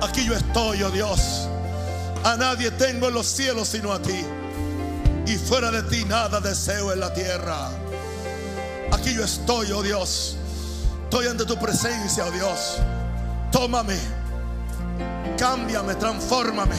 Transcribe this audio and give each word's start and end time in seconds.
Aquí 0.00 0.24
yo 0.24 0.34
estoy, 0.34 0.82
oh 0.82 0.90
Dios. 0.90 1.48
A 2.24 2.36
nadie 2.36 2.70
tengo 2.72 3.08
en 3.08 3.14
los 3.14 3.26
cielos 3.26 3.68
sino 3.68 3.92
a 3.92 4.00
ti. 4.00 4.24
Y 5.26 5.36
fuera 5.36 5.70
de 5.70 5.82
ti 5.82 6.04
nada 6.04 6.40
deseo 6.40 6.92
en 6.92 7.00
la 7.00 7.12
tierra. 7.12 7.68
Aquí 8.92 9.14
yo 9.14 9.24
estoy, 9.24 9.70
oh 9.72 9.82
Dios. 9.82 10.36
Estoy 11.04 11.26
ante 11.26 11.44
tu 11.44 11.58
presencia, 11.58 12.24
oh 12.26 12.30
Dios. 12.30 12.78
Tómame. 13.50 13.98
Cámbiame, 15.36 15.94
transfórmame. 15.96 16.76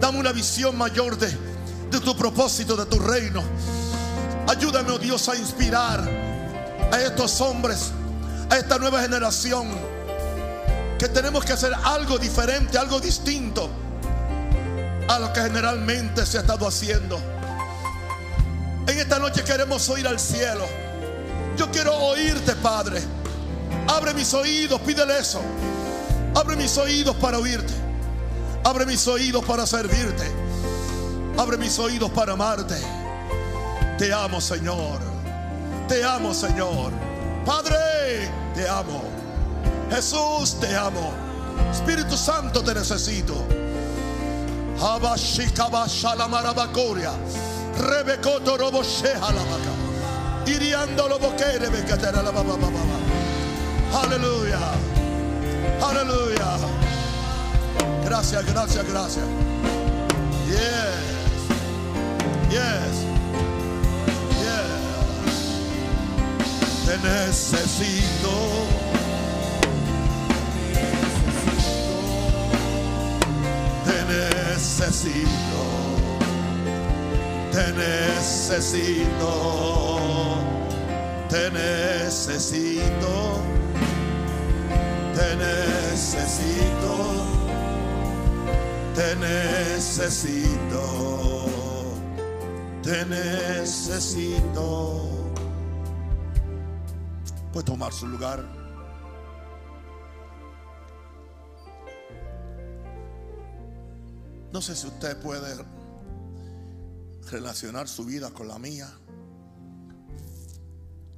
Dame 0.00 0.18
una 0.18 0.32
visión 0.32 0.76
mayor 0.76 1.16
de, 1.16 1.28
de 1.90 2.00
tu 2.00 2.16
propósito, 2.16 2.76
de 2.76 2.86
tu 2.86 2.98
reino. 2.98 3.42
Ayúdame, 4.48 4.90
oh 4.90 4.98
Dios, 4.98 5.28
a 5.28 5.36
inspirar 5.36 6.08
a 6.92 7.00
estos 7.00 7.40
hombres, 7.40 7.90
a 8.50 8.56
esta 8.56 8.78
nueva 8.78 9.00
generación, 9.02 9.68
que 10.98 11.08
tenemos 11.08 11.44
que 11.44 11.52
hacer 11.52 11.72
algo 11.84 12.18
diferente, 12.18 12.78
algo 12.78 13.00
distinto 13.00 13.68
a 15.08 15.18
lo 15.18 15.32
que 15.32 15.40
generalmente 15.40 16.24
se 16.26 16.38
ha 16.38 16.40
estado 16.40 16.66
haciendo. 16.66 17.18
En 18.86 18.98
esta 18.98 19.18
noche 19.18 19.42
queremos 19.44 19.88
oír 19.88 20.06
al 20.06 20.18
cielo. 20.18 20.64
Yo 21.56 21.70
quiero 21.70 21.94
oírte, 21.94 22.54
Padre. 22.56 23.02
Abre 23.88 24.14
mis 24.14 24.32
oídos, 24.34 24.80
pídele 24.80 25.18
eso. 25.18 25.40
Abre 26.34 26.56
mis 26.56 26.76
oídos 26.78 27.16
para 27.16 27.38
oírte. 27.38 27.72
Abre 28.64 28.86
mis 28.86 29.06
oídos 29.06 29.44
para 29.44 29.66
servirte. 29.66 30.30
Abre 31.38 31.56
mis 31.56 31.78
oídos 31.78 32.10
para 32.10 32.32
amarte. 32.32 32.76
Te 33.98 34.12
amo, 34.12 34.40
Señor. 34.40 35.00
Te 35.88 36.04
amo, 36.04 36.34
Señor. 36.34 36.92
Padre, 37.44 38.30
te 38.54 38.68
amo. 38.68 39.02
Jesús, 39.90 40.58
te 40.60 40.76
amo. 40.76 41.12
Espíritu 41.70 42.16
Santo, 42.16 42.62
te 42.62 42.74
necesito. 42.74 43.34
Rebekoto 47.78 48.56
robo 48.56 48.82
shehalabaka. 48.82 49.72
Iriando 50.46 51.08
lo 51.08 51.18
boquere 51.18 51.68
bekatera 51.68 52.22
la. 52.22 52.30
Aleluya. 54.02 54.58
Aleluya. 55.82 56.58
Gracias, 58.04 58.44
gracias, 58.46 58.84
gracias. 58.86 59.24
Yes. 60.46 61.16
Yes. 62.50 63.04
Yes. 64.42 64.70
Te 66.86 66.96
necesito. 66.98 68.85
Necesito. 74.56 75.62
Te 77.52 77.72
necesito. 77.72 79.32
Te 81.28 81.50
necesito. 81.50 83.14
Te 85.14 85.36
necesito. 85.36 86.94
Te 88.94 89.16
necesito. 89.16 90.82
Te 92.82 93.04
necesito. 93.04 94.56
Puede 97.52 97.64
tomar 97.66 97.92
su 97.92 98.06
lugar. 98.06 98.55
No 104.52 104.62
sé 104.62 104.74
si 104.74 104.86
usted 104.86 105.20
puede 105.20 105.64
relacionar 107.30 107.88
su 107.88 108.04
vida 108.04 108.30
con 108.30 108.48
la 108.48 108.58
mía. 108.58 108.88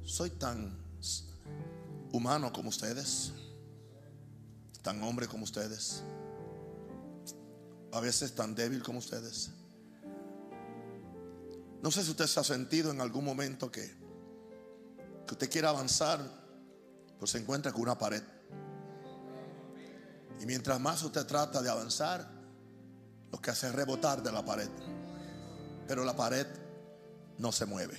Soy 0.03 0.31
tan 0.31 0.77
humano 2.11 2.51
como 2.51 2.69
ustedes, 2.69 3.31
tan 4.81 5.01
hombre 5.03 5.27
como 5.27 5.43
ustedes, 5.43 6.03
a 7.91 7.99
veces 7.99 8.33
tan 8.33 8.55
débil 8.55 8.81
como 8.81 8.99
ustedes. 8.99 9.51
No 11.81 11.91
sé 11.91 12.03
si 12.03 12.11
usted 12.11 12.25
se 12.25 12.39
ha 12.39 12.43
sentido 12.43 12.91
en 12.91 12.99
algún 12.99 13.23
momento 13.23 13.71
que, 13.71 13.85
que 15.25 15.33
usted 15.33 15.49
quiere 15.49 15.67
avanzar, 15.67 16.19
pues 17.19 17.31
se 17.31 17.37
encuentra 17.37 17.71
con 17.71 17.83
una 17.83 17.97
pared. 17.97 18.23
Y 20.41 20.45
mientras 20.45 20.79
más 20.79 21.03
usted 21.03 21.25
trata 21.25 21.61
de 21.61 21.69
avanzar, 21.69 22.38
lo 23.31 23.39
que 23.39 23.51
hace 23.51 23.67
es 23.67 23.73
rebotar 23.73 24.21
de 24.23 24.31
la 24.31 24.43
pared. 24.43 24.69
Pero 25.87 26.03
la 26.03 26.15
pared 26.15 26.47
no 27.37 27.51
se 27.51 27.65
mueve. 27.65 27.97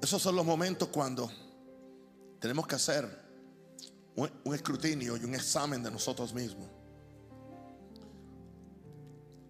Esos 0.00 0.20
son 0.20 0.36
los 0.36 0.44
momentos 0.44 0.88
cuando 0.88 1.30
tenemos 2.38 2.66
que 2.66 2.74
hacer 2.74 3.24
un, 4.16 4.54
escrutinio 4.54 5.16
y 5.16 5.24
un 5.24 5.34
examen 5.34 5.82
de 5.82 5.90
nosotros 5.90 6.34
mismos. 6.34 6.68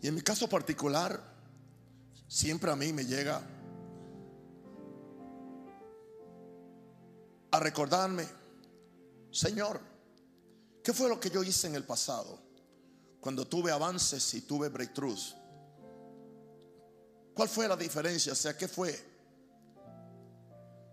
Y 0.00 0.08
en 0.08 0.14
mi 0.14 0.20
caso 0.20 0.48
particular, 0.48 1.20
siempre 2.28 2.70
a 2.70 2.76
mí 2.76 2.92
me 2.92 3.04
llega 3.04 3.42
a 7.50 7.58
recordarme, 7.58 8.26
Señor, 9.30 9.80
¿qué 10.82 10.92
fue 10.92 11.08
lo 11.08 11.18
que 11.18 11.30
yo 11.30 11.42
hice 11.42 11.66
en 11.66 11.74
el 11.74 11.84
pasado? 11.84 12.38
Cuando 13.24 13.46
tuve 13.46 13.72
avances 13.72 14.34
y 14.34 14.42
tuve 14.42 14.68
breakthroughs. 14.68 15.34
¿Cuál 17.32 17.48
fue 17.48 17.66
la 17.66 17.74
diferencia? 17.74 18.34
O 18.34 18.36
sea, 18.36 18.54
¿qué 18.54 18.68
fue? 18.68 19.02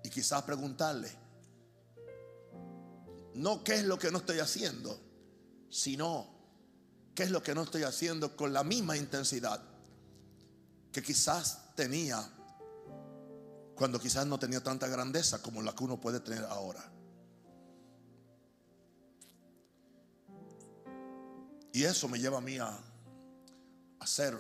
Y 0.01 0.09
quizás 0.09 0.41
preguntarle, 0.43 1.11
no 3.33 3.61
qué 3.65 3.75
es 3.75 3.83
lo 3.83 3.99
que 3.99 4.11
no 4.11 4.19
estoy 4.19 4.39
haciendo, 4.39 4.97
sino 5.69 6.25
qué 7.13 7.23
es 7.23 7.31
lo 7.31 7.43
que 7.43 7.53
no 7.53 7.63
estoy 7.63 7.83
haciendo 7.83 8.33
con 8.37 8.53
la 8.53 8.63
misma 8.63 8.95
intensidad 8.95 9.61
que 10.93 11.03
quizás 11.03 11.75
tenía 11.75 12.31
cuando 13.75 13.99
quizás 13.99 14.25
no 14.25 14.39
tenía 14.39 14.63
tanta 14.63 14.87
grandeza 14.87 15.41
como 15.41 15.61
la 15.61 15.75
que 15.75 15.83
uno 15.83 15.99
puede 15.99 16.21
tener 16.21 16.45
ahora. 16.45 16.81
Y 21.73 21.83
eso 21.83 22.07
me 22.07 22.19
lleva 22.19 22.37
a 22.37 22.41
mí 22.41 22.57
a 22.57 22.77
hacer 23.99 24.37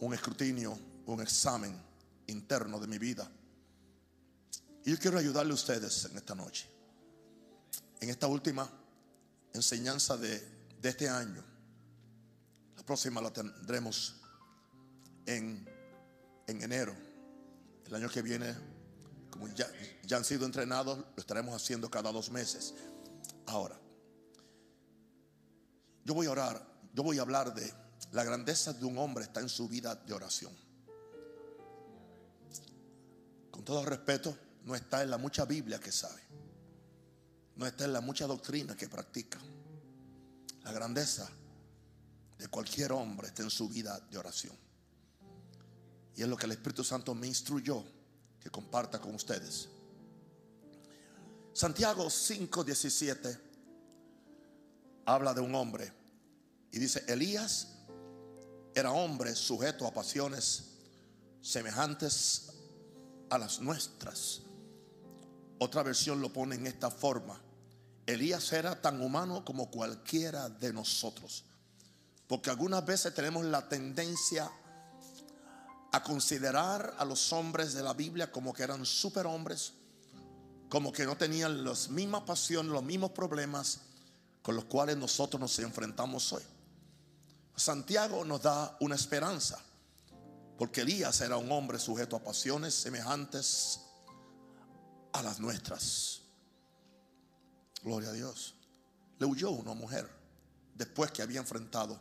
un 0.00 0.12
escrutinio, 0.14 0.78
un 1.06 1.20
examen 1.20 1.80
interno 2.26 2.78
de 2.80 2.86
mi 2.86 2.98
vida. 2.98 3.30
Y 4.84 4.90
yo 4.90 4.98
quiero 4.98 5.18
ayudarle 5.18 5.52
a 5.52 5.54
ustedes 5.54 6.04
en 6.06 6.16
esta 6.16 6.34
noche, 6.34 6.68
en 8.00 8.10
esta 8.10 8.26
última 8.26 8.68
enseñanza 9.52 10.16
de, 10.16 10.56
este 10.82 11.08
año. 11.08 11.42
La 12.76 12.86
próxima 12.86 13.20
la 13.20 13.32
tendremos 13.32 14.20
en, 15.26 15.68
en 16.46 16.62
enero. 16.62 16.94
El 17.84 17.94
año 17.96 18.08
que 18.08 18.22
viene, 18.22 18.54
como 19.28 19.48
ya, 19.48 19.68
ya 20.04 20.16
han 20.16 20.24
sido 20.24 20.46
entrenados, 20.46 20.98
lo 20.98 21.20
estaremos 21.20 21.60
haciendo 21.60 21.90
cada 21.90 22.12
dos 22.12 22.30
meses. 22.30 22.74
Ahora, 23.46 23.76
yo 26.06 26.14
voy 26.14 26.28
a 26.28 26.30
orar, 26.30 26.64
yo 26.94 27.02
voy 27.02 27.18
a 27.18 27.22
hablar 27.22 27.52
de 27.52 27.74
la 28.12 28.22
grandeza 28.22 28.72
de 28.72 28.84
un 28.84 28.96
hombre 28.96 29.24
está 29.24 29.40
en 29.40 29.48
su 29.48 29.68
vida 29.68 29.96
de 29.96 30.14
oración. 30.14 30.52
Con 33.50 33.64
todo 33.64 33.84
respeto, 33.84 34.38
no 34.64 34.76
está 34.76 35.02
en 35.02 35.10
la 35.10 35.18
mucha 35.18 35.44
Biblia 35.44 35.80
que 35.80 35.90
sabe. 35.90 36.22
No 37.56 37.66
está 37.66 37.86
en 37.86 37.92
la 37.92 38.00
mucha 38.00 38.26
doctrina 38.28 38.76
que 38.76 38.88
practica. 38.88 39.40
La 40.62 40.70
grandeza 40.70 41.28
de 42.38 42.46
cualquier 42.48 42.92
hombre 42.92 43.26
está 43.26 43.42
en 43.42 43.50
su 43.50 43.68
vida 43.68 43.98
de 44.08 44.16
oración. 44.16 44.56
Y 46.14 46.22
es 46.22 46.28
lo 46.28 46.36
que 46.36 46.46
el 46.46 46.52
Espíritu 46.52 46.84
Santo 46.84 47.16
me 47.16 47.26
instruyó 47.26 47.82
que 48.40 48.48
comparta 48.48 49.00
con 49.00 49.12
ustedes. 49.12 49.68
Santiago 51.52 52.06
5:17 52.08 53.45
habla 55.06 55.32
de 55.32 55.40
un 55.40 55.54
hombre 55.54 55.92
y 56.70 56.78
dice, 56.78 57.04
Elías 57.08 57.68
era 58.74 58.92
hombre 58.92 59.34
sujeto 59.34 59.86
a 59.86 59.94
pasiones 59.94 60.72
semejantes 61.40 62.50
a 63.30 63.38
las 63.38 63.60
nuestras. 63.60 64.42
Otra 65.58 65.82
versión 65.82 66.20
lo 66.20 66.32
pone 66.32 66.56
en 66.56 66.66
esta 66.66 66.90
forma. 66.90 67.40
Elías 68.04 68.52
era 68.52 68.80
tan 68.80 69.00
humano 69.00 69.44
como 69.44 69.70
cualquiera 69.70 70.48
de 70.48 70.72
nosotros. 70.72 71.44
Porque 72.26 72.50
algunas 72.50 72.84
veces 72.84 73.14
tenemos 73.14 73.44
la 73.46 73.68
tendencia 73.68 74.50
a 75.92 76.02
considerar 76.02 76.94
a 76.98 77.04
los 77.04 77.32
hombres 77.32 77.72
de 77.72 77.82
la 77.82 77.94
Biblia 77.94 78.30
como 78.30 78.52
que 78.52 78.64
eran 78.64 78.84
superhombres, 78.84 79.72
como 80.68 80.92
que 80.92 81.06
no 81.06 81.16
tenían 81.16 81.64
las 81.64 81.88
mismas 81.88 82.22
pasiones, 82.22 82.72
los 82.72 82.82
mismos 82.82 83.12
problemas, 83.12 83.80
con 84.46 84.54
los 84.54 84.66
cuales 84.66 84.96
nosotros 84.96 85.40
nos 85.40 85.58
enfrentamos 85.58 86.32
hoy. 86.32 86.42
Santiago 87.56 88.24
nos 88.24 88.42
da 88.42 88.76
una 88.78 88.94
esperanza, 88.94 89.58
porque 90.56 90.82
Elías 90.82 91.20
era 91.20 91.36
un 91.36 91.50
hombre 91.50 91.80
sujeto 91.80 92.14
a 92.14 92.22
pasiones 92.22 92.72
semejantes 92.72 93.80
a 95.12 95.20
las 95.20 95.40
nuestras. 95.40 96.20
Gloria 97.82 98.10
a 98.10 98.12
Dios. 98.12 98.54
Le 99.18 99.26
huyó 99.26 99.50
una 99.50 99.74
mujer 99.74 100.08
después 100.76 101.10
que 101.10 101.22
había 101.22 101.40
enfrentado 101.40 102.00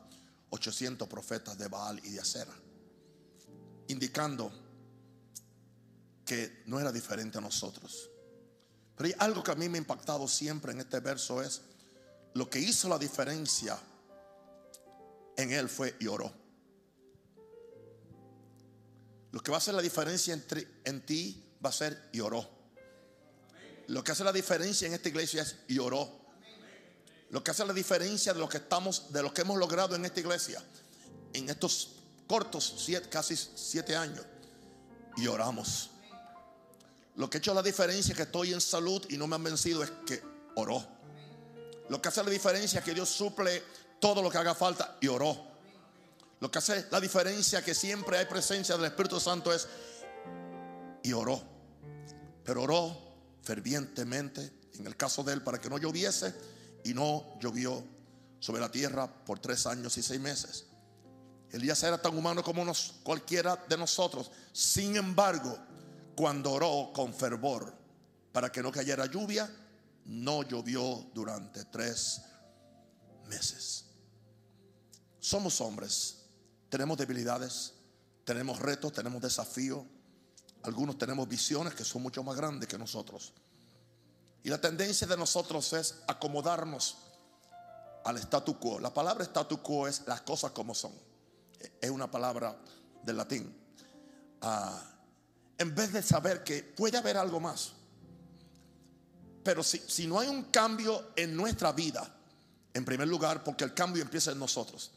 800 0.52 1.08
profetas 1.08 1.58
de 1.58 1.68
Baal 1.68 2.00
y 2.04 2.12
de 2.12 2.20
Acera, 2.20 2.54
indicando 3.88 4.52
que 6.24 6.62
no 6.68 6.80
era 6.80 6.92
diferente 6.92 7.40
a 7.40 7.42
nosotros. 7.42 8.08
Pero 8.96 9.08
hay 9.08 9.16
algo 9.18 9.44
que 9.44 9.50
a 9.50 9.56
mí 9.56 9.68
me 9.68 9.80
ha 9.80 9.82
impactado 9.82 10.28
siempre 10.28 10.74
en 10.74 10.82
este 10.82 11.00
verso 11.00 11.42
es 11.42 11.64
lo 12.36 12.50
que 12.50 12.60
hizo 12.60 12.90
la 12.90 13.00
diferencia 13.00 13.80
en 15.38 15.52
él 15.54 15.70
fue 15.70 15.96
y 16.00 16.08
oró. 16.08 16.32
Lo 19.32 19.42
que 19.42 19.52
va 19.52 19.58
a 19.58 19.60
hacer 19.60 19.74
la 19.74 19.82
diferencia 19.82 20.34
entre, 20.34 20.68
en 20.84 21.06
ti 21.06 21.44
va 21.64 21.70
a 21.70 21.74
ser 21.74 22.10
y 22.12 22.20
oró. 22.20 22.48
Lo 23.88 24.04
que 24.04 24.12
hace 24.12 24.26
la 24.26 24.34
diferencia 24.34 24.86
en 24.86 24.94
esta 24.94 25.08
iglesia 25.08 25.44
es 25.44 25.56
y 25.70 25.78
oró. 25.80 26.10
Lo 27.30 27.42
que 27.42 27.52
hace 27.52 27.66
la 27.66 27.74
diferencia 27.74 28.34
de 28.34 28.40
lo 28.40 28.50
que 28.50 28.58
estamos, 28.58 29.14
de 29.14 29.24
lo 29.24 29.34
que 29.34 29.42
hemos 29.42 29.58
logrado 29.58 29.96
en 29.96 30.04
esta 30.04 30.20
iglesia, 30.20 30.62
en 31.32 31.50
estos 31.50 31.96
cortos 32.28 32.86
casi 33.10 33.36
siete 33.38 33.96
años, 33.96 34.26
y 35.16 35.28
oramos. 35.28 35.90
Lo 37.16 37.30
que 37.30 37.38
ha 37.38 37.40
hecho 37.40 37.54
la 37.54 37.64
diferencia 37.64 38.14
que 38.14 38.24
estoy 38.24 38.52
en 38.52 38.60
salud 38.60 39.06
y 39.10 39.16
no 39.16 39.26
me 39.26 39.36
han 39.36 39.44
vencido 39.44 39.84
es 39.84 39.92
que 40.06 40.22
oró. 40.56 40.95
Lo 41.90 42.02
que 42.02 42.10
hace 42.10 42.24
la 42.24 42.30
diferencia 42.30 42.80
es 42.80 42.86
que 42.86 42.94
Dios 42.94 43.10
suple 43.10 43.64
todo 44.00 44.22
lo 44.22 44.30
que 44.30 44.38
haga 44.38 44.56
falta 44.56 44.98
y 45.02 45.08
oró. 45.08 45.56
Lo 46.40 46.52
que 46.52 46.60
hace 46.60 46.88
la 46.92 47.00
diferencia 47.00 47.64
que 47.64 47.74
siempre 47.74 48.18
hay 48.18 48.26
presencia 48.26 48.76
del 48.76 48.86
Espíritu 48.86 49.20
Santo 49.20 49.54
es 49.54 49.68
y 51.04 51.14
oró. 51.14 51.42
Pero 52.44 52.64
oró 52.64 52.98
fervientemente, 53.42 54.52
en 54.74 54.88
el 54.88 54.98
caso 54.98 55.24
de 55.24 55.34
él, 55.34 55.44
para 55.44 55.60
que 55.60 55.70
no 55.70 55.78
lloviese 55.78 56.34
y 56.84 56.94
no 56.94 57.38
llovió 57.40 57.84
sobre 58.40 58.62
la 58.62 58.70
tierra 58.70 59.08
por 59.08 59.40
tres 59.40 59.66
años 59.66 59.98
y 59.98 60.04
seis 60.04 60.20
meses. 60.20 60.66
Elías 61.52 61.82
era 61.84 62.02
tan 62.02 62.18
humano 62.18 62.44
como 62.44 62.66
cualquiera 63.04 63.56
de 63.70 63.78
nosotros. 63.78 64.30
Sin 64.52 64.96
embargo, 64.96 65.58
cuando 66.16 66.52
oró 66.52 66.92
con 66.94 67.14
fervor 67.14 67.74
para 68.32 68.52
que 68.52 68.62
no 68.62 68.72
cayera 68.72 69.06
lluvia, 69.06 69.50
no 70.06 70.44
llovió 70.44 71.10
durante 71.14 71.66
tres 71.66 72.22
meses. 73.28 73.86
Somos 75.20 75.60
hombres, 75.62 76.26
tenemos 76.70 76.98
debilidades, 76.98 77.74
tenemos 78.24 78.60
retos, 78.60 78.94
tenemos 78.94 79.22
desafíos. 79.22 79.84
Algunos 80.64 80.98
tenemos 80.98 81.28
visiones 81.28 81.74
que 81.74 81.84
son 81.84 82.02
mucho 82.02 82.24
más 82.24 82.36
grandes 82.36 82.68
que 82.68 82.78
nosotros. 82.78 83.34
Y 84.44 84.50
la 84.50 84.62
tendencia 84.62 85.08
de 85.08 85.18
nosotros 85.18 85.74
es 85.74 85.96
acomodarnos 86.08 86.98
al 88.04 88.18
statu 88.18 88.60
quo. 88.60 88.80
La 88.80 88.94
palabra 88.94 89.24
statu 89.24 89.62
quo 89.62 89.88
es 89.88 90.04
las 90.06 90.22
cosas 90.22 90.52
como 90.52 90.76
son. 90.76 90.94
Es 91.82 91.90
una 91.90 92.10
palabra 92.10 92.56
del 93.04 93.18
latín. 93.18 93.56
Ah, 94.42 94.84
en 95.58 95.74
vez 95.74 95.94
de 95.94 96.04
saber 96.04 96.44
que 96.44 96.62
puede 96.62 96.98
haber 96.98 97.18
algo 97.18 97.40
más. 97.40 97.74
Pero 99.46 99.62
si, 99.62 99.78
si 99.88 100.08
no 100.08 100.20
hay 100.20 100.28
un 100.28 100.46
cambio 100.46 101.12
en 101.16 101.36
nuestra 101.36 101.72
vida, 101.72 102.12
en 102.74 102.84
primer 102.84 103.08
lugar, 103.08 103.44
porque 103.44 103.64
el 103.64 103.76
cambio 103.76 104.02
empieza 104.02 104.32
en 104.32 104.40
nosotros. 104.40 104.90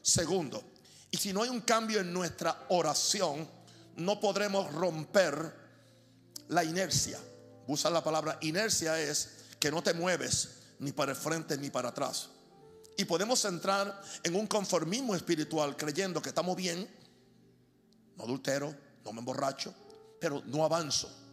Segundo, 0.00 0.62
y 1.10 1.16
si 1.16 1.32
no 1.32 1.42
hay 1.42 1.48
un 1.48 1.62
cambio 1.62 1.98
en 1.98 2.12
nuestra 2.12 2.66
oración, 2.68 3.48
no 3.96 4.20
podremos 4.20 4.72
romper 4.72 5.54
la 6.46 6.62
inercia. 6.62 7.18
Usa 7.66 7.90
la 7.90 8.04
palabra 8.04 8.38
inercia 8.42 8.96
es 9.00 9.30
que 9.58 9.72
no 9.72 9.82
te 9.82 9.92
mueves 9.92 10.50
ni 10.78 10.92
para 10.92 11.10
el 11.10 11.18
frente 11.18 11.58
ni 11.58 11.70
para 11.70 11.88
atrás. 11.88 12.28
Y 12.96 13.06
podemos 13.06 13.44
entrar 13.44 14.00
en 14.22 14.36
un 14.36 14.46
conformismo 14.46 15.16
espiritual 15.16 15.76
creyendo 15.76 16.22
que 16.22 16.28
estamos 16.28 16.54
bien, 16.54 16.88
no 18.16 18.22
adultero, 18.22 18.72
no 19.04 19.12
me 19.12 19.18
emborracho, 19.18 19.74
pero 20.20 20.44
no 20.46 20.64
avanzo. 20.64 21.25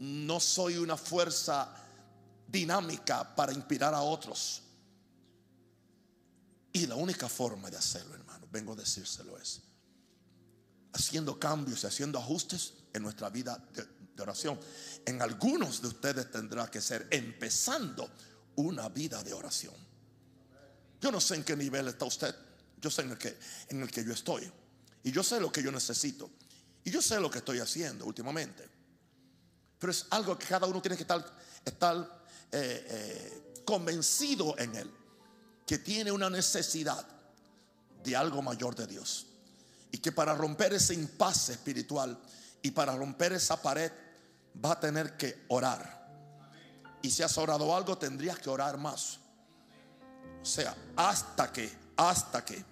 No 0.00 0.40
soy 0.40 0.76
una 0.76 0.96
fuerza 0.96 1.74
dinámica 2.46 3.34
para 3.34 3.52
inspirar 3.52 3.94
a 3.94 4.00
otros. 4.00 4.62
Y 6.72 6.86
la 6.86 6.94
única 6.94 7.28
forma 7.28 7.70
de 7.70 7.76
hacerlo, 7.76 8.14
hermano, 8.14 8.46
vengo 8.50 8.72
a 8.72 8.76
decírselo 8.76 9.38
es 9.38 9.62
haciendo 10.96 11.38
cambios 11.38 11.84
y 11.84 11.86
haciendo 11.86 12.18
ajustes 12.18 12.72
en 12.92 13.02
nuestra 13.02 13.28
vida 13.28 13.62
de, 13.74 14.22
oración. 14.22 14.58
En 15.04 15.20
algunos 15.20 15.82
de 15.82 15.88
ustedes 15.88 16.30
tendrá 16.30 16.70
que 16.70 16.80
ser 16.80 17.06
empezando 17.10 18.08
una 18.56 18.88
vida 18.88 19.22
de 19.22 19.34
oración. 19.34 19.74
Yo 20.98 21.12
no 21.12 21.20
sé 21.20 21.34
en 21.34 21.44
qué 21.44 21.54
nivel 21.54 21.88
está 21.88 22.06
usted. 22.06 22.34
Yo 22.80 22.90
sé 22.90 23.02
en 23.02 23.10
el 23.10 23.18
que, 23.18 23.38
en 23.68 23.82
el 23.82 23.90
que 23.90 24.02
yo 24.02 24.14
estoy. 24.14 24.50
Y 25.02 25.12
yo 25.12 25.22
sé 25.22 25.38
lo 25.38 25.52
que 25.52 25.62
yo 25.62 25.70
necesito. 25.70 26.30
Y 26.82 26.90
yo 26.90 27.02
sé 27.02 27.20
lo 27.20 27.30
que 27.30 27.38
estoy 27.38 27.58
haciendo 27.58 28.06
últimamente. 28.06 28.66
Pero 29.78 29.90
es 29.90 30.06
algo 30.10 30.38
que 30.38 30.46
cada 30.46 30.66
uno 30.66 30.80
tiene 30.80 30.96
que 30.96 31.02
estar, 31.02 31.24
estar 31.64 31.96
eh, 32.52 32.86
eh, 32.88 33.62
convencido 33.64 34.58
en 34.58 34.74
él 34.76 34.90
que 35.66 35.78
tiene 35.78 36.12
una 36.12 36.30
necesidad 36.30 37.04
de 38.04 38.16
algo 38.16 38.40
mayor 38.40 38.74
de 38.76 38.86
Dios. 38.86 39.26
Y 39.90 39.98
que 39.98 40.12
para 40.12 40.34
romper 40.34 40.72
ese 40.72 40.94
impasse 40.94 41.54
espiritual 41.54 42.16
y 42.62 42.70
para 42.70 42.94
romper 42.94 43.32
esa 43.32 43.60
pared 43.60 43.90
va 44.64 44.72
a 44.72 44.80
tener 44.80 45.16
que 45.16 45.44
orar. 45.48 46.06
Y 47.02 47.10
si 47.10 47.22
has 47.22 47.36
orado 47.36 47.74
algo, 47.74 47.98
tendrías 47.98 48.38
que 48.38 48.48
orar 48.48 48.78
más. 48.78 49.18
O 50.40 50.44
sea, 50.44 50.76
hasta 50.96 51.52
que, 51.52 51.70
hasta 51.96 52.44
que. 52.44 52.64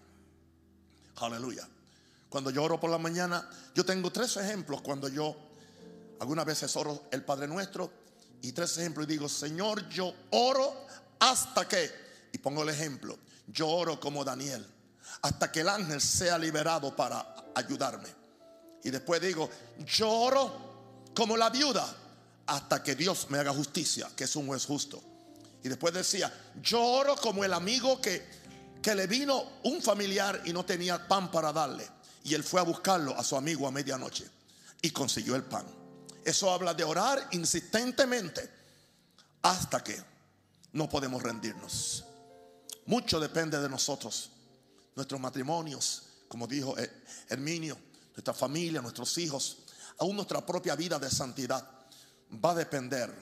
Aleluya. 1.16 1.68
Cuando 2.28 2.50
yo 2.50 2.62
oro 2.62 2.78
por 2.80 2.90
la 2.90 2.98
mañana, 2.98 3.48
yo 3.74 3.84
tengo 3.84 4.10
tres 4.10 4.36
ejemplos 4.36 4.82
cuando 4.82 5.08
yo 5.08 5.36
algunas 6.20 6.44
veces 6.44 6.74
oro 6.76 7.04
el 7.10 7.24
Padre 7.24 7.48
Nuestro 7.48 7.90
y 8.42 8.52
tres 8.52 8.76
ejemplos 8.78 9.06
y 9.06 9.12
digo, 9.12 9.28
Señor, 9.28 9.88
yo 9.88 10.12
oro 10.30 10.86
hasta 11.18 11.66
que 11.66 11.90
y 12.32 12.38
pongo 12.38 12.62
el 12.62 12.68
ejemplo. 12.68 13.16
Yo 13.46 13.68
oro 13.68 14.00
como 14.00 14.24
Daniel 14.24 14.66
hasta 15.22 15.50
que 15.50 15.60
el 15.60 15.68
ángel 15.68 16.00
sea 16.00 16.38
liberado 16.38 16.94
para 16.94 17.34
ayudarme. 17.54 18.08
Y 18.82 18.90
después 18.90 19.20
digo, 19.20 19.48
yo 19.86 20.10
oro 20.10 21.10
como 21.14 21.36
la 21.36 21.48
viuda 21.48 21.86
hasta 22.46 22.82
que 22.82 22.94
Dios 22.94 23.28
me 23.30 23.38
haga 23.38 23.52
justicia, 23.52 24.10
que 24.14 24.24
es 24.24 24.36
un 24.36 24.46
juez 24.46 24.66
justo. 24.66 25.02
Y 25.62 25.68
después 25.68 25.94
decía, 25.94 26.32
yo 26.60 26.82
oro 26.82 27.16
como 27.16 27.44
el 27.44 27.54
amigo 27.54 28.00
que, 28.00 28.26
que 28.82 28.94
le 28.94 29.06
vino 29.06 29.60
un 29.62 29.80
familiar 29.80 30.42
y 30.44 30.52
no 30.52 30.64
tenía 30.64 31.08
pan 31.08 31.30
para 31.30 31.52
darle. 31.52 31.88
Y 32.24 32.34
él 32.34 32.42
fue 32.42 32.60
a 32.60 32.64
buscarlo 32.64 33.16
a 33.16 33.24
su 33.24 33.36
amigo 33.36 33.66
a 33.66 33.70
medianoche 33.70 34.28
y 34.82 34.90
consiguió 34.90 35.36
el 35.36 35.44
pan. 35.44 35.64
Eso 36.24 36.50
habla 36.50 36.72
de 36.72 36.84
orar 36.84 37.28
insistentemente 37.32 38.48
hasta 39.42 39.84
que 39.84 39.96
no 40.72 40.88
podemos 40.88 41.22
rendirnos. 41.22 42.04
Mucho 42.86 43.20
depende 43.20 43.60
de 43.60 43.68
nosotros. 43.68 44.30
Nuestros 44.96 45.20
matrimonios, 45.20 46.02
como 46.28 46.46
dijo 46.46 46.74
Herminio, 47.28 47.76
nuestra 48.14 48.32
familia, 48.32 48.80
nuestros 48.80 49.16
hijos, 49.18 49.58
aún 49.98 50.16
nuestra 50.16 50.44
propia 50.44 50.74
vida 50.76 50.98
de 50.98 51.10
santidad, 51.10 51.68
va 52.44 52.52
a 52.52 52.54
depender 52.54 53.12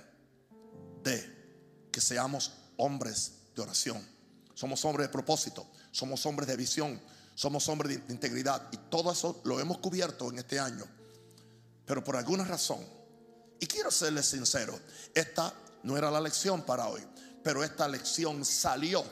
de 1.03 1.89
que 1.91 2.01
seamos 2.01 2.53
hombres 2.77 3.33
de 3.55 3.63
oración. 3.63 4.07
Somos 4.55 4.85
hombres 4.85 5.09
de 5.09 5.13
propósito, 5.13 5.67
somos 5.91 6.25
hombres 6.27 6.49
de 6.49 6.57
visión, 6.57 7.01
somos 7.35 7.69
hombres 7.69 8.07
de 8.07 8.13
integridad. 8.13 8.69
Y 8.71 8.77
todo 8.77 9.11
eso 9.11 9.41
lo 9.45 9.59
hemos 9.61 9.79
cubierto 9.79 10.31
en 10.31 10.39
este 10.39 10.61
año. 10.61 10.85
Pero 11.93 12.03
por 12.03 12.17
alguna 12.17 12.43
razón, 12.43 12.83
y 13.61 13.67
quiero 13.67 13.91
serles 13.91 14.25
sincero, 14.25 14.81
esta 15.15 15.53
no 15.83 15.95
era 15.95 16.11
la 16.11 16.23
lección 16.23 16.63
para 16.63 16.89
hoy, 16.89 17.03
pero 17.45 17.63
esta 17.63 17.87
lección 17.87 18.47
salió 18.47 19.05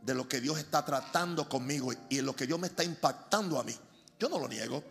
de 0.00 0.14
lo 0.14 0.26
que 0.26 0.40
Dios 0.40 0.58
está 0.58 0.82
tratando 0.82 1.46
conmigo 1.46 1.92
y 2.08 2.22
lo 2.22 2.34
que 2.34 2.46
Dios 2.46 2.58
me 2.58 2.68
está 2.68 2.82
impactando 2.82 3.60
a 3.60 3.64
mí. 3.64 3.78
Yo 4.18 4.30
no 4.30 4.38
lo 4.38 4.48
niego 4.48 4.82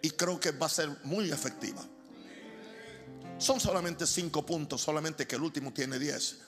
y 0.00 0.10
creo 0.10 0.38
que 0.38 0.52
va 0.52 0.66
a 0.66 0.68
ser 0.68 0.96
muy 1.02 1.32
efectiva. 1.32 1.84
Son 3.38 3.58
solamente 3.58 4.06
cinco 4.06 4.46
puntos, 4.46 4.80
solamente 4.80 5.26
que 5.26 5.34
el 5.34 5.42
último 5.42 5.72
tiene 5.72 5.98
diez. 5.98 6.38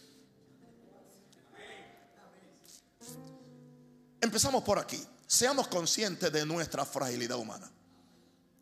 Empezamos 4.20 4.62
por 4.62 4.78
aquí. 4.78 5.04
Seamos 5.26 5.66
conscientes 5.66 6.32
de 6.32 6.46
nuestra 6.46 6.84
fragilidad 6.84 7.38
humana. 7.38 7.68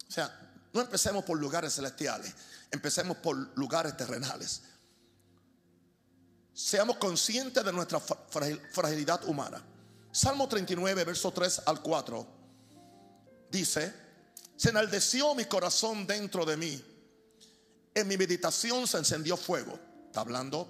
O 0.09 0.11
sea, 0.11 0.40
no 0.73 0.81
empecemos 0.81 1.25
por 1.25 1.39
lugares 1.39 1.75
celestiales, 1.75 2.33
empecemos 2.71 3.17
por 3.19 3.37
lugares 3.59 3.97
terrenales. 3.97 4.63
seamos 6.53 6.97
conscientes 6.97 7.65
de 7.65 7.73
nuestra 7.73 8.01
fragilidad 8.01 9.25
humana. 9.25 9.65
Salmo 10.13 10.49
39, 10.49 11.05
verso 11.05 11.33
3 11.33 11.63
al 11.67 11.81
4, 11.81 12.27
dice, 13.51 13.95
se 14.57 14.71
enaldeció 14.71 15.35
mi 15.35 15.45
corazón 15.45 16.07
dentro 16.07 16.45
de 16.45 16.57
mí, 16.57 16.85
en 17.95 18.09
mi 18.09 18.17
meditación 18.17 18.87
se 18.87 18.99
encendió 18.99 19.37
fuego. 19.37 19.79
Está 20.07 20.21
hablando 20.21 20.69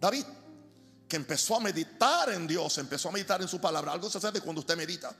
David, 0.00 0.26
que 1.08 1.16
empezó 1.16 1.56
a 1.56 1.60
meditar 1.60 2.30
en 2.30 2.46
Dios, 2.46 2.76
empezó 2.76 3.08
a 3.08 3.12
meditar 3.12 3.40
en 3.40 3.48
su 3.48 3.58
palabra. 3.60 3.92
Algo 3.92 4.10
se 4.10 4.20
cuando 4.42 4.60
usted 4.60 4.76
medita. 4.76 5.14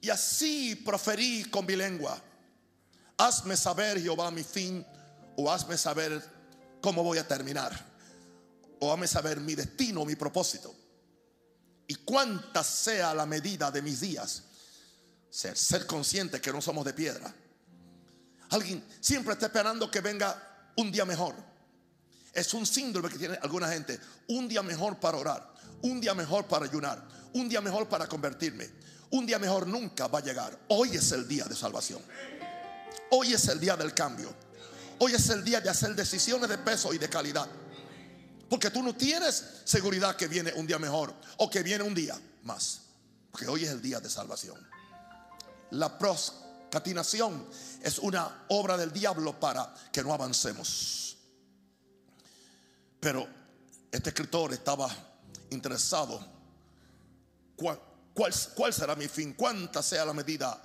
Y 0.00 0.10
así 0.10 0.74
proferí 0.74 1.44
con 1.44 1.64
mi 1.64 1.76
lengua, 1.76 2.20
hazme 3.26 3.56
saber 3.56 4.00
Jehová 4.00 4.30
mi 4.30 4.42
fin, 4.42 4.84
o 5.36 5.50
hazme 5.50 5.76
saber 5.76 6.22
cómo 6.80 7.02
voy 7.02 7.18
a 7.18 7.26
terminar, 7.26 7.72
o 8.80 8.92
hazme 8.92 9.06
saber 9.06 9.40
mi 9.40 9.54
destino, 9.54 10.04
mi 10.04 10.16
propósito 10.16 10.74
y 11.90 11.96
cuánta 11.96 12.62
sea 12.62 13.12
la 13.12 13.26
medida 13.26 13.68
de 13.68 13.82
mis 13.82 13.98
días. 13.98 14.44
Ser, 15.28 15.56
ser 15.56 15.86
consciente 15.86 16.40
que 16.40 16.52
no 16.52 16.62
somos 16.62 16.84
de 16.84 16.92
piedra. 16.92 17.34
Alguien 18.50 18.84
siempre 19.00 19.32
está 19.32 19.46
esperando 19.46 19.90
que 19.90 20.00
venga 20.00 20.70
un 20.76 20.92
día 20.92 21.04
mejor. 21.04 21.34
Es 22.32 22.54
un 22.54 22.64
síndrome 22.64 23.08
que 23.08 23.18
tiene 23.18 23.36
alguna 23.42 23.68
gente. 23.68 23.98
Un 24.28 24.46
día 24.46 24.62
mejor 24.62 25.00
para 25.00 25.18
orar. 25.18 25.52
Un 25.82 26.00
día 26.00 26.14
mejor 26.14 26.46
para 26.46 26.66
ayunar. 26.66 27.04
Un 27.32 27.48
día 27.48 27.60
mejor 27.60 27.88
para 27.88 28.06
convertirme. 28.06 28.70
Un 29.10 29.26
día 29.26 29.40
mejor 29.40 29.66
nunca 29.66 30.06
va 30.06 30.20
a 30.20 30.22
llegar. 30.22 30.56
Hoy 30.68 30.90
es 30.90 31.10
el 31.10 31.26
día 31.26 31.44
de 31.46 31.56
salvación. 31.56 32.00
Hoy 33.10 33.32
es 33.32 33.48
el 33.48 33.58
día 33.58 33.76
del 33.76 33.92
cambio. 33.92 34.32
Hoy 34.98 35.14
es 35.14 35.28
el 35.30 35.42
día 35.42 35.60
de 35.60 35.68
hacer 35.68 35.94
decisiones 35.94 36.48
de 36.48 36.58
peso 36.58 36.92
y 36.94 36.98
de 36.98 37.08
calidad. 37.08 37.48
Porque 38.48 38.70
tú 38.70 38.82
no 38.82 38.94
tienes 38.94 39.44
seguridad 39.64 40.16
que 40.16 40.28
viene 40.28 40.52
un 40.54 40.66
día 40.66 40.78
mejor 40.78 41.14
o 41.38 41.48
que 41.50 41.62
viene 41.62 41.82
un 41.84 41.94
día 41.94 42.20
más. 42.42 42.82
Porque 43.30 43.48
hoy 43.48 43.64
es 43.64 43.70
el 43.70 43.82
día 43.82 44.00
de 44.00 44.10
salvación. 44.10 44.58
La 45.70 45.96
proscatinación 45.98 47.46
es 47.82 47.98
una 47.98 48.44
obra 48.48 48.76
del 48.76 48.92
diablo 48.92 49.38
para 49.38 49.72
que 49.92 50.02
no 50.02 50.12
avancemos. 50.12 51.16
Pero 53.00 53.26
este 53.90 54.10
escritor 54.10 54.52
estaba 54.52 54.90
interesado. 55.50 56.24
¿Cuál, 57.56 57.80
cuál 58.12 58.72
será 58.72 58.94
mi 58.94 59.08
fin? 59.08 59.34
¿Cuánta 59.34 59.82
sea 59.82 60.04
la 60.04 60.12
medida 60.12 60.60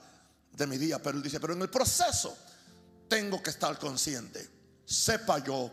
de 0.56 0.68
mi 0.68 0.78
día? 0.78 1.02
Pero 1.02 1.18
él 1.18 1.24
dice, 1.24 1.40
pero 1.40 1.54
en 1.54 1.62
el 1.62 1.70
proceso 1.70 2.36
tengo 3.08 3.42
que 3.42 3.50
estar 3.50 3.78
consciente. 3.78 4.50
Sepa 4.86 5.44
yo 5.44 5.72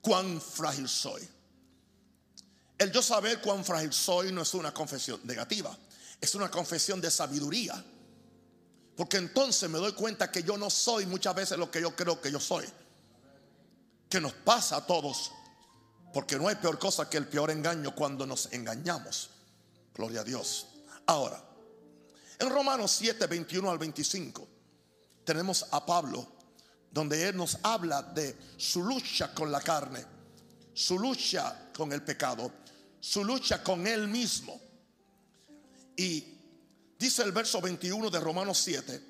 cuán 0.00 0.40
frágil 0.40 0.88
soy. 0.88 1.26
El 2.78 2.90
yo 2.90 3.02
saber 3.02 3.40
cuán 3.40 3.64
frágil 3.64 3.92
soy 3.92 4.32
no 4.32 4.42
es 4.42 4.54
una 4.54 4.72
confesión 4.72 5.20
negativa, 5.24 5.76
es 6.20 6.34
una 6.34 6.50
confesión 6.50 7.00
de 7.00 7.10
sabiduría. 7.10 7.84
Porque 8.96 9.16
entonces 9.16 9.68
me 9.68 9.78
doy 9.78 9.92
cuenta 9.92 10.30
que 10.30 10.42
yo 10.42 10.56
no 10.58 10.68
soy 10.68 11.06
muchas 11.06 11.34
veces 11.34 11.58
lo 11.58 11.70
que 11.70 11.80
yo 11.80 11.94
creo 11.94 12.20
que 12.20 12.30
yo 12.30 12.40
soy. 12.40 12.66
Que 14.08 14.20
nos 14.20 14.32
pasa 14.32 14.76
a 14.76 14.86
todos. 14.86 15.32
Porque 16.12 16.36
no 16.36 16.48
hay 16.48 16.56
peor 16.56 16.78
cosa 16.78 17.08
que 17.08 17.16
el 17.16 17.26
peor 17.26 17.50
engaño 17.50 17.94
cuando 17.94 18.26
nos 18.26 18.52
engañamos. 18.52 19.30
Gloria 19.94 20.20
a 20.20 20.24
Dios. 20.24 20.66
Ahora, 21.06 21.42
en 22.40 22.48
Romanos 22.48 22.90
7, 22.98 23.26
21 23.26 23.70
al 23.70 23.78
25, 23.78 24.48
tenemos 25.24 25.66
a 25.70 25.84
Pablo 25.84 26.40
donde 26.90 27.28
Él 27.28 27.36
nos 27.36 27.58
habla 27.62 28.02
de 28.02 28.36
su 28.56 28.82
lucha 28.82 29.32
con 29.32 29.52
la 29.52 29.60
carne, 29.60 30.04
su 30.74 30.98
lucha 30.98 31.70
con 31.76 31.92
el 31.92 32.02
pecado, 32.02 32.52
su 32.98 33.24
lucha 33.24 33.62
con 33.62 33.86
Él 33.86 34.08
mismo. 34.08 34.60
Y 35.96 36.24
dice 36.98 37.22
el 37.22 37.32
verso 37.32 37.60
21 37.60 38.10
de 38.10 38.20
Romanos 38.20 38.58
7, 38.58 39.02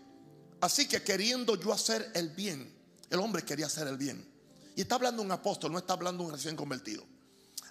así 0.61 0.87
que 0.87 1.03
queriendo 1.03 1.57
yo 1.57 1.73
hacer 1.73 2.11
el 2.15 2.31
bien, 2.31 2.71
el 3.09 3.19
hombre 3.21 3.45
quería 3.45 3.67
hacer 3.67 3.89
el 3.89 3.97
bien. 3.97 4.29
Y 4.77 4.83
está 4.83 4.97
hablando 4.97 5.23
un 5.23 5.33
apóstol, 5.33 5.73
no 5.73 5.79
está 5.79 5.95
hablando 5.95 6.25
un 6.25 6.33
recién 6.33 6.57
convertido. 6.57 7.05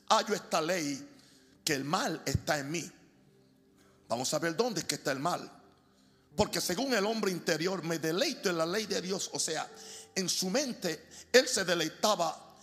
Hallo 0.09 0.33
esta 0.33 0.61
ley 0.61 1.07
que 1.63 1.73
el 1.73 1.83
mal 1.83 2.21
está 2.25 2.59
en 2.59 2.71
mí. 2.71 2.91
Vamos 4.09 4.33
a 4.33 4.39
ver 4.39 4.57
dónde 4.57 4.81
es 4.81 4.87
que 4.87 4.95
está 4.95 5.11
el 5.11 5.19
mal. 5.19 5.49
Porque 6.35 6.59
según 6.59 6.93
el 6.93 7.05
hombre 7.05 7.31
interior 7.31 7.83
me 7.83 7.99
deleito 7.99 8.49
en 8.49 8.57
la 8.57 8.65
ley 8.65 8.85
de 8.87 9.01
Dios. 9.01 9.29
O 9.33 9.39
sea, 9.39 9.69
en 10.15 10.27
su 10.27 10.49
mente 10.49 11.07
él 11.31 11.47
se 11.47 11.63
deleitaba 11.63 12.57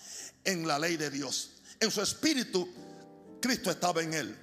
en 0.44 0.66
la 0.66 0.78
ley 0.78 0.96
de 0.96 1.08
Dios. 1.08 1.50
En 1.78 1.90
su 1.90 2.02
espíritu 2.02 2.68
Cristo 3.40 3.70
estaba 3.70 4.02
en 4.02 4.12
él. 4.12 4.36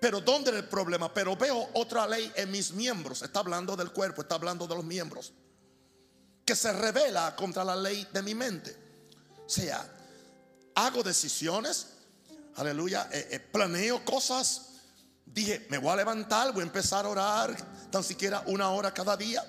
Pero 0.00 0.20
¿dónde 0.20 0.50
era 0.50 0.58
el 0.58 0.68
problema? 0.68 1.12
Pero 1.12 1.36
veo 1.36 1.68
otra 1.74 2.06
ley 2.06 2.32
en 2.36 2.50
mis 2.50 2.72
miembros. 2.72 3.22
Está 3.22 3.40
hablando 3.40 3.76
del 3.76 3.92
cuerpo, 3.92 4.22
está 4.22 4.36
hablando 4.36 4.66
de 4.66 4.76
los 4.76 4.84
miembros. 4.84 5.32
Que 6.44 6.54
se 6.54 6.72
revela 6.72 7.34
contra 7.36 7.64
la 7.64 7.76
ley 7.76 8.06
de 8.12 8.22
mi 8.22 8.34
mente. 8.34 8.74
O 9.44 9.48
sea, 9.48 9.86
hago 10.74 11.02
decisiones. 11.02 11.88
Aleluya. 12.56 13.08
Eh, 13.12 13.28
eh, 13.32 13.40
planeo 13.40 14.04
cosas. 14.04 14.67
Dije, 15.34 15.66
me 15.70 15.78
voy 15.78 15.92
a 15.92 15.96
levantar, 15.96 16.52
voy 16.52 16.62
a 16.62 16.66
empezar 16.66 17.04
a 17.04 17.08
orar 17.08 17.56
tan 17.90 18.02
siquiera 18.02 18.42
una 18.46 18.70
hora 18.70 18.92
cada 18.92 19.16
día 19.16 19.44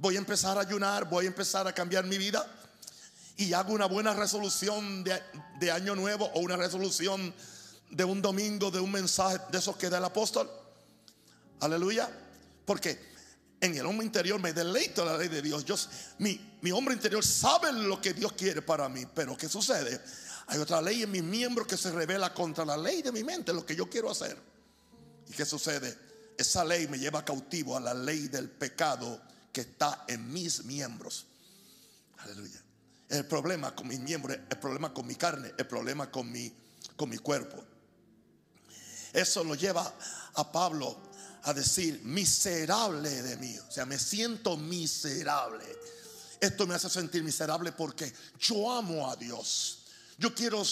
voy 0.00 0.16
a 0.16 0.18
empezar 0.18 0.56
a 0.56 0.62
ayunar, 0.62 1.08
voy 1.08 1.26
a 1.26 1.28
empezar 1.28 1.68
a 1.68 1.74
cambiar 1.74 2.06
mi 2.06 2.16
vida 2.16 2.46
y 3.36 3.52
hago 3.52 3.72
una 3.72 3.86
buena 3.86 4.14
resolución 4.14 5.04
de, 5.04 5.70
año 5.70 5.94
nuevo 5.94 6.30
o 6.34 6.40
una 6.40 6.56
resolución 6.56 7.34
de 7.90 8.04
un 8.04 8.22
domingo, 8.22 8.70
de 8.70 8.80
un 8.80 8.90
mensaje 8.90 9.38
de 9.50 9.58
esos 9.58 9.76
que 9.76 9.90
da 9.90 9.98
el 9.98 10.04
apóstol. 10.04 10.50
Aleluya. 11.60 12.08
Porque 12.64 12.98
en 13.60 13.76
el 13.76 13.84
hombre 13.84 14.06
interior 14.06 14.40
me 14.40 14.52
deleito 14.52 15.04
la 15.04 15.18
ley 15.18 15.28
de 15.28 15.42
Dios. 15.42 15.64
Yo, 15.64 15.74
mi, 16.18 16.56
mi 16.62 16.70
hombre 16.72 16.94
interior 16.94 17.24
sabe 17.24 17.72
lo 17.72 18.00
que 18.00 18.14
Dios 18.14 18.32
quiere 18.32 18.62
para 18.62 18.88
mí. 18.88 19.06
Pero 19.14 19.36
¿qué 19.36 19.48
sucede? 19.48 20.00
Hay 20.46 20.58
otra 20.58 20.80
ley 20.80 21.02
en 21.02 21.10
mis 21.10 21.22
miembros 21.22 21.66
que 21.66 21.76
se 21.76 21.90
revela 21.90 22.32
contra 22.32 22.64
la 22.64 22.76
ley 22.76 23.02
de 23.02 23.12
mi 23.12 23.22
mente, 23.22 23.52
lo 23.52 23.66
que 23.66 23.76
yo 23.76 23.88
quiero 23.88 24.10
hacer. 24.10 24.36
¿Y 25.30 25.32
qué 25.32 25.46
sucede? 25.46 25.96
Esa 26.36 26.64
ley 26.64 26.88
me 26.88 26.98
lleva 26.98 27.24
cautivo 27.24 27.76
a 27.76 27.80
la 27.80 27.94
ley 27.94 28.26
del 28.26 28.50
pecado 28.50 29.22
que 29.52 29.60
está 29.60 30.04
en 30.08 30.32
mis 30.32 30.64
miembros. 30.64 31.26
Aleluya. 32.18 32.60
El 33.08 33.24
problema 33.26 33.72
con 33.74 33.86
mis 33.86 34.00
miembros, 34.00 34.36
el 34.36 34.58
problema 34.58 34.92
con 34.92 35.06
mi 35.06 35.14
carne, 35.14 35.52
el 35.56 35.66
problema 35.68 36.10
con 36.10 36.30
mi, 36.32 36.52
con 36.96 37.08
mi 37.08 37.18
cuerpo. 37.18 37.64
Eso 39.12 39.44
lo 39.44 39.54
lleva 39.54 39.94
a 40.34 40.50
Pablo 40.50 41.00
a 41.44 41.52
decir, 41.52 42.00
miserable 42.02 43.22
de 43.22 43.36
mí. 43.36 43.56
O 43.56 43.70
sea, 43.70 43.86
me 43.86 44.00
siento 44.00 44.56
miserable. 44.56 45.64
Esto 46.40 46.66
me 46.66 46.74
hace 46.74 46.90
sentir 46.90 47.22
miserable 47.22 47.70
porque 47.70 48.12
yo 48.38 48.72
amo 48.72 49.08
a 49.08 49.14
Dios. 49.14 49.84
Yo 50.18 50.34
quiero 50.34 50.64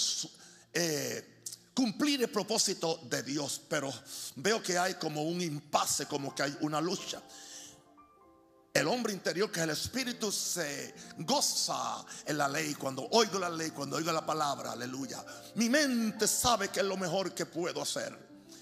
eh, 0.73 1.38
cumplir 1.73 2.21
el 2.21 2.29
propósito 2.29 2.99
de 3.09 3.23
Dios, 3.23 3.61
pero 3.69 3.91
veo 4.35 4.61
que 4.61 4.77
hay 4.77 4.95
como 4.95 5.23
un 5.23 5.41
impasse, 5.41 6.05
como 6.05 6.33
que 6.35 6.43
hay 6.43 6.57
una 6.61 6.81
lucha. 6.81 7.21
El 8.73 8.87
hombre 8.87 9.13
interior, 9.13 9.51
que 9.51 9.59
es 9.59 9.63
el 9.63 9.71
espíritu, 9.71 10.31
se 10.31 10.93
goza 11.17 12.05
en 12.25 12.37
la 12.37 12.47
ley. 12.47 12.75
Cuando 12.75 13.07
oigo 13.11 13.39
la 13.39 13.49
ley, 13.49 13.71
cuando 13.71 13.97
oigo 13.97 14.11
la 14.11 14.25
palabra, 14.25 14.73
aleluya. 14.73 15.25
Mi 15.55 15.69
mente 15.69 16.27
sabe 16.27 16.69
que 16.69 16.81
es 16.81 16.85
lo 16.85 16.95
mejor 16.95 17.33
que 17.33 17.45
puedo 17.45 17.81
hacer. 17.81 18.15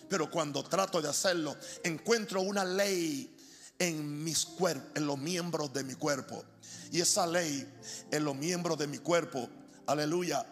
Pero 0.10 0.32
cuando 0.32 0.64
trato 0.64 1.02
de 1.02 1.10
hacerlo, 1.10 1.56
encuentro 1.84 2.42
una 2.42 2.64
ley 2.64 3.36
en 3.78 4.24
mis 4.24 4.46
cuerpos, 4.46 4.92
en 4.96 5.06
los 5.06 5.18
miembros 5.18 5.74
de 5.74 5.84
mi 5.84 5.96
cuerpo. 5.96 6.44
Y 6.92 7.02
esa 7.02 7.28
ley 7.28 7.68
en 8.10 8.24
los 8.24 8.36
miembros 8.36 8.78
de 8.78 8.88
mi 8.88 9.00
cuerpo, 9.00 9.50
aleluya, 9.86 10.46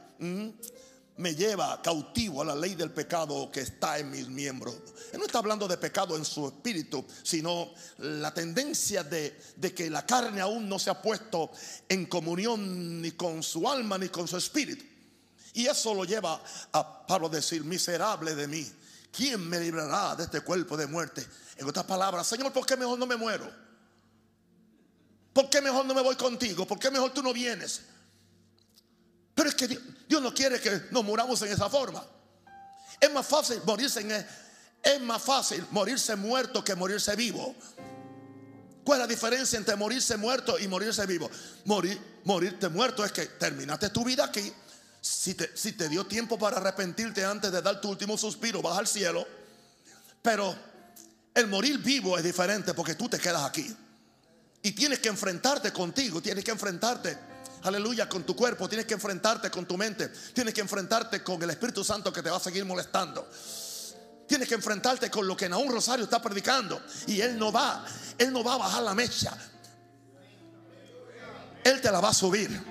me 1.18 1.34
lleva 1.34 1.82
cautivo 1.82 2.42
a 2.42 2.46
la 2.46 2.56
ley 2.56 2.76
del 2.76 2.92
pecado 2.92 3.50
que 3.50 3.62
está 3.62 4.00
en 4.00 4.12
mis 4.12 4.28
miembros. 4.28 4.76
Él 5.14 5.20
no 5.20 5.26
está 5.26 5.40
hablando 5.40 5.68
de 5.68 5.78
pecado 5.78 6.18
en 6.18 6.26
su 6.26 6.48
espíritu, 6.48 7.06
sino 7.24 7.74
la 8.00 8.34
tendencia 8.34 9.04
de, 9.04 9.38
que 9.76 9.90
la 9.90 10.06
carne 10.06 10.42
aún 10.42 10.68
no 10.68 10.78
se 10.78 10.90
ha 10.90 11.02
puesto 11.02 11.52
en 11.88 12.06
comunión 12.08 13.02
ni 13.02 13.12
con 13.12 13.42
su 13.44 13.70
alma 13.70 13.98
ni 13.98 14.10
con 14.10 14.28
su 14.28 14.36
espíritu. 14.36 14.84
Y 15.54 15.68
eso 15.68 15.94
lo 15.94 16.04
lleva 16.04 16.42
a 16.74 17.08
Pablo 17.08 17.30
decir, 17.30 17.64
miserable 17.64 18.36
de 18.36 18.48
mí, 18.48 18.70
¿quién 19.10 19.48
me 19.48 19.58
librará 19.60 20.18
de 20.18 20.26
este 20.26 20.42
cuerpo 20.42 20.76
de 20.76 20.88
muerte? 20.88 21.26
En 21.56 21.66
otras 21.66 21.86
palabras, 21.86 22.28
Señor, 22.28 22.52
¿por 22.52 22.66
qué 22.66 22.76
mejor 22.76 23.00
no 23.00 23.06
me 23.06 23.16
muero? 23.16 23.50
¿Por 25.32 25.50
qué 25.50 25.62
mejor 25.62 25.86
no 25.86 25.94
me 25.94 26.02
voy 26.02 26.16
contigo? 26.16 26.68
¿Por 26.68 26.78
qué 26.78 26.92
mejor 26.92 27.12
tú 27.12 27.24
no 27.24 27.32
vienes? 27.32 27.84
Pero 29.36 29.50
es 29.50 29.56
que 29.56 29.68
Dios, 29.68 30.22
no 30.22 30.34
quiere 30.34 30.60
que 30.62 30.84
nos 30.92 31.04
muramos 31.04 31.42
en 31.42 31.52
esa 31.52 31.70
forma. 31.70 32.04
Es 33.00 33.12
más 33.12 33.28
fácil 33.28 33.62
morirse 33.66 34.00
en 34.00 34.12
e, 34.12 34.26
es 34.82 35.02
más 35.02 35.22
fácil 35.22 35.66
morirse 35.72 36.16
muerto 36.16 36.64
que 36.64 36.74
morirse 36.74 37.16
vivo. 37.16 37.54
¿Cuál 38.84 39.02
es 39.02 39.08
la 39.08 39.08
diferencia 39.08 39.58
entre 39.58 39.76
morirse 39.76 40.16
muerto 40.16 40.58
y 40.58 40.68
morirse 40.68 41.06
vivo? 41.06 41.30
Morir, 41.66 42.00
morirte 42.24 42.70
muerto 42.70 43.04
es 43.04 43.12
que 43.12 43.26
terminaste 43.26 43.90
tu 43.90 44.06
vida 44.06 44.24
aquí, 44.26 44.54
Si 45.02 45.34
te, 45.34 45.56
si 45.56 45.74
te 45.74 45.90
dio 45.90 46.06
tiempo 46.06 46.40
para 46.40 46.58
arrepentirte 46.58 47.26
antes 47.26 47.52
de 47.52 47.62
dar 47.62 47.82
tu 47.82 47.90
último 47.90 48.18
suspiro, 48.18 48.62
vas 48.62 48.78
al 48.78 48.88
cielo. 48.88 49.28
Pero 50.22 50.56
el 51.34 51.48
morir 51.48 51.80
vivo 51.80 52.18
es 52.18 52.24
diferente 52.24 52.74
porque 52.74 52.96
tú 52.96 53.10
te 53.10 53.20
quedas 53.20 53.44
aquí. 53.44 53.76
Y 54.62 54.72
tienes 54.72 55.00
que 55.00 55.10
enfrentarte 55.10 55.74
contigo, 55.74 56.22
tienes 56.22 56.44
que 56.44 56.52
enfrentarte, 56.52 57.18
aleluya, 57.66 58.08
con 58.08 58.24
tu 58.24 58.36
cuerpo, 58.36 58.68
tienes 58.68 58.86
que 58.86 58.94
enfrentarte 58.94 59.50
con 59.50 59.66
tu 59.66 59.78
mente, 59.78 60.10
tienes 60.34 60.54
que 60.54 60.62
enfrentarte 60.62 61.24
con 61.24 61.42
el 61.42 61.50
Espíritu 61.50 61.84
Santo 61.84 62.12
que 62.12 62.22
te 62.22 62.30
va 62.30 62.38
a 62.38 62.40
seguir 62.40 62.66
molestando. 62.66 63.28
Tienes 64.28 64.48
que 64.48 64.56
enfrentarte 64.56 65.12
con 65.12 65.28
lo 65.28 65.38
que 65.38 65.48
Naúm 65.48 65.70
Rosario 65.70 66.06
está 66.06 66.22
predicando. 66.22 66.82
Y 67.08 67.22
Él 67.22 67.38
no 67.38 67.52
va, 67.52 67.86
Él 68.18 68.34
no 68.34 68.44
va 68.44 68.56
a 68.56 68.58
bajar 68.58 68.84
la 68.84 68.96
mecha. 68.96 69.38
Él 71.64 71.82
te 71.82 71.92
la 71.92 72.00
va 72.00 72.10
a 72.10 72.14
subir. 72.14 72.62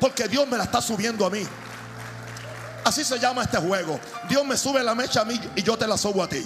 Porque 0.00 0.28
Dios 0.28 0.48
me 0.48 0.56
la 0.56 0.64
está 0.64 0.82
subiendo 0.82 1.24
a 1.24 1.30
mí. 1.30 1.46
Así 2.84 3.04
se 3.04 3.18
llama 3.18 3.44
este 3.44 3.58
juego. 3.58 3.98
Dios 4.28 4.44
me 4.44 4.56
sube 4.56 4.82
la 4.82 4.94
mecha 4.94 5.22
a 5.22 5.24
mí 5.24 5.40
y 5.56 5.62
yo 5.62 5.76
te 5.76 5.86
la 5.86 5.96
subo 5.96 6.22
a 6.22 6.28
ti. 6.28 6.44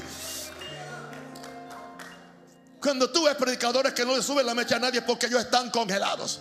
Cuando 2.81 3.11
tú 3.11 3.25
ves 3.25 3.35
predicadores 3.35 3.93
que 3.93 4.05
no 4.05 4.17
le 4.17 4.23
suben 4.23 4.47
la 4.47 4.55
mecha 4.55 4.77
a 4.77 4.79
nadie 4.79 5.03
porque 5.03 5.27
ellos 5.27 5.41
están 5.41 5.71
congelados. 5.71 6.41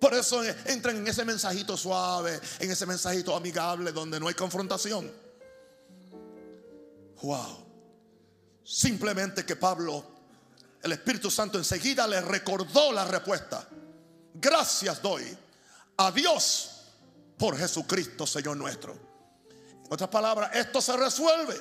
Por 0.00 0.14
eso 0.14 0.42
entran 0.64 0.96
en 0.96 1.06
ese 1.06 1.26
mensajito 1.26 1.76
suave, 1.76 2.40
en 2.58 2.70
ese 2.70 2.86
mensajito 2.86 3.36
amigable 3.36 3.92
donde 3.92 4.18
no 4.18 4.28
hay 4.28 4.34
confrontación. 4.34 5.12
Wow. 7.20 7.66
Simplemente 8.64 9.44
que 9.44 9.56
Pablo, 9.56 10.02
el 10.82 10.92
Espíritu 10.92 11.30
Santo 11.30 11.58
enseguida 11.58 12.06
le 12.06 12.22
recordó 12.22 12.92
la 12.92 13.04
respuesta. 13.04 13.68
Gracias 14.32 15.02
doy 15.02 15.36
a 15.98 16.10
Dios 16.10 16.70
por 17.36 17.58
Jesucristo, 17.58 18.26
Señor 18.26 18.56
nuestro. 18.56 18.94
En 19.84 19.92
otras 19.92 20.08
palabras, 20.08 20.50
esto 20.54 20.80
se 20.80 20.96
resuelve 20.96 21.60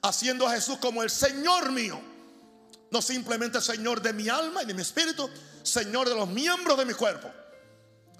haciendo 0.00 0.46
a 0.46 0.52
Jesús 0.52 0.78
como 0.78 1.02
el 1.02 1.10
Señor 1.10 1.70
mío. 1.72 2.00
No 2.90 3.02
simplemente 3.02 3.60
Señor 3.60 4.00
de 4.00 4.14
mi 4.14 4.30
alma 4.30 4.62
y 4.62 4.66
de 4.66 4.72
mi 4.72 4.80
espíritu, 4.80 5.28
Señor 5.62 6.08
de 6.08 6.14
los 6.14 6.28
miembros 6.28 6.78
de 6.78 6.86
mi 6.86 6.94
cuerpo. 6.94 7.30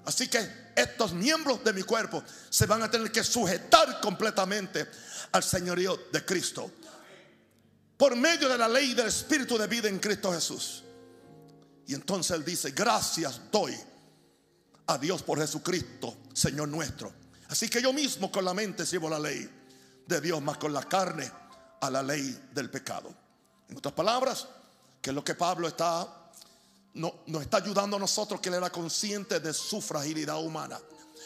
Así 0.07 0.29
que 0.29 0.71
estos 0.73 1.11
miembros 1.11 1.61
de 1.65 1.73
mi 1.73 1.83
cuerpo 1.83 2.23
se 2.49 2.65
van 2.65 2.81
a 2.81 2.89
tener 2.89 3.11
que 3.11 3.25
sujetar 3.25 3.99
completamente 3.99 4.87
al 5.33 5.43
señorío 5.43 5.99
de 6.13 6.23
Cristo. 6.23 6.71
Por 7.97 8.15
medio 8.15 8.47
de 8.47 8.57
la 8.57 8.69
ley 8.69 8.93
del 8.93 9.07
Espíritu 9.07 9.57
de 9.57 9.67
vida 9.67 9.89
en 9.89 9.99
Cristo 9.99 10.31
Jesús. 10.31 10.81
Y 11.87 11.93
entonces 11.93 12.37
Él 12.37 12.45
dice, 12.45 12.71
gracias 12.71 13.41
doy 13.51 13.77
a 14.85 14.97
Dios 14.97 15.23
por 15.23 15.39
Jesucristo, 15.39 16.19
Señor 16.31 16.69
nuestro. 16.69 17.11
Así 17.49 17.67
que 17.67 17.81
yo 17.81 17.91
mismo 17.91 18.31
con 18.31 18.45
la 18.45 18.53
mente 18.53 18.85
sirvo 18.85 19.09
la 19.09 19.19
ley 19.19 19.49
de 20.05 20.21
Dios, 20.21 20.41
más 20.41 20.57
con 20.57 20.71
la 20.71 20.83
carne 20.83 21.29
a 21.81 21.89
la 21.89 22.01
ley 22.01 22.47
del 22.53 22.69
pecado. 22.69 23.13
En 23.67 23.75
otras 23.75 23.93
palabras, 23.93 24.47
que 25.01 25.09
es 25.09 25.13
lo 25.13 25.25
que 25.25 25.35
Pablo 25.35 25.67
está 25.67 26.26
no, 26.97 27.23
nos 27.27 27.41
está 27.41 27.57
ayudando 27.57 27.97
a 27.97 27.99
nosotros 27.99 28.39
que 28.41 28.49
él 28.49 28.55
era 28.55 28.69
consciente 28.69 29.39
de 29.39 29.53
su 29.53 29.81
fragilidad 29.81 30.43
humana. 30.43 30.79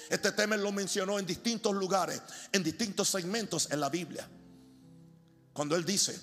Este 0.09 0.31
tema 0.31 0.57
lo 0.57 0.71
mencionó 0.71 1.17
en 1.17 1.25
distintos 1.25 1.73
lugares, 1.73 2.21
en 2.51 2.63
distintos 2.63 3.09
segmentos 3.09 3.69
en 3.71 3.79
la 3.79 3.89
Biblia. 3.89 4.27
Cuando 5.53 5.75
él 5.75 5.85
dice, 5.85 6.19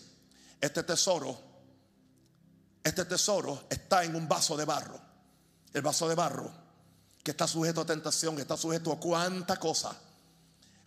este 0.61 0.83
tesoro, 0.83 1.38
este 2.83 3.05
tesoro 3.05 3.64
está 3.69 4.05
en 4.05 4.14
un 4.14 4.28
vaso 4.28 4.57
de 4.57 4.64
barro. 4.64 5.00
El 5.73 5.83
vaso 5.83 6.09
de 6.09 6.14
barro 6.14 6.50
que 7.23 7.33
está 7.33 7.47
sujeto 7.47 7.83
a 7.83 7.87
tentación, 7.87 8.37
que 8.37 8.43
está 8.43 8.57
sujeto 8.57 8.93
a 8.93 8.99
cuánta 8.99 9.59
cosa 9.59 9.99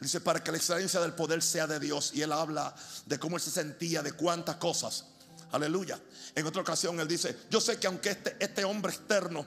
Dice, 0.01 0.19
para 0.19 0.43
que 0.43 0.51
la 0.51 0.57
excelencia 0.57 0.99
del 0.99 1.13
poder 1.13 1.43
sea 1.43 1.67
de 1.67 1.79
Dios. 1.79 2.11
Y 2.15 2.23
él 2.23 2.31
habla 2.31 2.73
de 3.05 3.19
cómo 3.19 3.37
él 3.37 3.41
se 3.41 3.51
sentía, 3.51 4.01
de 4.01 4.13
cuántas 4.13 4.55
cosas. 4.55 5.05
Aleluya. 5.51 5.99
En 6.35 6.45
otra 6.45 6.61
ocasión 6.61 6.99
él 6.99 7.07
dice, 7.07 7.37
yo 7.49 7.59
sé 7.59 7.79
que 7.79 7.87
aunque 7.87 8.11
este, 8.11 8.37
este 8.39 8.63
hombre 8.63 8.91
externo, 8.93 9.45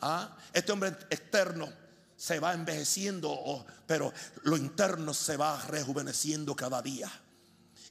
¿ah? 0.00 0.36
este 0.52 0.72
hombre 0.72 0.90
externo 1.10 1.72
se 2.16 2.38
va 2.38 2.52
envejeciendo, 2.54 3.66
pero 3.86 4.12
lo 4.42 4.56
interno 4.56 5.12
se 5.14 5.36
va 5.36 5.60
rejuveneciendo 5.66 6.54
cada 6.54 6.80
día. 6.82 7.10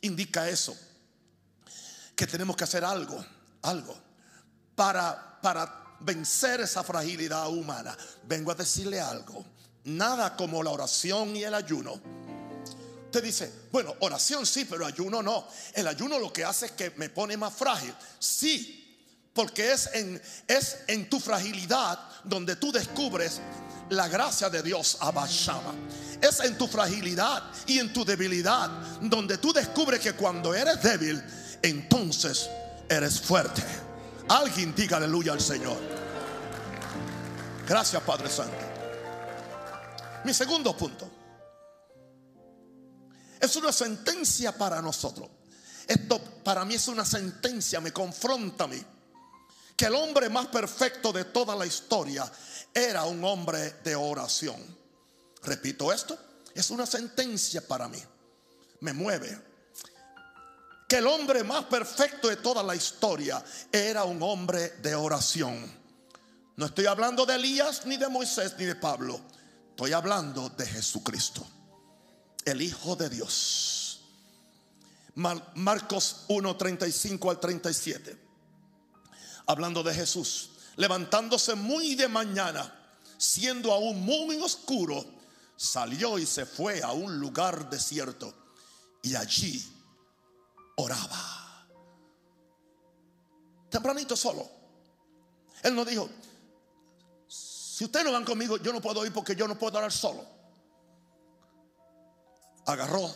Indica 0.02 0.48
eso. 0.50 0.76
Que 2.16 2.28
tenemos 2.28 2.56
que 2.56 2.64
hacer 2.64 2.86
algo, 2.86 3.24
algo, 3.64 3.96
para, 4.76 5.40
para 5.42 5.96
vencer 6.00 6.62
esa 6.62 6.84
fragilidad 6.84 7.50
humana. 7.50 7.98
Vengo 8.28 8.52
a 8.52 8.56
decirle 8.56 9.02
algo 9.02 9.44
nada 9.86 10.36
como 10.36 10.64
la 10.64 10.72
oración 10.72 11.36
y 11.36 11.44
el 11.44 11.54
ayuno. 11.54 12.00
Usted 13.14 13.26
dice, 13.26 13.54
bueno, 13.72 13.94
oración 14.00 14.44
sí, 14.44 14.66
pero 14.66 14.88
ayuno 14.88 15.22
no. 15.22 15.48
El 15.76 15.86
ayuno 15.86 16.18
lo 16.18 16.34
que 16.34 16.44
hace 16.44 16.66
es 16.66 16.72
que 16.72 16.90
me 16.96 17.10
pone 17.10 17.38
más 17.38 17.54
frágil. 17.54 17.94
Sí, 18.18 19.08
porque 19.32 19.72
es 19.72 19.88
en, 19.94 20.20
es 20.48 20.80
en 20.88 21.08
tu 21.12 21.20
fragilidad 21.20 22.00
donde 22.24 22.56
tú 22.56 22.72
descubres 22.72 23.40
la 23.90 24.08
gracia 24.08 24.50
de 24.50 24.64
Dios, 24.64 24.98
Abashama. 25.00 25.76
Es 26.20 26.40
en 26.40 26.58
tu 26.58 26.68
fragilidad 26.68 27.44
y 27.68 27.78
en 27.78 27.94
tu 27.94 28.04
debilidad 28.04 28.68
donde 29.00 29.38
tú 29.38 29.54
descubres 29.54 30.00
que 30.00 30.14
cuando 30.14 30.56
eres 30.56 30.82
débil, 30.82 31.24
entonces 31.62 32.50
eres 32.90 33.22
fuerte. 33.22 33.62
Alguien 34.28 34.74
diga 34.74 34.98
aleluya 34.98 35.34
al 35.34 35.42
Señor. 35.42 35.78
Gracias, 37.68 38.02
Padre 38.02 38.28
Santo. 38.28 38.58
Mi 40.24 40.34
segundo 40.34 40.76
punto. 40.76 41.13
Es 43.44 43.58
una 43.58 43.74
sentencia 43.74 44.58
para 44.58 44.82
nosotros. 44.82 45.30
Esto 45.86 46.18
para 46.46 46.64
mí 46.64 46.76
es 46.76 46.88
una 46.88 47.04
sentencia, 47.04 47.82
me 47.82 47.92
confronta 47.92 48.64
a 48.64 48.68
mí. 48.68 48.82
Que 49.76 49.88
el 49.88 49.96
hombre 49.96 50.30
más 50.30 50.48
perfecto 50.48 51.12
de 51.12 51.26
toda 51.26 51.54
la 51.54 51.66
historia 51.66 52.32
era 52.74 53.04
un 53.04 53.22
hombre 53.26 53.82
de 53.84 53.98
oración. 53.98 54.56
Repito 55.44 55.92
esto, 55.92 56.18
es 56.56 56.70
una 56.70 56.86
sentencia 56.86 57.68
para 57.68 57.90
mí. 57.90 58.02
Me 58.80 58.94
mueve. 58.94 59.38
Que 60.88 61.00
el 61.00 61.08
hombre 61.08 61.44
más 61.44 61.66
perfecto 61.66 62.30
de 62.30 62.38
toda 62.38 62.64
la 62.64 62.78
historia 62.78 63.44
era 63.70 64.06
un 64.06 64.24
hombre 64.24 64.70
de 64.82 64.96
oración. 64.96 65.70
No 66.56 66.68
estoy 66.68 66.86
hablando 66.86 67.26
de 67.26 67.36
Elías, 67.36 67.86
ni 67.88 67.98
de 67.98 68.08
Moisés, 68.08 68.56
ni 68.58 68.64
de 68.64 68.76
Pablo. 68.76 69.20
Estoy 69.72 69.92
hablando 69.92 70.48
de 70.48 70.66
Jesucristo, 70.66 71.46
el 72.46 72.62
Hijo 72.62 72.96
de 72.96 73.10
Dios. 73.10 74.02
Marcos 75.16 76.26
1, 76.28 76.58
35 76.58 77.30
al 77.30 77.40
37. 77.40 78.18
Hablando 79.46 79.84
de 79.84 79.94
Jesús, 79.94 80.52
levantándose 80.78 81.56
muy 81.56 81.96
de 81.96 82.08
mañana, 82.08 82.74
siendo 83.18 83.72
aún 83.72 84.02
muy 84.02 84.38
oscuro, 84.38 85.06
salió 85.56 86.18
y 86.18 86.26
se 86.26 86.46
fue 86.46 86.82
a 86.82 86.92
un 86.92 87.20
lugar 87.20 87.70
desierto 87.70 88.34
y 89.02 89.16
allí 89.16 89.64
oraba. 90.78 91.68
Tempranito 93.70 94.16
solo. 94.16 94.50
Él 95.62 95.76
no 95.76 95.86
dijo, 95.86 96.10
si 97.28 97.86
ustedes 97.86 98.06
no 98.06 98.12
van 98.12 98.26
conmigo, 98.26 98.58
yo 98.58 98.74
no 98.74 98.82
puedo 98.82 99.06
ir 99.06 99.14
porque 99.14 99.36
yo 99.36 99.48
no 99.48 99.58
puedo 99.58 99.78
orar 99.78 99.92
solo. 99.92 100.26
Agarró 102.66 103.16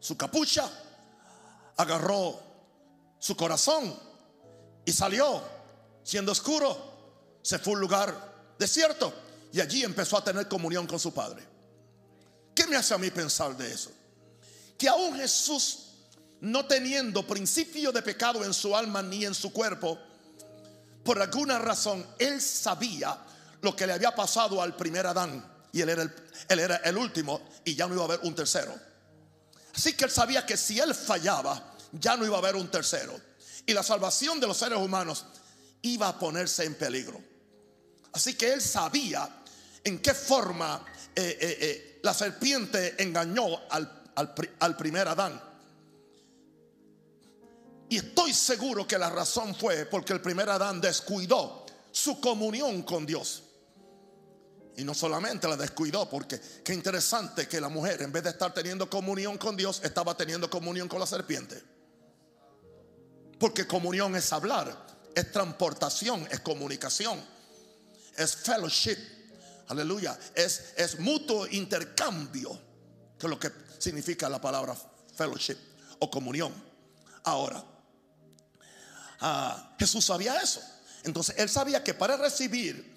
su 0.00 0.16
capucha, 0.16 0.70
agarró 1.76 2.40
su 3.18 3.36
corazón 3.36 3.98
y 4.84 4.92
salió, 4.92 5.42
siendo 6.02 6.32
oscuro, 6.32 7.38
se 7.42 7.58
fue 7.58 7.72
a 7.72 7.76
un 7.76 7.80
lugar 7.80 8.54
desierto 8.58 9.12
y 9.52 9.60
allí 9.60 9.82
empezó 9.82 10.18
a 10.18 10.24
tener 10.24 10.48
comunión 10.48 10.86
con 10.86 10.98
su 10.98 11.12
Padre. 11.12 11.46
¿Qué 12.54 12.66
me 12.66 12.76
hace 12.76 12.94
a 12.94 12.98
mí 12.98 13.10
pensar 13.10 13.56
de 13.56 13.72
eso? 13.72 13.90
Que 14.78 14.88
aún 14.88 15.16
Jesús, 15.16 15.90
no 16.40 16.66
teniendo 16.66 17.26
principio 17.26 17.90
de 17.92 18.02
pecado 18.02 18.44
en 18.44 18.52
su 18.52 18.76
alma 18.76 19.02
ni 19.02 19.24
en 19.24 19.34
su 19.34 19.52
cuerpo, 19.52 19.98
por 21.04 21.20
alguna 21.20 21.58
razón, 21.58 22.06
él 22.18 22.40
sabía 22.40 23.18
lo 23.60 23.74
que 23.74 23.86
le 23.86 23.92
había 23.92 24.14
pasado 24.14 24.60
al 24.60 24.76
primer 24.76 25.06
Adán. 25.06 25.53
Y 25.74 25.80
él 25.80 25.88
era, 25.88 26.76
el, 26.76 26.96
último 26.96 27.40
y 27.64 27.74
ya 27.74 27.88
no 27.88 27.94
iba 27.94 28.02
a 28.04 28.06
haber 28.06 28.20
un 28.22 28.32
tercero. 28.32 28.72
Así 29.74 29.94
que 29.94 30.04
él 30.04 30.10
sabía 30.12 30.46
que 30.46 30.56
si 30.56 30.78
él 30.78 30.94
fallaba, 30.94 31.74
ya 31.90 32.16
no 32.16 32.24
iba 32.24 32.36
a 32.36 32.38
haber 32.38 32.54
un 32.54 32.70
tercero. 32.70 33.20
Y 33.66 33.72
la 33.72 33.82
salvación 33.82 34.38
de 34.38 34.46
los 34.46 34.56
seres 34.56 34.78
humanos 34.78 35.24
iba 35.82 36.06
a 36.06 36.16
ponerse 36.16 36.64
en 36.64 36.76
peligro. 36.76 37.20
Así 38.12 38.34
que 38.34 38.52
él 38.52 38.62
sabía 38.62 39.28
en 39.82 39.98
qué 39.98 40.14
forma 40.14 40.86
eh, 41.12 41.38
eh, 41.40 41.58
eh, 41.60 42.00
la 42.04 42.14
serpiente 42.14 43.02
engañó 43.02 43.44
al 43.68 44.76
primer 44.76 45.08
Adán. 45.08 45.42
Y 47.88 47.96
estoy 47.96 48.32
seguro 48.32 48.86
que 48.86 48.96
la 48.96 49.10
razón 49.10 49.56
fue 49.56 49.86
porque 49.86 50.12
el 50.12 50.20
primer 50.20 50.48
Adán 50.50 50.80
descuidó 50.80 51.66
su 51.90 52.20
comunión 52.20 52.84
con 52.84 53.04
Dios. 53.04 53.43
Y 54.76 54.84
no 54.84 54.92
solamente 54.92 55.46
la 55.46 55.56
descuidó, 55.56 56.08
porque 56.08 56.40
qué 56.64 56.74
interesante 56.74 57.46
que 57.46 57.60
la 57.60 57.68
mujer, 57.68 58.02
en 58.02 58.10
vez 58.10 58.24
de 58.24 58.30
estar 58.30 58.52
teniendo 58.52 58.90
comunión 58.90 59.38
con 59.38 59.56
Dios, 59.56 59.80
estaba 59.84 60.16
teniendo 60.16 60.50
comunión 60.50 60.88
con 60.88 60.98
la 60.98 61.06
serpiente. 61.06 61.62
Porque 63.38 63.66
comunión 63.66 64.16
es 64.16 64.32
hablar, 64.32 64.76
es 65.14 65.30
transportación, 65.30 66.26
es 66.30 66.40
comunicación, 66.40 67.22
es 68.16 68.34
fellowship. 68.34 68.98
Aleluya. 69.68 70.18
Es, 70.34 70.72
es 70.76 70.98
mutuo 70.98 71.46
intercambio, 71.46 72.58
que 73.18 73.26
es 73.26 73.30
lo 73.30 73.38
que 73.38 73.52
significa 73.78 74.28
la 74.28 74.40
palabra 74.40 74.76
fellowship 75.16 75.56
o 76.00 76.10
comunión. 76.10 76.52
Ahora, 77.22 77.64
ah, 79.20 79.76
Jesús 79.78 80.04
sabía 80.04 80.40
eso. 80.40 80.60
Entonces, 81.04 81.36
él 81.38 81.48
sabía 81.48 81.84
que 81.84 81.94
para 81.94 82.16
recibir 82.16 82.93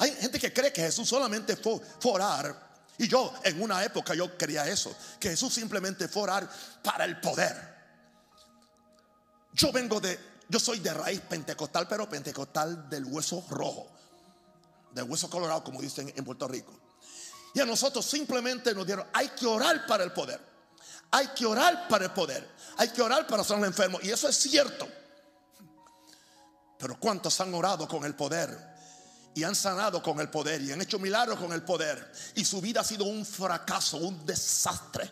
hay 0.00 0.16
gente 0.16 0.38
que 0.38 0.50
cree 0.50 0.72
que 0.72 0.80
Jesús 0.80 1.06
solamente 1.06 1.56
fue, 1.56 1.78
orar. 2.04 2.70
Y 2.96 3.06
yo 3.06 3.34
en 3.44 3.60
una 3.60 3.84
época 3.84 4.14
yo 4.14 4.36
creía 4.36 4.66
eso, 4.66 4.96
que 5.20 5.28
Jesús 5.28 5.52
simplemente 5.52 6.08
fue 6.08 6.22
orar 6.22 6.50
para 6.82 7.04
el 7.04 7.20
poder. 7.20 7.54
Yo 9.52 9.70
vengo 9.72 10.00
de, 10.00 10.18
yo 10.48 10.58
soy 10.58 10.78
de 10.78 10.94
raíz 10.94 11.20
pentecostal, 11.20 11.86
pero 11.86 12.08
pentecostal 12.08 12.88
del 12.88 13.04
hueso 13.04 13.44
rojo, 13.50 13.88
del 14.92 15.04
hueso 15.04 15.28
colorado, 15.28 15.62
como 15.62 15.82
dicen 15.82 16.10
en 16.16 16.24
Puerto 16.24 16.48
Rico. 16.48 16.72
Y 17.52 17.60
a 17.60 17.66
nosotros 17.66 18.06
simplemente 18.06 18.74
nos 18.74 18.86
dieron, 18.86 19.06
hay 19.12 19.28
que 19.28 19.44
orar 19.46 19.84
para 19.86 20.02
el 20.02 20.12
poder. 20.12 20.40
Hay 21.10 21.26
que 21.28 21.44
orar 21.44 21.88
para 21.88 22.06
el 22.06 22.12
poder. 22.12 22.48
Hay 22.78 22.88
que 22.88 23.02
orar 23.02 23.26
para 23.26 23.44
ser 23.44 23.62
enfermos. 23.64 24.02
Y 24.02 24.10
eso 24.10 24.28
es 24.28 24.36
cierto. 24.36 24.88
Pero 26.78 26.98
¿cuántos 26.98 27.38
han 27.42 27.52
orado 27.52 27.86
con 27.86 28.04
el 28.06 28.14
poder? 28.14 28.69
Y 29.34 29.44
han 29.44 29.54
sanado 29.54 30.02
con 30.02 30.20
el 30.20 30.28
poder 30.28 30.60
y 30.60 30.72
han 30.72 30.80
hecho 30.80 30.98
milagros 30.98 31.38
con 31.38 31.52
el 31.52 31.62
poder. 31.62 32.12
Y 32.34 32.44
su 32.44 32.60
vida 32.60 32.80
ha 32.80 32.84
sido 32.84 33.04
un 33.04 33.24
fracaso, 33.24 33.98
un 33.98 34.24
desastre. 34.26 35.10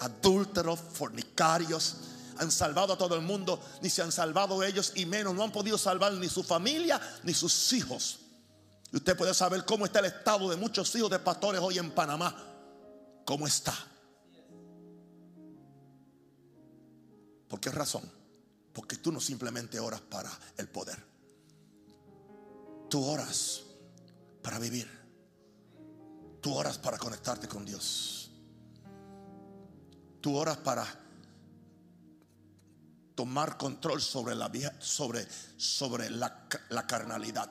Adúlteros, 0.00 0.80
fornicarios, 0.92 1.96
han 2.38 2.50
salvado 2.50 2.94
a 2.94 2.98
todo 2.98 3.14
el 3.16 3.20
mundo, 3.20 3.62
ni 3.82 3.90
se 3.90 4.00
han 4.00 4.10
salvado 4.10 4.62
ellos 4.62 4.92
y 4.94 5.04
menos, 5.04 5.34
no 5.34 5.44
han 5.44 5.52
podido 5.52 5.76
salvar 5.76 6.12
ni 6.14 6.28
su 6.28 6.42
familia 6.42 6.98
ni 7.22 7.34
sus 7.34 7.72
hijos. 7.74 8.20
Y 8.92 8.96
usted 8.96 9.16
puede 9.16 9.34
saber 9.34 9.64
cómo 9.66 9.84
está 9.84 9.98
el 9.98 10.06
estado 10.06 10.48
de 10.48 10.56
muchos 10.56 10.94
hijos 10.96 11.10
de 11.10 11.18
pastores 11.18 11.60
hoy 11.60 11.78
en 11.78 11.90
Panamá. 11.90 12.34
¿Cómo 13.26 13.46
está? 13.46 13.74
¿Por 17.46 17.60
qué 17.60 17.70
razón? 17.70 18.10
Porque 18.72 18.96
tú 18.96 19.12
no 19.12 19.20
simplemente 19.20 19.78
oras 19.78 20.00
para 20.00 20.30
el 20.56 20.68
poder. 20.68 21.09
Tú 22.90 23.06
oras 23.06 23.62
para 24.42 24.58
vivir. 24.58 24.90
Tú 26.40 26.54
oras 26.54 26.76
para 26.76 26.98
conectarte 26.98 27.46
con 27.46 27.64
Dios. 27.64 28.32
Tú 30.20 30.36
oras 30.36 30.56
para 30.58 30.84
tomar 33.14 33.56
control 33.56 34.02
sobre 34.02 34.34
la 34.34 34.50
sobre, 34.80 35.24
sobre 35.56 36.10
la, 36.10 36.48
la 36.70 36.86
carnalidad. 36.86 37.50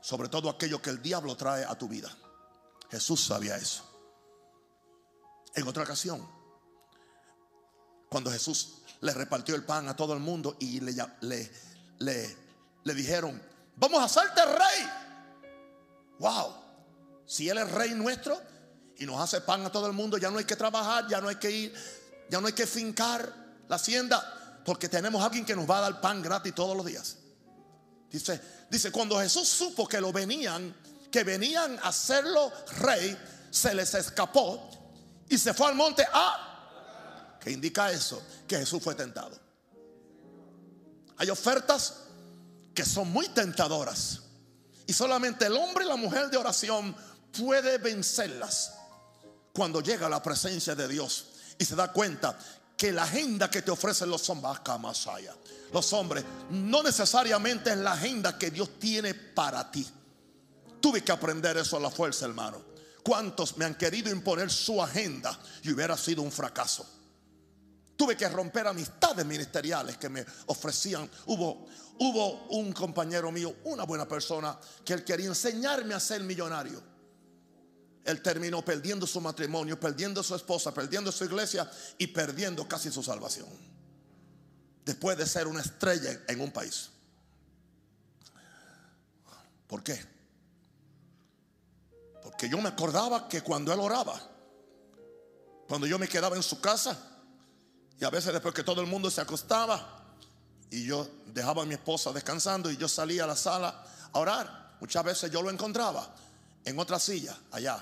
Sobre 0.00 0.30
todo 0.30 0.48
aquello 0.48 0.80
que 0.80 0.90
el 0.90 1.02
diablo 1.02 1.36
trae 1.36 1.64
a 1.64 1.76
tu 1.76 1.86
vida. 1.86 2.10
Jesús 2.90 3.22
sabía 3.22 3.56
eso. 3.56 3.84
En 5.54 5.68
otra 5.68 5.82
ocasión, 5.82 6.26
cuando 8.08 8.30
Jesús 8.30 8.78
le 9.02 9.12
repartió 9.12 9.54
el 9.54 9.64
pan 9.64 9.88
a 9.88 9.96
todo 9.96 10.14
el 10.14 10.20
mundo 10.20 10.56
y 10.58 10.80
le, 10.80 10.94
le, 11.20 11.52
le, 11.98 12.36
le 12.84 12.94
dijeron, 12.94 13.49
Vamos 13.80 14.00
a 14.00 14.04
hacerte 14.04 14.44
rey. 14.44 14.90
Wow. 16.18 16.54
Si 17.26 17.48
Él 17.48 17.56
es 17.58 17.70
rey 17.72 17.94
nuestro 17.94 18.38
y 18.98 19.06
nos 19.06 19.18
hace 19.18 19.40
pan 19.40 19.64
a 19.64 19.72
todo 19.72 19.86
el 19.86 19.94
mundo, 19.94 20.18
ya 20.18 20.30
no 20.30 20.38
hay 20.38 20.44
que 20.44 20.54
trabajar, 20.54 21.08
ya 21.08 21.20
no 21.20 21.28
hay 21.28 21.36
que 21.36 21.50
ir, 21.50 21.74
ya 22.28 22.40
no 22.42 22.46
hay 22.46 22.52
que 22.52 22.66
fincar 22.66 23.32
la 23.68 23.76
hacienda, 23.76 24.60
porque 24.66 24.88
tenemos 24.88 25.22
a 25.22 25.26
alguien 25.26 25.46
que 25.46 25.56
nos 25.56 25.68
va 25.68 25.78
a 25.78 25.80
dar 25.80 26.00
pan 26.00 26.20
gratis 26.20 26.54
todos 26.54 26.76
los 26.76 26.84
días. 26.84 27.16
Dice, 28.10 28.38
dice, 28.68 28.92
cuando 28.92 29.18
Jesús 29.18 29.48
supo 29.48 29.88
que 29.88 30.00
lo 30.00 30.12
venían, 30.12 30.76
que 31.10 31.24
venían 31.24 31.78
a 31.78 31.88
hacerlo 31.88 32.52
rey, 32.80 33.16
se 33.50 33.72
les 33.74 33.94
escapó 33.94 34.68
y 35.26 35.38
se 35.38 35.54
fue 35.54 35.68
al 35.68 35.74
monte 35.74 36.06
a, 36.12 37.38
que 37.40 37.50
indica 37.50 37.90
eso, 37.90 38.22
que 38.46 38.58
Jesús 38.58 38.82
fue 38.82 38.94
tentado. 38.94 39.38
Hay 41.16 41.30
ofertas 41.30 42.09
son 42.84 43.10
muy 43.10 43.28
tentadoras. 43.28 44.20
Y 44.86 44.92
solamente 44.92 45.46
el 45.46 45.56
hombre 45.56 45.84
y 45.84 45.88
la 45.88 45.96
mujer 45.96 46.30
de 46.30 46.36
oración 46.36 46.94
puede 47.38 47.78
vencerlas 47.78 48.74
cuando 49.52 49.80
llega 49.80 50.06
a 50.06 50.10
la 50.10 50.22
presencia 50.22 50.74
de 50.74 50.88
Dios 50.88 51.26
y 51.58 51.64
se 51.64 51.76
da 51.76 51.92
cuenta 51.92 52.36
que 52.76 52.92
la 52.92 53.02
agenda 53.02 53.50
que 53.50 53.62
te 53.62 53.70
ofrecen 53.70 54.08
los 54.08 54.28
hombres, 54.30 54.58
los 55.72 55.92
hombres, 55.92 56.24
no 56.50 56.82
necesariamente 56.82 57.70
es 57.70 57.76
la 57.76 57.92
agenda 57.92 58.38
que 58.38 58.50
Dios 58.50 58.78
tiene 58.78 59.14
para 59.14 59.70
ti. 59.70 59.86
Tuve 60.80 61.04
que 61.04 61.12
aprender 61.12 61.58
eso 61.58 61.76
a 61.76 61.80
la 61.80 61.90
fuerza, 61.90 62.24
hermano. 62.24 62.62
¿Cuántos 63.02 63.56
me 63.58 63.64
han 63.64 63.74
querido 63.74 64.10
imponer 64.10 64.50
su 64.50 64.82
agenda 64.82 65.38
y 65.62 65.70
hubiera 65.72 65.96
sido 65.96 66.22
un 66.22 66.32
fracaso? 66.32 66.86
Tuve 67.96 68.16
que 68.16 68.28
romper 68.30 68.66
amistades 68.66 69.26
ministeriales 69.26 69.98
que 69.98 70.08
me 70.08 70.24
ofrecían. 70.46 71.10
Hubo, 71.26 71.66
hubo 72.00 72.46
un 72.48 72.72
compañero 72.72 73.30
mío, 73.30 73.56
una 73.64 73.84
buena 73.84 74.08
persona, 74.08 74.58
que 74.84 74.94
él 74.94 75.04
quería 75.04 75.26
enseñarme 75.26 75.94
a 75.94 76.00
ser 76.00 76.22
millonario. 76.22 76.82
Él 78.04 78.22
terminó 78.22 78.64
perdiendo 78.64 79.06
su 79.06 79.20
matrimonio, 79.20 79.78
perdiendo 79.78 80.22
su 80.22 80.34
esposa, 80.34 80.72
perdiendo 80.72 81.12
su 81.12 81.24
iglesia 81.24 81.70
y 81.98 82.06
perdiendo 82.06 82.66
casi 82.66 82.90
su 82.90 83.02
salvación. 83.02 83.48
Después 84.84 85.18
de 85.18 85.26
ser 85.26 85.46
una 85.46 85.60
estrella 85.60 86.22
en 86.26 86.40
un 86.40 86.50
país. 86.50 86.88
¿Por 89.66 89.82
qué? 89.82 90.02
Porque 92.22 92.48
yo 92.48 92.58
me 92.62 92.70
acordaba 92.70 93.28
que 93.28 93.42
cuando 93.42 93.74
él 93.74 93.78
oraba, 93.78 94.18
cuando 95.68 95.86
yo 95.86 95.98
me 95.98 96.08
quedaba 96.08 96.34
en 96.34 96.42
su 96.42 96.62
casa, 96.62 96.98
y 98.00 98.04
a 98.06 98.10
veces 98.10 98.32
después 98.32 98.54
que 98.54 98.64
todo 98.64 98.80
el 98.80 98.86
mundo 98.86 99.10
se 99.10 99.20
acostaba 99.20 99.99
y 100.70 100.84
yo 100.84 101.08
dejaba 101.26 101.62
a 101.62 101.66
mi 101.66 101.74
esposa 101.74 102.12
descansando 102.12 102.70
y 102.70 102.76
yo 102.76 102.88
salía 102.88 103.24
a 103.24 103.26
la 103.26 103.36
sala 103.36 103.84
a 104.12 104.18
orar, 104.18 104.76
muchas 104.80 105.04
veces 105.04 105.30
yo 105.30 105.42
lo 105.42 105.50
encontraba 105.50 106.14
en 106.64 106.78
otra 106.78 106.98
silla 106.98 107.36
allá, 107.50 107.78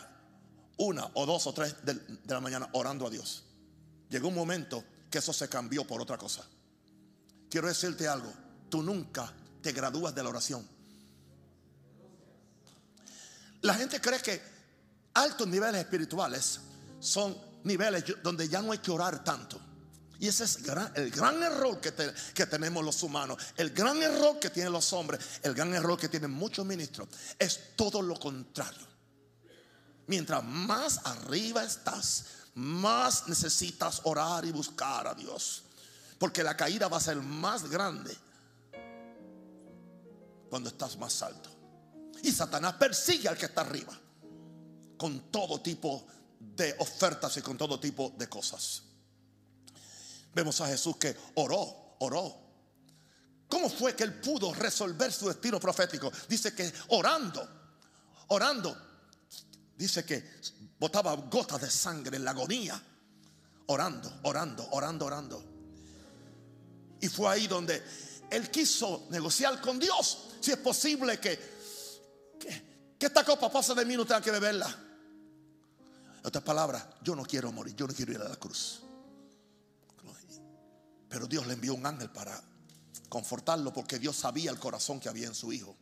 una 0.78 1.10
o 1.14 1.26
dos 1.26 1.46
o 1.46 1.52
tres 1.52 1.74
de, 1.84 2.00
la 2.26 2.40
mañana 2.40 2.68
orando 2.72 3.06
a 3.06 3.10
Dios. 3.10 3.44
Llegó 4.08 4.28
un 4.28 4.34
momento 4.34 4.82
que 5.10 5.18
eso 5.18 5.32
se 5.32 5.48
cambió 5.48 5.86
por 5.86 6.00
otra 6.00 6.16
cosa. 6.16 6.44
Quiero 7.50 7.68
decirte 7.68 8.08
algo, 8.08 8.32
tú 8.68 8.82
nunca 8.82 9.32
te 9.62 9.72
gradúas 9.72 10.14
de 10.14 10.22
la 10.22 10.28
oración. 10.28 10.66
La 13.62 13.74
gente 13.74 14.00
cree 14.00 14.20
que 14.20 14.40
altos 15.14 15.46
niveles 15.48 15.80
espirituales 15.80 16.60
son 17.00 17.36
niveles 17.64 18.04
donde 18.22 18.48
ya 18.48 18.62
no 18.62 18.72
hay 18.72 18.78
que 18.78 18.90
orar 18.90 19.24
tanto. 19.24 19.60
Y 20.20 20.26
ese 20.26 20.44
es 20.44 20.58
el 20.96 21.10
gran 21.10 21.42
error 21.42 21.80
que, 21.80 21.92
que, 22.34 22.46
tenemos 22.46 22.84
los 22.84 23.02
humanos, 23.04 23.40
el 23.56 23.70
gran 23.70 24.02
error 24.02 24.40
que 24.40 24.50
tienen 24.50 24.72
los 24.72 24.92
hombres, 24.92 25.20
el 25.42 25.54
gran 25.54 25.72
error 25.74 25.98
que 25.98 26.08
tienen 26.08 26.32
muchos 26.32 26.66
ministros, 26.66 27.08
es 27.38 27.76
todo 27.76 28.02
lo 28.02 28.18
contrario. 28.18 28.86
Mientras 30.08 30.42
más 30.42 31.00
arriba 31.04 31.62
estás, 31.62 32.24
más 32.54 33.28
necesitas 33.28 34.00
orar 34.04 34.44
y 34.44 34.50
buscar 34.50 35.06
a 35.06 35.14
Dios. 35.14 35.62
Porque 36.18 36.42
la 36.42 36.56
caída 36.56 36.88
va 36.88 36.96
a 36.96 37.00
ser 37.00 37.16
más 37.18 37.70
grande 37.70 38.16
cuando 40.50 40.68
estás 40.70 40.96
más 40.96 41.22
alto. 41.22 41.48
Y 42.22 42.32
Satanás 42.32 42.74
persigue 42.74 43.28
al 43.28 43.38
que 43.38 43.46
está 43.46 43.60
arriba 43.60 43.96
con 44.96 45.30
todo 45.30 45.60
tipo 45.60 46.04
de 46.40 46.74
ofertas 46.80 47.36
y 47.36 47.42
con 47.42 47.56
todo 47.56 47.78
tipo 47.78 48.12
de 48.18 48.28
cosas. 48.28 48.82
Vemos 50.38 50.60
a 50.60 50.68
Jesús 50.68 50.96
que 50.98 51.16
oró, 51.34 51.96
oró. 51.98 52.32
¿Cómo 53.48 53.68
fue 53.68 53.96
que 53.96 54.04
él 54.04 54.20
pudo 54.20 54.54
resolver 54.54 55.12
su 55.12 55.26
destino 55.26 55.58
profético? 55.58 56.12
Dice 56.28 56.54
que 56.54 56.72
orando, 56.90 57.74
orando, 58.28 58.76
dice 59.76 60.04
que 60.04 60.22
botaba 60.78 61.12
gotas 61.16 61.60
de 61.62 61.68
sangre 61.68 62.18
en 62.18 62.24
la 62.24 62.30
agonía. 62.30 62.80
Orando, 63.66 64.20
orando, 64.22 64.68
orando, 64.70 65.06
orando. 65.06 65.44
Y 67.00 67.08
fue 67.08 67.28
ahí 67.32 67.48
donde 67.48 67.82
él 68.30 68.48
quiso 68.48 69.08
negociar 69.10 69.60
con 69.60 69.80
Dios. 69.80 70.28
Si 70.40 70.52
es 70.52 70.58
posible 70.58 71.18
que, 71.18 71.36
que, 72.96 73.06
esta 73.06 73.24
copa 73.24 73.50
pase 73.50 73.74
de 73.74 73.84
mí, 73.84 73.96
no 73.96 74.06
tenga 74.06 74.20
que 74.20 74.30
beberla. 74.30 74.68
En 74.68 76.26
otras 76.26 76.44
palabras, 76.44 76.84
yo 77.02 77.16
no 77.16 77.24
quiero 77.24 77.50
morir, 77.50 77.74
yo 77.74 77.88
no 77.88 77.92
quiero 77.92 78.12
ir 78.12 78.20
a 78.20 78.28
la 78.28 78.36
cruz. 78.36 78.82
Pero 81.08 81.26
Dios 81.26 81.46
le 81.46 81.54
envió 81.54 81.74
un 81.74 81.86
ángel 81.86 82.10
para 82.10 82.42
confortarlo 83.08 83.72
porque 83.72 83.98
Dios 83.98 84.16
sabía 84.16 84.50
el 84.50 84.58
corazón 84.58 85.00
que 85.00 85.08
había 85.08 85.26
en 85.26 85.34
su 85.34 85.52
hijo. 85.52 85.76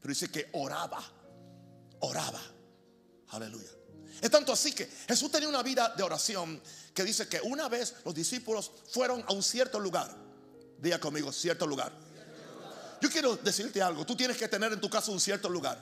pero 0.00 0.12
dice 0.12 0.30
que 0.30 0.48
oraba, 0.52 1.02
oraba. 2.00 2.40
Aleluya. 3.30 3.68
Es 4.20 4.30
tanto 4.30 4.52
así 4.52 4.72
que 4.72 4.86
Jesús 4.86 5.30
tenía 5.30 5.48
una 5.48 5.62
vida 5.62 5.94
de 5.96 6.02
oración 6.02 6.60
que 6.94 7.04
dice 7.04 7.28
que 7.28 7.40
una 7.42 7.68
vez 7.68 7.94
los 8.04 8.14
discípulos 8.14 8.70
fueron 8.90 9.22
a 9.26 9.32
un 9.32 9.42
cierto 9.42 9.78
lugar. 9.78 10.14
Diga 10.78 10.98
conmigo, 10.98 11.32
cierto 11.32 11.66
lugar. 11.66 11.92
Yo 13.00 13.10
quiero 13.10 13.36
decirte 13.36 13.80
algo. 13.82 14.04
Tú 14.04 14.16
tienes 14.16 14.36
que 14.36 14.48
tener 14.48 14.72
en 14.72 14.80
tu 14.80 14.88
casa 14.90 15.10
un 15.10 15.20
cierto 15.20 15.48
lugar. 15.48 15.78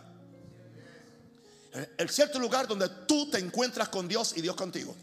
El 1.98 2.08
cierto 2.10 2.38
lugar 2.38 2.66
donde 2.66 2.88
tú 3.06 3.30
te 3.30 3.38
encuentras 3.38 3.88
con 3.88 4.08
Dios 4.08 4.34
y 4.36 4.42
Dios 4.42 4.56
contigo. 4.56 4.94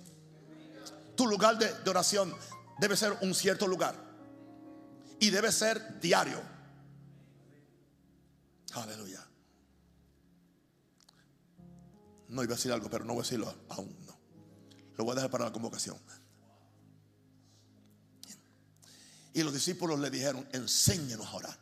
Tu 1.15 1.27
lugar 1.27 1.57
de, 1.57 1.71
de 1.71 1.89
oración 1.89 2.35
debe 2.79 2.95
ser 2.97 3.17
un 3.21 3.33
cierto 3.33 3.67
lugar. 3.67 3.95
Y 5.19 5.29
debe 5.29 5.51
ser 5.51 5.99
diario. 5.99 6.41
Aleluya. 8.73 9.25
No 12.29 12.43
iba 12.43 12.53
a 12.53 12.57
decir 12.57 12.71
algo, 12.71 12.89
pero 12.89 13.05
no 13.05 13.13
voy 13.13 13.21
a 13.21 13.23
decirlo 13.23 13.53
aún. 13.69 13.95
No. 14.05 14.17
Lo 14.97 15.03
voy 15.03 15.11
a 15.13 15.15
dejar 15.15 15.29
para 15.29 15.45
la 15.45 15.51
convocación. 15.51 15.97
Y 19.33 19.41
los 19.41 19.53
discípulos 19.53 19.99
le 19.99 20.09
dijeron, 20.09 20.47
enséñenos 20.51 21.27
a 21.27 21.35
orar. 21.35 21.59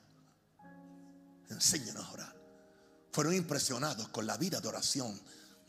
Enséñenos 1.49 2.05
a 2.05 2.11
orar. 2.11 2.35
Fueron 3.11 3.33
impresionados 3.33 4.09
con 4.09 4.25
la 4.25 4.37
vida 4.37 4.59
de 4.59 4.67
oración 4.67 5.19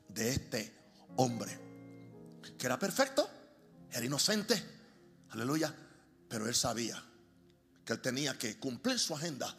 de 0.08 0.30
este 0.30 0.76
hombre. 1.16 1.58
Que 2.58 2.66
era 2.66 2.78
perfecto, 2.78 3.28
era 3.90 4.04
inocente. 4.04 4.81
Aleluya. 5.32 5.74
Pero 6.28 6.46
él 6.46 6.54
sabía 6.54 7.02
que 7.84 7.92
él 7.92 8.00
tenía 8.00 8.38
que 8.38 8.58
cumplir 8.58 8.98
su 8.98 9.14
agenda 9.14 9.54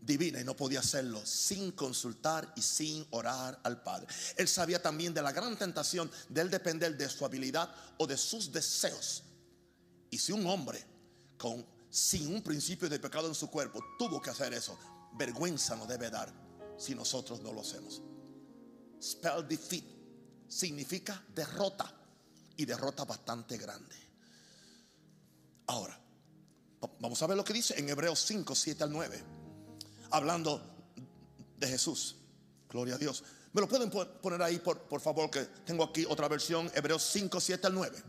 divina 0.00 0.40
y 0.40 0.44
no 0.44 0.54
podía 0.54 0.80
hacerlo 0.80 1.24
sin 1.24 1.72
consultar 1.72 2.52
y 2.56 2.62
sin 2.62 3.06
orar 3.10 3.58
al 3.64 3.82
Padre. 3.82 4.06
Él 4.36 4.46
sabía 4.46 4.80
también 4.80 5.14
de 5.14 5.22
la 5.22 5.32
gran 5.32 5.56
tentación 5.58 6.10
de 6.28 6.42
él 6.42 6.50
depender 6.50 6.96
de 6.96 7.08
su 7.08 7.24
habilidad 7.24 7.74
o 7.98 8.06
de 8.06 8.16
sus 8.16 8.52
deseos. 8.52 9.24
Y 10.10 10.18
si 10.18 10.32
un 10.32 10.46
hombre 10.46 10.84
con 11.38 11.66
sin 11.90 12.34
un 12.34 12.42
principio 12.42 12.88
de 12.88 12.98
pecado 12.98 13.28
en 13.28 13.34
su 13.34 13.48
cuerpo 13.48 13.80
tuvo 13.98 14.20
que 14.20 14.30
hacer 14.30 14.52
eso, 14.52 14.78
vergüenza 15.16 15.76
nos 15.76 15.88
debe 15.88 16.10
dar 16.10 16.32
si 16.76 16.94
nosotros 16.94 17.40
no 17.40 17.52
lo 17.52 17.62
hacemos. 17.62 18.02
Spell 19.00 19.46
defeat 19.46 19.84
significa 20.48 21.22
derrota 21.34 21.92
y 22.56 22.64
derrota 22.64 23.04
bastante 23.04 23.56
grande. 23.56 24.03
Ahora, 25.66 25.98
vamos 27.00 27.22
a 27.22 27.26
ver 27.26 27.36
lo 27.36 27.44
que 27.44 27.52
dice 27.52 27.78
en 27.78 27.88
Hebreos 27.88 28.24
5, 28.26 28.54
7 28.54 28.84
al 28.84 28.92
9 28.92 29.24
hablando 30.10 30.62
de 31.56 31.66
Jesús. 31.68 32.16
Gloria 32.68 32.94
a 32.94 32.98
Dios. 32.98 33.22
¿Me 33.52 33.60
lo 33.60 33.68
pueden 33.68 33.90
poner 33.90 34.42
ahí, 34.42 34.58
por, 34.58 34.80
por 34.82 35.00
favor? 35.00 35.30
Que 35.30 35.44
tengo 35.64 35.84
aquí 35.84 36.04
otra 36.08 36.28
versión, 36.28 36.70
Hebreos 36.74 37.02
5, 37.12 37.40
7 37.40 37.66
al 37.66 37.74
9. 37.74 38.02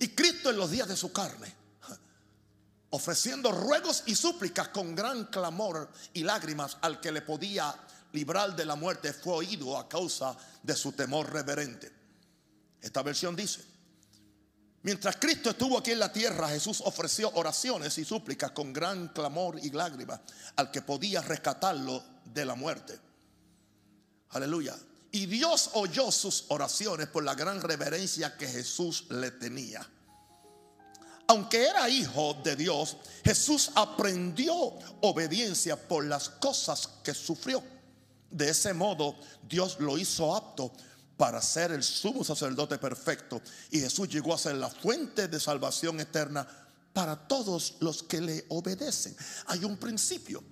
Y 0.00 0.08
Cristo 0.08 0.50
en 0.50 0.56
los 0.56 0.70
días 0.70 0.88
de 0.88 0.96
su 0.96 1.12
carne, 1.12 1.54
ofreciendo 2.90 3.52
ruegos 3.52 4.04
y 4.06 4.14
súplicas 4.14 4.68
con 4.68 4.94
gran 4.94 5.26
clamor 5.26 5.90
y 6.14 6.22
lágrimas 6.22 6.78
al 6.80 7.00
que 7.00 7.12
le 7.12 7.22
podía 7.22 7.74
librar 8.12 8.56
de 8.56 8.64
la 8.64 8.76
muerte, 8.76 9.12
fue 9.12 9.34
oído 9.34 9.78
a 9.78 9.88
causa 9.88 10.36
de 10.62 10.74
su 10.74 10.92
temor 10.92 11.30
reverente. 11.30 11.92
Esta 12.80 13.02
versión 13.02 13.36
dice, 13.36 13.62
Mientras 14.82 15.16
Cristo 15.16 15.50
estuvo 15.50 15.76
aquí 15.76 15.90
en 15.90 15.98
la 15.98 16.12
tierra, 16.12 16.48
Jesús 16.48 16.82
ofreció 16.84 17.30
oraciones 17.34 17.98
y 17.98 18.04
súplicas 18.04 18.52
con 18.52 18.72
gran 18.72 19.08
clamor 19.08 19.58
y 19.62 19.70
lágrimas 19.70 20.20
al 20.56 20.70
que 20.70 20.80
podía 20.80 21.20
rescatarlo 21.20 22.02
de 22.24 22.44
la 22.46 22.54
muerte. 22.54 22.98
Aleluya. 24.30 24.74
Y 25.12 25.26
Dios 25.26 25.70
oyó 25.74 26.10
sus 26.10 26.46
oraciones 26.48 27.08
por 27.08 27.24
la 27.24 27.34
gran 27.34 27.60
reverencia 27.60 28.36
que 28.36 28.46
Jesús 28.46 29.06
le 29.10 29.32
tenía. 29.32 29.86
Aunque 31.26 31.66
era 31.66 31.88
hijo 31.88 32.34
de 32.42 32.56
Dios, 32.56 32.96
Jesús 33.22 33.70
aprendió 33.74 34.54
obediencia 35.02 35.76
por 35.76 36.04
las 36.04 36.28
cosas 36.28 36.88
que 37.04 37.12
sufrió. 37.12 37.62
De 38.30 38.50
ese 38.50 38.72
modo, 38.72 39.16
Dios 39.48 39.78
lo 39.80 39.98
hizo 39.98 40.34
apto 40.34 40.72
para 41.20 41.42
ser 41.42 41.70
el 41.72 41.82
sumo 41.82 42.24
sacerdote 42.24 42.78
perfecto. 42.78 43.42
Y 43.70 43.78
Jesús 43.78 44.08
llegó 44.08 44.32
a 44.32 44.38
ser 44.38 44.54
la 44.54 44.70
fuente 44.70 45.28
de 45.28 45.38
salvación 45.38 46.00
eterna 46.00 46.48
para 46.94 47.14
todos 47.28 47.74
los 47.80 48.02
que 48.02 48.22
le 48.22 48.46
obedecen. 48.48 49.14
Hay 49.48 49.62
un 49.66 49.76
principio. 49.76 50.42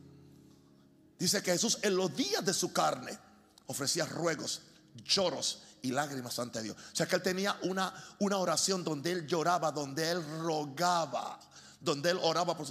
Dice 1.19 1.43
que 1.43 1.53
Jesús 1.53 1.79
en 1.81 1.97
los 1.97 2.15
días 2.15 2.45
de 2.45 2.53
su 2.53 2.71
carne 2.71 3.19
ofrecía 3.65 4.05
ruegos, 4.05 4.61
lloros 5.03 5.63
y 5.81 5.91
lágrimas 5.91 6.39
ante 6.39 6.61
Dios. 6.61 6.77
O 6.77 6.95
sea 6.97 7.07
que 7.07 7.17
él 7.17 7.23
tenía 7.23 7.59
una, 7.63 7.95
una 8.19 8.37
oración 8.37 8.85
donde 8.85 9.13
él 9.13 9.27
lloraba, 9.27 9.73
donde 9.73 10.11
él 10.11 10.23
rogaba, 10.43 11.41
donde 11.81 12.11
él 12.11 12.19
oraba. 12.21 12.55
Por... 12.55 12.67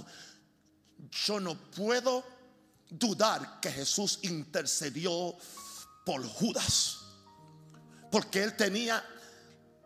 Yo 1.26 1.40
no 1.40 1.60
puedo 1.72 2.24
dudar 2.90 3.58
que 3.58 3.72
Jesús 3.72 4.20
intercedió 4.22 5.34
por 6.06 6.24
Judas. 6.24 6.97
Porque 8.10 8.42
él 8.42 8.56
tenía 8.56 9.04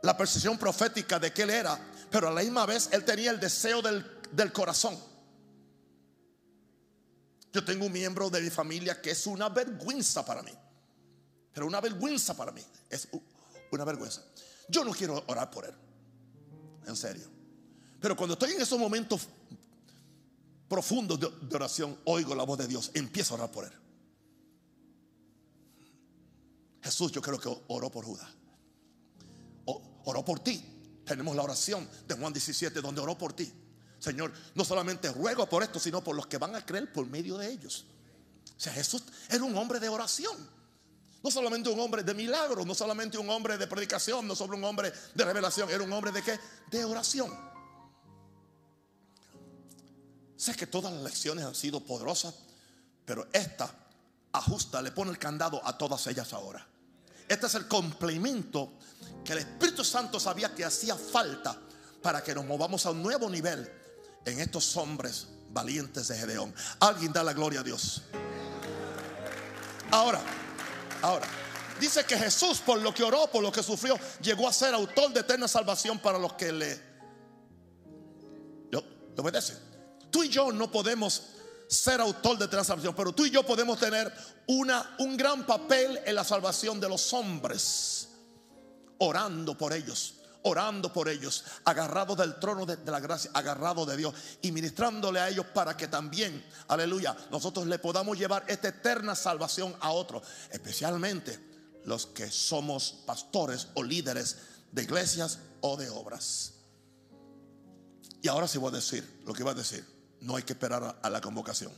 la 0.03 0.17
percepción 0.17 0.59
profética 0.59 1.19
de 1.19 1.33
que 1.33 1.43
él 1.43 1.51
era, 1.51 1.79
pero 2.11 2.29
a 2.29 2.31
la 2.33 2.43
misma 2.43 2.67
vez 2.67 2.89
él 2.93 3.05
tenía 3.05 3.31
el 3.31 3.41
deseo 3.41 3.81
del, 3.81 4.53
corazón. 4.53 4.99
Yo 7.53 7.65
tengo 7.65 7.87
un 7.87 7.93
miembro 7.93 8.31
de 8.31 8.41
mi 8.41 8.51
familia 8.51 9.01
que 9.01 9.11
es 9.11 9.27
una 9.27 9.49
vergüenza 9.49 10.25
para 10.25 10.43
mí. 10.43 10.53
Pero 11.53 11.67
una 11.67 11.81
vergüenza 11.81 12.35
para 12.35 12.51
mí. 12.51 12.63
Es 12.89 13.09
una 13.71 13.85
vergüenza. 13.85 14.23
Yo 14.69 14.85
no 14.85 14.93
quiero 14.93 15.23
orar 15.27 15.51
por 15.51 15.67
él. 15.67 15.75
En 16.87 16.97
serio. 16.97 17.27
Pero 18.01 18.17
cuando 18.17 18.33
estoy 18.33 18.53
en 18.53 18.63
esos 18.63 18.79
momentos 18.79 19.29
profundos 20.67 21.21
de, 21.21 21.31
de 21.43 21.57
oración, 21.57 21.99
oigo 22.05 22.35
la 22.35 22.45
voz 22.45 22.59
de 22.59 22.67
Dios. 22.67 22.91
Empiezo 22.95 23.35
a 23.35 23.37
orar 23.37 23.53
por 23.53 23.67
él. 23.67 23.82
Jesús 26.83 27.13
yo 27.13 27.23
creo 27.23 27.39
que 27.39 27.49
oró 27.69 27.91
por 27.91 28.05
Judas. 28.05 28.29
Oró 30.05 30.25
por 30.25 30.41
ti. 30.41 31.01
Tenemos 31.05 31.37
la 31.37 31.43
oración 31.43 31.89
de 32.07 32.15
Juan 32.15 32.33
17 32.33 32.81
donde 32.81 33.01
oró 33.01 33.17
por 33.17 33.33
ti. 33.33 33.53
Señor, 33.99 34.33
no 34.55 34.65
solamente 34.65 35.13
ruego 35.13 35.49
por 35.49 35.63
esto, 35.63 35.79
sino 35.79 36.03
por 36.03 36.17
los 36.17 36.27
que 36.27 36.39
van 36.39 36.57
a 36.57 36.67
creer 36.67 36.93
por 36.93 37.07
medio 37.07 37.39
de 37.39 37.53
ellos. 37.53 37.87
O 38.57 38.61
sea, 38.61 38.73
Jesús 38.73 39.05
era 39.29 39.45
un 39.45 39.57
hombre 39.57 39.79
de 39.79 39.89
oración. 39.89 40.37
No 41.23 41.31
solamente 41.31 41.71
un 41.71 41.79
hombre 41.79 42.03
de 42.03 42.15
milagro, 42.15 42.65
no 42.65 42.75
solamente 42.75 43.17
un 43.17 43.31
hombre 43.31 43.57
de 43.57 43.69
predicación, 43.69 44.27
no 44.27 44.35
solo 44.35 44.57
un 44.57 44.65
hombre 44.65 44.93
de 45.15 45.25
revelación, 45.25 45.71
era 45.71 45.85
un 45.85 45.93
hombre 45.93 46.11
de 46.11 46.21
qué? 46.21 46.39
De 46.69 46.85
oración. 46.85 47.33
Sé 50.37 50.57
que 50.57 50.67
todas 50.67 50.93
las 50.93 51.03
lecciones 51.05 51.45
han 51.45 51.55
sido 51.55 51.79
poderosas, 51.79 52.35
pero 53.05 53.29
esta 53.33 53.73
ajusta, 54.33 54.83
le 54.83 54.91
pone 54.91 55.13
el 55.13 55.19
candado 55.19 55.65
a 55.65 55.79
todas 55.79 56.05
ellas 56.09 56.33
ahora. 56.33 56.67
Este 57.29 57.47
es 57.47 57.55
el 57.55 57.69
complemento 57.69 58.73
que 59.25 59.33
el 59.33 59.39
Espíritu 59.39 59.85
Santo 59.85 60.19
sabía 60.19 60.55
que 60.55 60.65
hacía 60.65 60.97
falta 60.97 61.57
para 62.03 62.23
que 62.23 62.35
nos 62.35 62.45
movamos 62.45 62.85
a 62.87 62.91
un 62.91 63.03
nuevo 63.03 63.31
nivel 63.31 63.71
en 64.25 64.41
estos 64.41 64.77
hombres 64.77 65.29
valientes 65.51 66.09
de 66.09 66.17
Gedeón. 66.17 66.55
Alguien 66.81 67.13
da 67.13 67.23
la 67.23 67.33
gloria 67.33 67.61
a 67.61 67.63
Dios. 67.63 68.03
Ahora, 69.91 70.21
ahora, 71.03 71.27
dice 71.79 72.05
que 72.05 72.17
Jesús, 72.17 72.61
por 72.61 72.81
lo 72.81 72.93
que 72.95 73.03
oró, 73.03 73.27
por 73.31 73.43
lo 73.43 73.53
que 73.53 73.63
sufrió, 73.63 73.99
llegó 74.21 74.49
a 74.49 74.53
ser 74.53 74.75
autor 74.75 75.13
de 75.13 75.21
eterna 75.21 75.47
salvación 75.47 75.99
para 75.99 76.19
los 76.19 76.33
que 76.35 76.51
le, 76.51 76.81
le 78.71 78.83
obedecen. 79.17 79.59
Tú 80.11 80.23
y 80.25 80.29
yo 80.29 80.53
no 80.53 80.71
podemos 80.71 81.23
ser 81.73 82.01
autor 82.01 82.39
de 82.39 82.65
salvación, 82.65 82.95
pero 82.95 83.13
tú 83.13 83.25
y 83.25 83.31
yo 83.31 83.45
podemos 83.45 83.79
tener 83.79 84.13
una, 84.47 84.95
un 84.99 85.17
gran 85.17 85.47
papel 85.47 86.01
en 86.05 86.15
la 86.15 86.23
salvación 86.23 86.79
de 86.79 86.89
los 86.89 87.13
hombres, 87.15 88.09
orando 88.99 89.57
por 89.57 89.73
ellos, 89.73 90.17
orando 90.43 90.93
por 90.93 91.09
ellos, 91.09 91.45
agarrado 91.65 92.15
del 92.15 92.39
trono 92.39 92.67
de, 92.67 92.77
la 92.91 93.01
gracia, 93.01 93.31
agarrado 93.33 93.87
de 93.87 93.97
Dios 93.97 94.15
y 94.43 94.53
ministrándole 94.53 95.21
a 95.21 95.31
ellos 95.31 95.47
para 95.55 95.77
que 95.77 95.89
también, 95.89 96.45
aleluya, 96.69 97.17
nosotros 97.31 97.67
le 97.67 97.79
podamos 97.79 98.19
llevar 98.19 98.45
esta 98.49 98.69
eterna 98.69 99.15
salvación 99.15 99.75
a 99.81 99.93
otros, 99.93 100.23
especialmente 100.51 101.39
los 101.85 102.07
que 102.07 102.31
somos 102.31 103.03
pastores 103.07 103.69
o 103.75 103.83
líderes 103.83 104.37
de 104.71 104.83
iglesias 104.83 105.39
o 105.63 105.77
de 105.77 105.89
obras. 105.89 106.53
Y 108.21 108.29
ahora 108.29 108.47
sí 108.47 108.59
voy 108.59 108.71
a 108.71 108.77
decir 108.77 109.23
lo 109.25 109.33
que 109.33 109.43
iba 109.43 109.51
a 109.51 109.55
decir 109.55 109.92
no 110.23 110.37
hay 110.37 110.43
que 110.43 110.53
esperar 110.53 110.99
a, 111.03 111.11
la 111.11 111.21
convocación. 111.21 111.73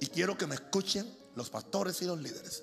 Y 0.00 0.06
quiero 0.06 0.36
que 0.38 0.46
me 0.46 0.54
escuchen 0.54 1.06
los 1.34 1.50
pastores 1.50 2.00
y 2.02 2.06
los 2.06 2.18
líderes. 2.20 2.62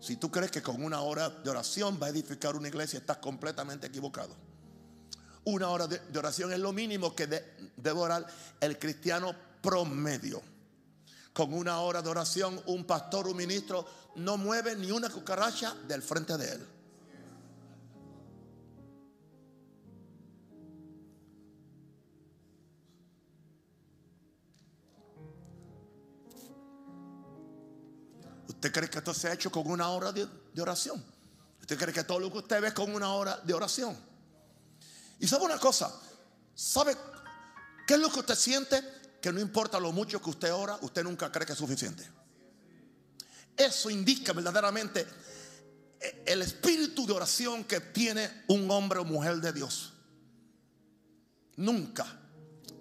Si 0.00 0.16
tú 0.16 0.30
crees 0.30 0.50
que 0.50 0.62
con 0.62 0.82
una 0.82 1.00
hora 1.00 1.28
de 1.28 1.50
oración 1.50 1.98
va 2.00 2.06
a 2.06 2.10
edificar 2.10 2.56
una 2.56 2.68
iglesia, 2.68 2.98
estás 2.98 3.18
completamente 3.18 3.86
equivocado. 3.86 4.34
Una 5.44 5.68
hora 5.68 5.86
de, 5.86 6.00
oración 6.18 6.52
es 6.52 6.58
lo 6.58 6.72
mínimo 6.72 7.14
que 7.14 7.26
debe 7.26 7.98
orar 7.98 8.26
el 8.60 8.78
cristiano 8.78 9.34
promedio. 9.60 10.42
con 11.32 11.52
una 11.52 11.80
hora 11.80 12.00
de 12.00 12.08
oración, 12.08 12.62
un 12.66 12.84
pastor, 12.84 13.26
un 13.26 13.36
ministro, 13.36 13.84
no 14.14 14.36
mueve 14.36 14.76
ni 14.76 14.92
una 14.92 15.10
cucaracha 15.10 15.74
del 15.88 16.00
frente 16.00 16.36
de 16.36 16.52
él. 16.52 16.73
¿Usted 28.64 28.80
cree 28.80 28.88
que 28.88 28.96
esto 28.96 29.12
se 29.12 29.28
ha 29.28 29.34
hecho 29.34 29.52
con 29.52 29.70
una 29.70 29.90
hora 29.90 30.10
de, 30.10 30.26
oración? 30.58 31.04
¿Usted 31.60 31.78
cree 31.78 31.92
que 31.92 32.02
todo 32.02 32.18
lo 32.18 32.32
que 32.32 32.38
usted 32.38 32.62
ve 32.62 32.68
es 32.68 32.72
con 32.72 32.94
una 32.94 33.12
hora 33.12 33.38
de 33.44 33.52
oración? 33.52 33.94
Y 35.20 35.28
sabe 35.28 35.44
una 35.44 35.58
cosa, 35.58 35.94
¿sabe 36.54 36.96
qué 37.86 37.92
es 37.92 38.00
lo 38.00 38.10
que 38.10 38.20
usted 38.20 38.34
siente? 38.34 38.82
que 39.20 39.32
no 39.32 39.40
importa 39.40 39.78
lo 39.80 39.92
mucho 39.92 40.20
que 40.20 40.30
usted 40.30 40.52
ora, 40.52 40.78
usted 40.80 41.02
nunca 41.02 41.30
cree 41.30 41.46
que 41.46 41.52
es 41.52 41.58
suficiente. 41.58 42.06
Eso 43.54 43.90
indica 43.90 44.32
verdaderamente 44.32 45.06
el 46.24 46.40
espíritu 46.40 47.06
de 47.06 47.12
oración 47.12 47.64
que 47.64 47.80
tiene 47.80 48.44
un 48.48 48.70
hombre 48.70 48.98
o 48.98 49.04
mujer 49.04 49.36
de 49.36 49.52
Dios. 49.52 49.92
Nunca 51.56 52.06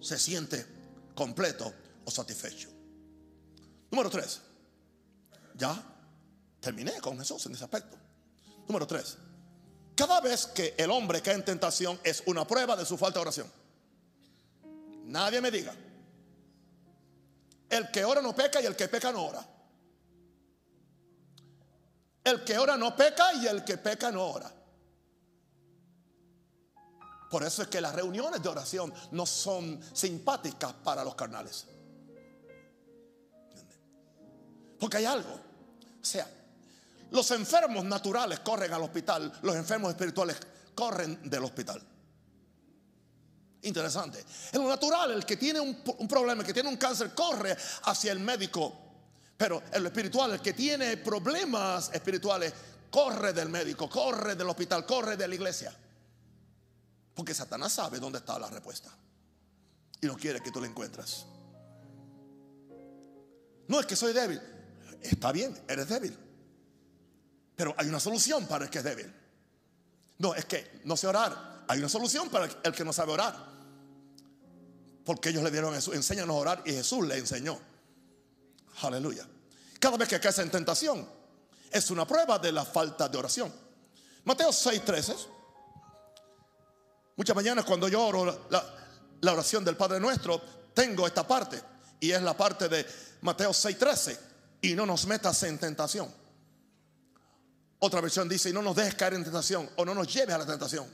se 0.02 0.17
siente 0.17 0.65
completo 1.13 1.74
o 2.06 2.12
satisfecho. 2.12 2.69
Número 3.91 4.10
tres. 4.10 4.41
Ya 5.56 5.82
terminé 6.60 7.00
con 7.02 7.18
Jesús 7.18 7.46
en 7.46 7.54
ese 7.54 7.63
aspecto. 7.63 7.98
Número 8.68 8.88
tres. 8.88 9.18
Cada 9.96 10.22
vez 10.22 10.48
que 10.48 10.74
el 10.78 10.89
hombre 10.89 11.22
cae 11.22 11.36
en 11.36 11.46
tentación 11.46 12.00
es 12.04 12.24
una 12.26 12.48
prueba 12.48 12.76
de 12.76 12.86
su 12.86 12.98
falta 12.98 13.20
de 13.20 13.22
oración. 13.22 13.52
Nadie 15.06 15.42
me 15.42 15.52
diga 15.52 15.76
el 17.74 17.89
que 17.89 18.06
ora 18.06 18.22
no 18.22 18.36
peca 18.36 18.62
y 18.62 18.66
el 18.66 18.76
que 18.76 18.88
peca 18.88 19.12
no 19.12 19.26
ora. 19.26 19.46
El 22.24 22.44
que 22.44 22.58
ora 22.58 22.78
no 22.78 22.96
peca 22.96 23.34
y 23.34 23.48
el 23.48 23.63
que 23.63 23.78
peca 23.78 24.12
no 24.12 24.26
ora. 24.28 24.52
Por 27.30 27.44
eso 27.44 27.63
es 27.63 27.68
que 27.68 27.82
las 27.82 27.96
reuniones 27.96 28.44
de 28.44 28.50
oración 28.50 28.94
no 29.12 29.26
son 29.26 29.82
simpáticas 29.94 30.72
para 30.84 31.04
los 31.04 31.16
carnales. 31.16 31.66
Porque 34.84 34.98
hay 34.98 35.06
algo. 35.06 35.32
O 35.32 36.06
sea, 36.06 36.30
los 37.12 37.32
enfermos 37.32 37.86
naturales 37.86 38.41
corren 38.41 38.74
al 38.74 38.82
hospital, 38.82 39.32
los 39.41 39.56
enfermos 39.56 39.91
espirituales 39.91 40.36
corren 40.76 41.22
del 41.30 41.41
hospital. 41.46 41.82
Interesante. 43.62 44.26
En 44.52 44.62
lo 44.62 44.67
natural, 44.67 45.12
el 45.12 45.26
que 45.26 45.38
tiene 45.38 45.62
un, 45.62 45.82
problema, 46.06 46.41
el 46.41 46.46
que 46.46 46.54
tiene 46.54 46.67
un 46.67 46.76
cáncer, 46.76 47.15
corre 47.15 47.56
hacia 47.84 48.12
el 48.12 48.19
médico. 48.19 48.78
Pero 49.38 49.63
en 49.72 49.84
lo 49.84 49.88
espiritual, 49.88 50.34
el 50.34 50.41
que 50.41 50.52
tiene 50.52 50.98
problemas 50.98 51.89
espirituales, 51.93 52.54
corre 52.91 53.32
del 53.32 53.48
médico, 53.48 53.89
corre 53.89 54.36
del 54.36 54.50
hospital, 54.50 54.86
corre 54.86 55.15
de 55.15 55.30
la 55.30 55.36
iglesia. 55.36 55.74
Porque 57.15 57.34
Satanás 57.34 57.72
sabe 57.72 58.02
dónde 58.02 58.19
está 58.19 58.38
la 58.38 58.50
respuesta. 58.50 58.89
Y 60.02 60.08
no 60.08 60.17
quiere 60.17 60.41
que 60.41 60.52
tú 60.52 60.60
la 60.60 60.67
encuentres. 60.67 61.26
No 63.69 63.80
es 63.80 63.86
que 63.86 63.96
soy 63.96 64.12
débil. 64.12 64.41
Está 65.04 65.32
bien, 65.32 65.58
eres 65.68 65.89
débil. 65.89 66.18
Pero 67.56 67.76
hay 67.78 67.88
una 67.88 68.00
solución 68.00 68.48
para 68.48 68.66
el 68.66 68.72
que 68.72 68.80
es 68.80 68.84
débil. 68.84 69.13
No, 70.18 70.34
es 70.34 70.46
que 70.46 70.82
no 70.86 70.98
sé 70.98 71.08
orar. 71.08 71.66
Hay 71.68 71.80
una 71.80 71.89
solución 71.89 72.30
para 72.30 72.50
el 72.63 72.74
que 72.74 72.84
no 72.84 72.94
sabe 72.94 73.12
orar. 73.12 73.54
Porque 75.06 75.30
ellos 75.30 75.44
le 75.44 75.52
dieron 75.52 75.74
a 75.74 75.76
Jesús, 75.76 75.96
enséñanos 75.96 76.36
a 76.36 76.39
orar 76.39 76.63
y 76.66 76.72
Jesús 76.72 77.06
le 77.06 77.18
enseñó. 77.18 77.60
Aleluya. 78.82 79.28
Cada 79.80 79.98
vez 79.98 80.08
que 80.08 80.20
caes 80.20 80.39
en 80.39 80.50
tentación 80.50 81.08
es 81.70 81.92
una 81.92 82.08
prueba 82.08 82.39
de 82.39 82.52
la 82.52 82.63
falta 82.63 83.10
de 83.10 83.18
oración. 83.18 83.54
Mateo 84.24 84.50
6:13. 84.50 85.16
Muchas 87.16 87.36
mañanas 87.36 87.66
cuando 87.66 87.88
yo 87.88 88.04
oro 88.04 88.48
la, 88.50 89.32
oración 89.32 89.63
del 89.63 89.76
Padre 89.76 90.00
Nuestro, 90.00 90.42
tengo 90.74 91.06
esta 91.06 91.28
parte. 91.28 91.62
Y 92.00 92.12
es 92.12 92.22
la 92.22 92.36
parte 92.36 92.70
de 92.70 92.86
Mateo 93.22 93.52
6:13. 93.52 94.33
Y 94.63 94.76
no 94.76 94.86
nos 94.86 95.06
metas 95.08 95.43
en 95.43 95.60
tentación. 95.60 96.10
Otra 97.80 97.99
versión 97.99 98.30
dice, 98.30 98.49
y 98.49 98.54
no 98.54 98.62
nos 98.62 98.78
dejes 98.78 98.95
caer 98.95 99.15
en 99.15 99.23
tentación 99.26 99.69
o 99.76 99.84
no 99.84 99.93
nos 99.93 100.12
lleves 100.12 100.34
a 100.34 100.38
la 100.38 100.45
tentación. 100.45 100.88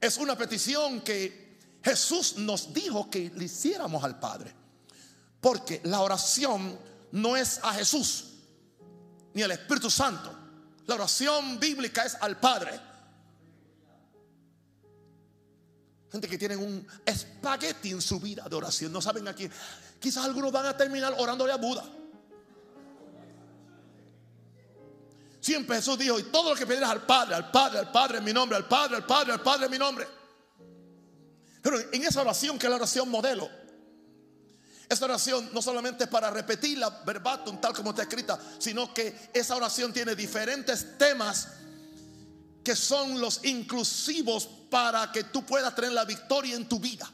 Es 0.00 0.16
una 0.16 0.36
petición 0.36 1.02
que 1.02 1.78
Jesús 1.84 2.36
nos 2.38 2.74
dijo 2.74 3.08
que 3.08 3.30
le 3.36 3.44
hiciéramos 3.44 4.02
al 4.02 4.18
Padre. 4.18 4.52
Porque 5.40 5.80
la 5.84 6.00
oración 6.00 6.76
no 7.12 7.36
es 7.36 7.60
a 7.62 7.74
Jesús 7.74 8.24
ni 9.32 9.42
al 9.42 9.52
Espíritu 9.52 9.88
Santo. 9.88 10.36
La 10.86 10.96
oración 10.96 11.60
bíblica 11.60 12.04
es 12.04 12.16
al 12.16 12.40
Padre. 12.40 12.72
Gente 16.10 16.26
que 16.26 16.36
tienen 16.36 16.58
un 16.58 16.84
espagueti 17.06 17.92
en 17.92 18.02
su 18.02 18.18
vida 18.18 18.48
de 18.48 18.56
oración. 18.56 18.92
No 18.92 19.00
saben 19.00 19.28
aquí. 19.28 19.48
Quizás 20.00 20.24
algunos 20.24 20.50
van 20.50 20.66
a 20.66 20.76
terminar 20.76 21.14
orándole 21.16 21.52
a 21.52 21.56
Buda. 21.56 21.99
Siempre 25.40 25.76
Jesús 25.76 25.98
dijo, 25.98 26.18
y 26.18 26.24
todo 26.24 26.50
lo 26.50 26.56
que 26.56 26.66
pidieras 26.66 26.90
al 26.90 27.02
Padre, 27.06 27.34
al 27.34 27.50
Padre, 27.50 27.78
al 27.78 27.90
Padre 27.90 28.18
en 28.18 28.24
mi 28.24 28.32
nombre, 28.32 28.56
al 28.56 28.68
Padre, 28.68 28.96
al 28.96 29.06
Padre, 29.06 29.32
al 29.32 29.42
Padre 29.42 29.64
en 29.64 29.70
mi 29.70 29.78
nombre. 29.78 30.06
Pero 31.62 31.78
en 31.92 32.04
esa 32.04 32.20
oración, 32.20 32.58
que 32.58 32.66
es 32.66 32.70
la 32.70 32.76
oración 32.76 33.08
modelo, 33.08 33.48
esa 34.88 35.04
oración 35.04 35.48
no 35.52 35.62
solamente 35.62 36.04
es 36.04 36.10
para 36.10 36.30
repetirla 36.30 36.90
verbatim, 37.06 37.60
tal 37.60 37.72
como 37.72 37.90
está 37.90 38.02
escrita, 38.02 38.38
sino 38.58 38.92
que 38.92 39.30
esa 39.32 39.56
oración 39.56 39.92
tiene 39.92 40.14
diferentes 40.14 40.98
temas 40.98 41.48
que 42.64 42.76
son 42.76 43.20
los 43.20 43.44
inclusivos 43.44 44.48
para 44.68 45.10
que 45.12 45.24
tú 45.24 45.44
puedas 45.46 45.74
tener 45.74 45.92
la 45.92 46.04
victoria 46.04 46.56
en 46.56 46.68
tu 46.68 46.78
vida. 46.78 47.08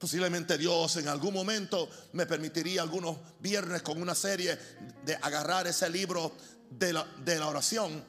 Posiblemente 0.00 0.56
Dios 0.56 0.96
en 0.96 1.08
algún 1.08 1.34
momento 1.34 1.90
me 2.14 2.24
permitiría 2.24 2.80
algunos 2.80 3.18
viernes 3.38 3.82
con 3.82 4.00
una 4.00 4.14
serie 4.14 4.58
de 5.04 5.14
agarrar 5.14 5.66
ese 5.66 5.90
libro 5.90 6.34
de 6.70 6.94
la, 6.94 7.04
de 7.22 7.38
la 7.38 7.46
oración. 7.46 8.02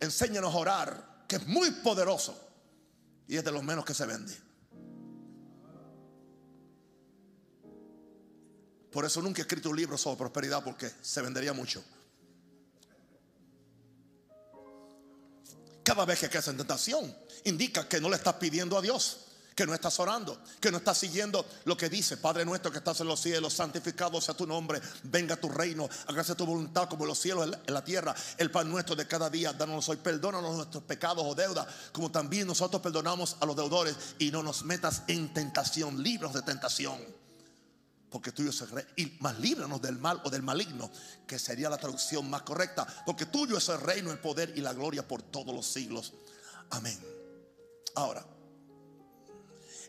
Enséñanos 0.00 0.54
a 0.54 0.56
orar, 0.56 1.24
que 1.28 1.36
es 1.36 1.46
muy 1.46 1.70
poderoso. 1.72 2.40
Y 3.28 3.36
es 3.36 3.44
de 3.44 3.52
los 3.52 3.62
menos 3.62 3.84
que 3.84 3.92
se 3.92 4.06
vende. 4.06 4.34
Por 8.90 9.04
eso 9.04 9.20
nunca 9.20 9.42
he 9.42 9.42
escrito 9.42 9.68
un 9.68 9.76
libro 9.76 9.98
sobre 9.98 10.16
prosperidad 10.16 10.64
porque 10.64 10.90
se 11.02 11.20
vendería 11.20 11.52
mucho. 11.52 11.84
Cada 15.82 16.06
vez 16.06 16.18
que 16.18 16.30
caes 16.30 16.48
en 16.48 16.56
tentación, 16.56 17.14
indica 17.44 17.86
que 17.86 18.00
no 18.00 18.08
le 18.08 18.16
estás 18.16 18.36
pidiendo 18.36 18.78
a 18.78 18.80
Dios 18.80 19.23
que 19.54 19.66
no 19.66 19.74
estás 19.74 19.98
orando, 20.00 20.40
que 20.60 20.70
no 20.70 20.78
estás 20.78 20.98
siguiendo 20.98 21.46
lo 21.64 21.76
que 21.76 21.88
dice, 21.88 22.16
Padre 22.16 22.44
nuestro 22.44 22.72
que 22.72 22.78
estás 22.78 23.00
en 23.00 23.06
los 23.06 23.20
cielos, 23.20 23.52
santificado 23.52 24.20
sea 24.20 24.34
tu 24.34 24.46
nombre, 24.46 24.80
venga 25.04 25.36
tu 25.36 25.48
reino, 25.48 25.88
hágase 26.06 26.34
tu 26.34 26.44
voluntad 26.44 26.88
como 26.88 27.04
en 27.04 27.08
los 27.08 27.18
cielos 27.18 27.48
en 27.64 27.74
la 27.74 27.84
tierra, 27.84 28.14
el 28.38 28.50
pan 28.50 28.68
nuestro 28.68 28.96
de 28.96 29.06
cada 29.06 29.30
día, 29.30 29.52
danos 29.52 29.88
hoy, 29.88 29.96
perdónanos 29.98 30.56
nuestros 30.56 30.82
pecados 30.84 31.24
o 31.24 31.34
deudas, 31.34 31.66
como 31.92 32.10
también 32.10 32.46
nosotros 32.46 32.82
perdonamos 32.82 33.36
a 33.40 33.46
los 33.46 33.56
deudores 33.56 33.96
y 34.18 34.30
no 34.30 34.42
nos 34.42 34.64
metas 34.64 35.02
en 35.06 35.32
tentación, 35.32 36.02
libros 36.02 36.32
de 36.32 36.42
tentación. 36.42 36.98
Porque 38.10 38.30
tuyo 38.30 38.50
es 38.50 38.60
el 38.60 38.70
rey. 38.70 38.84
Y 38.94 39.16
más 39.18 39.40
líbranos 39.40 39.82
del 39.82 39.98
mal 39.98 40.20
o 40.22 40.30
del 40.30 40.42
maligno, 40.42 40.88
que 41.26 41.36
sería 41.36 41.68
la 41.68 41.78
traducción 41.78 42.30
más 42.30 42.42
correcta. 42.42 42.86
Porque 43.04 43.26
tuyo 43.26 43.58
es 43.58 43.68
el 43.70 43.80
reino, 43.80 44.12
el 44.12 44.20
poder 44.20 44.52
y 44.56 44.60
la 44.60 44.72
gloria 44.72 45.08
por 45.08 45.20
todos 45.20 45.52
los 45.52 45.66
siglos. 45.66 46.12
Amén. 46.70 46.96
Ahora, 47.96 48.24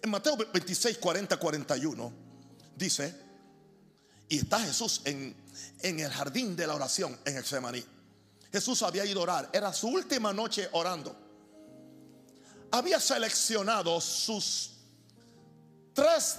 en 0.05 0.11
Mateo 0.11 0.37
26, 0.37 0.99
40, 0.99 1.37
41 1.37 2.13
dice, 2.75 3.15
y 4.29 4.37
está 4.37 4.59
Jesús 4.59 5.01
en, 5.03 5.35
en 5.79 5.99
el 5.99 6.11
jardín 6.11 6.55
de 6.55 6.67
la 6.67 6.75
oración 6.75 7.17
en 7.25 7.37
Exemaní. 7.37 7.83
Jesús 8.51 8.83
había 8.83 9.03
ido 9.03 9.21
a 9.21 9.23
orar, 9.23 9.49
era 9.51 9.73
su 9.73 9.87
última 9.87 10.31
noche 10.31 10.69
orando. 10.73 11.15
Había 12.69 12.99
seleccionado 12.99 13.99
sus 13.99 14.73
tres 15.93 16.35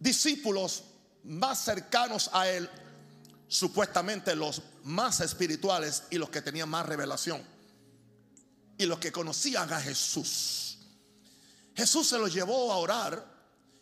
discípulos 0.00 0.84
más 1.24 1.62
cercanos 1.62 2.30
a 2.32 2.48
él, 2.48 2.70
supuestamente 3.48 4.34
los 4.34 4.62
más 4.84 5.20
espirituales 5.20 6.04
y 6.08 6.16
los 6.16 6.30
que 6.30 6.40
tenían 6.40 6.70
más 6.70 6.86
revelación, 6.86 7.42
y 8.78 8.86
los 8.86 8.98
que 8.98 9.12
conocían 9.12 9.70
a 9.70 9.78
Jesús. 9.78 10.65
Jesús 11.76 12.08
se 12.08 12.18
los 12.18 12.32
llevó 12.32 12.72
a 12.72 12.78
orar. 12.78 13.36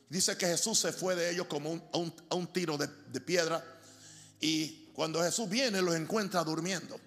Dice 0.09 0.37
que 0.37 0.47
Jesús 0.47 0.79
se 0.79 0.93
fue 0.93 1.15
de 1.15 1.31
ellos 1.31 1.47
como 1.47 1.81
a, 1.93 2.37
un, 2.37 2.47
tiro 2.49 2.77
de, 2.77 2.89
piedra. 3.21 3.65
Y 4.41 4.91
cuando 4.93 5.23
Jesús 5.23 5.49
viene, 5.49 5.81
los 5.81 5.95
encuentra 5.95 6.43
durmiendo. 6.43 6.99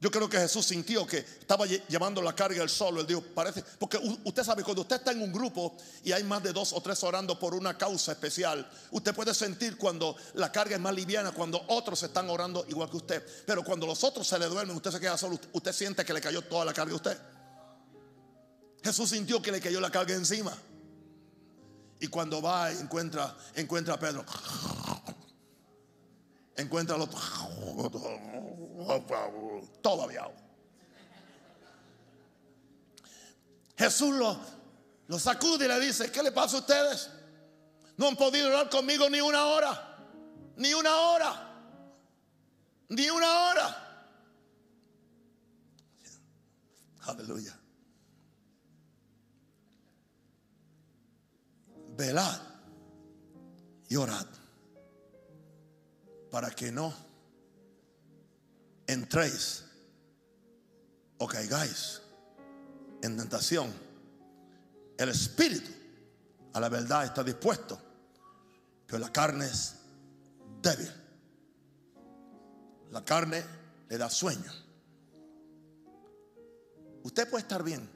Yo 0.00 0.10
creo 0.10 0.28
que 0.28 0.38
Jesús 0.38 0.66
sintió 0.66 1.06
que 1.06 1.18
estaba 1.18 1.64
llevando 1.66 2.20
la 2.20 2.34
carga 2.34 2.62
él 2.62 2.68
solo. 2.68 3.00
Él 3.00 3.06
dijo, 3.06 3.22
parece, 3.34 3.64
porque 3.78 3.98
usted 4.24 4.44
sabe, 4.44 4.62
cuando 4.62 4.82
usted 4.82 4.96
está 4.96 5.12
en 5.12 5.22
un 5.22 5.32
grupo 5.32 5.76
y 6.04 6.12
hay 6.12 6.22
más 6.22 6.42
de 6.42 6.52
dos 6.52 6.74
o 6.74 6.80
tres 6.80 7.02
orando 7.04 7.38
por 7.38 7.54
una 7.54 7.76
causa 7.78 8.12
especial, 8.12 8.70
usted 8.90 9.14
puede 9.14 9.32
sentir 9.32 9.78
cuando 9.78 10.14
la 10.34 10.52
carga 10.52 10.76
es 10.76 10.80
más 10.80 10.94
liviana, 10.94 11.32
cuando 11.32 11.64
otros 11.68 12.02
están 12.02 12.28
orando 12.28 12.66
igual 12.68 12.90
que 12.90 12.98
usted. 12.98 13.26
Pero 13.46 13.64
cuando 13.64 13.86
los 13.86 14.04
otros 14.04 14.26
se 14.26 14.38
le 14.38 14.46
duermen, 14.46 14.76
usted 14.76 14.90
se 14.90 15.00
queda 15.00 15.16
solo, 15.16 15.40
usted 15.52 15.72
siente 15.72 16.04
que 16.04 16.12
le 16.12 16.20
cayó 16.20 16.42
toda 16.42 16.66
la 16.66 16.74
carga 16.74 16.92
a 16.92 16.96
usted. 16.96 17.18
Jesús 18.84 19.08
sintió 19.08 19.40
que 19.40 19.50
le 19.50 19.62
cayó 19.62 19.80
la 19.80 19.90
carga 19.90 20.14
encima. 20.14 20.54
Y 22.00 22.06
cuando 22.08 22.42
va, 22.42 22.70
encuentra, 22.70 23.34
encuentra 23.54 23.94
a 23.94 23.98
Pedro. 23.98 24.22
Encuentra 26.54 26.96
al 26.96 27.00
otro. 27.00 27.18
Todavía. 29.80 30.30
Jesús 33.78 34.14
lo, 34.14 35.18
sacude 35.18 35.64
y 35.64 35.68
le 35.68 35.80
dice, 35.80 36.12
¿qué 36.12 36.22
le 36.22 36.30
pasa 36.30 36.58
a 36.58 36.60
ustedes? 36.60 37.08
No 37.96 38.08
han 38.08 38.16
podido 38.16 38.48
orar 38.48 38.68
conmigo 38.68 39.08
ni 39.08 39.22
una 39.22 39.46
hora. 39.46 39.96
Ni 40.56 40.74
una 40.74 40.94
hora. 40.94 41.54
Ni 42.90 43.08
una 43.08 43.48
hora. 43.48 44.10
Aleluya. 47.06 47.58
Velad 51.96 52.40
y 53.88 53.96
orad 53.96 54.26
para 56.30 56.50
que 56.50 56.72
no 56.72 56.92
entréis 58.86 59.64
o 61.18 61.26
caigáis 61.26 62.02
en 63.02 63.16
tentación. 63.16 63.72
El 64.98 65.08
espíritu 65.10 65.70
a 66.54 66.60
la 66.60 66.68
verdad 66.68 67.04
está 67.04 67.22
dispuesto, 67.22 67.78
pero 68.86 68.98
la 68.98 69.12
carne 69.12 69.46
es 69.46 69.76
débil. 70.60 70.90
La 72.90 73.04
carne 73.04 73.44
le 73.88 73.98
da 73.98 74.08
sueño. 74.08 74.50
Usted 77.04 77.28
puede 77.28 77.42
estar 77.42 77.62
bien, 77.62 77.88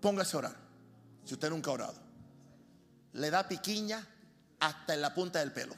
póngase 0.00 0.36
a 0.36 0.38
orar, 0.38 0.56
si 1.24 1.34
usted 1.34 1.50
nunca 1.50 1.70
ha 1.70 1.74
orado. 1.74 2.03
Le 3.14 3.30
da 3.30 3.48
piquiña 3.48 4.06
hasta 4.60 4.94
en 4.94 5.00
la 5.00 5.12
punta 5.12 5.40
del 5.40 5.52
pelo. 5.52 5.74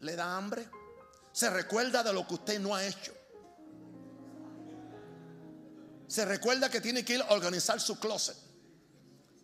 Le 0.00 0.16
da 0.16 0.36
hambre 0.36 0.68
se 1.32 1.48
recuerda 1.48 2.02
de 2.02 2.12
lo 2.12 2.26
que 2.26 2.34
usted 2.34 2.60
no 2.60 2.74
ha 2.74 2.84
hecho. 2.84 3.14
Se 6.08 6.24
recuerda 6.24 6.68
que 6.68 6.80
tiene 6.80 7.04
que 7.04 7.14
ir 7.14 7.22
a 7.22 7.32
organizar 7.32 7.80
su 7.80 7.98
closet. 7.98 8.36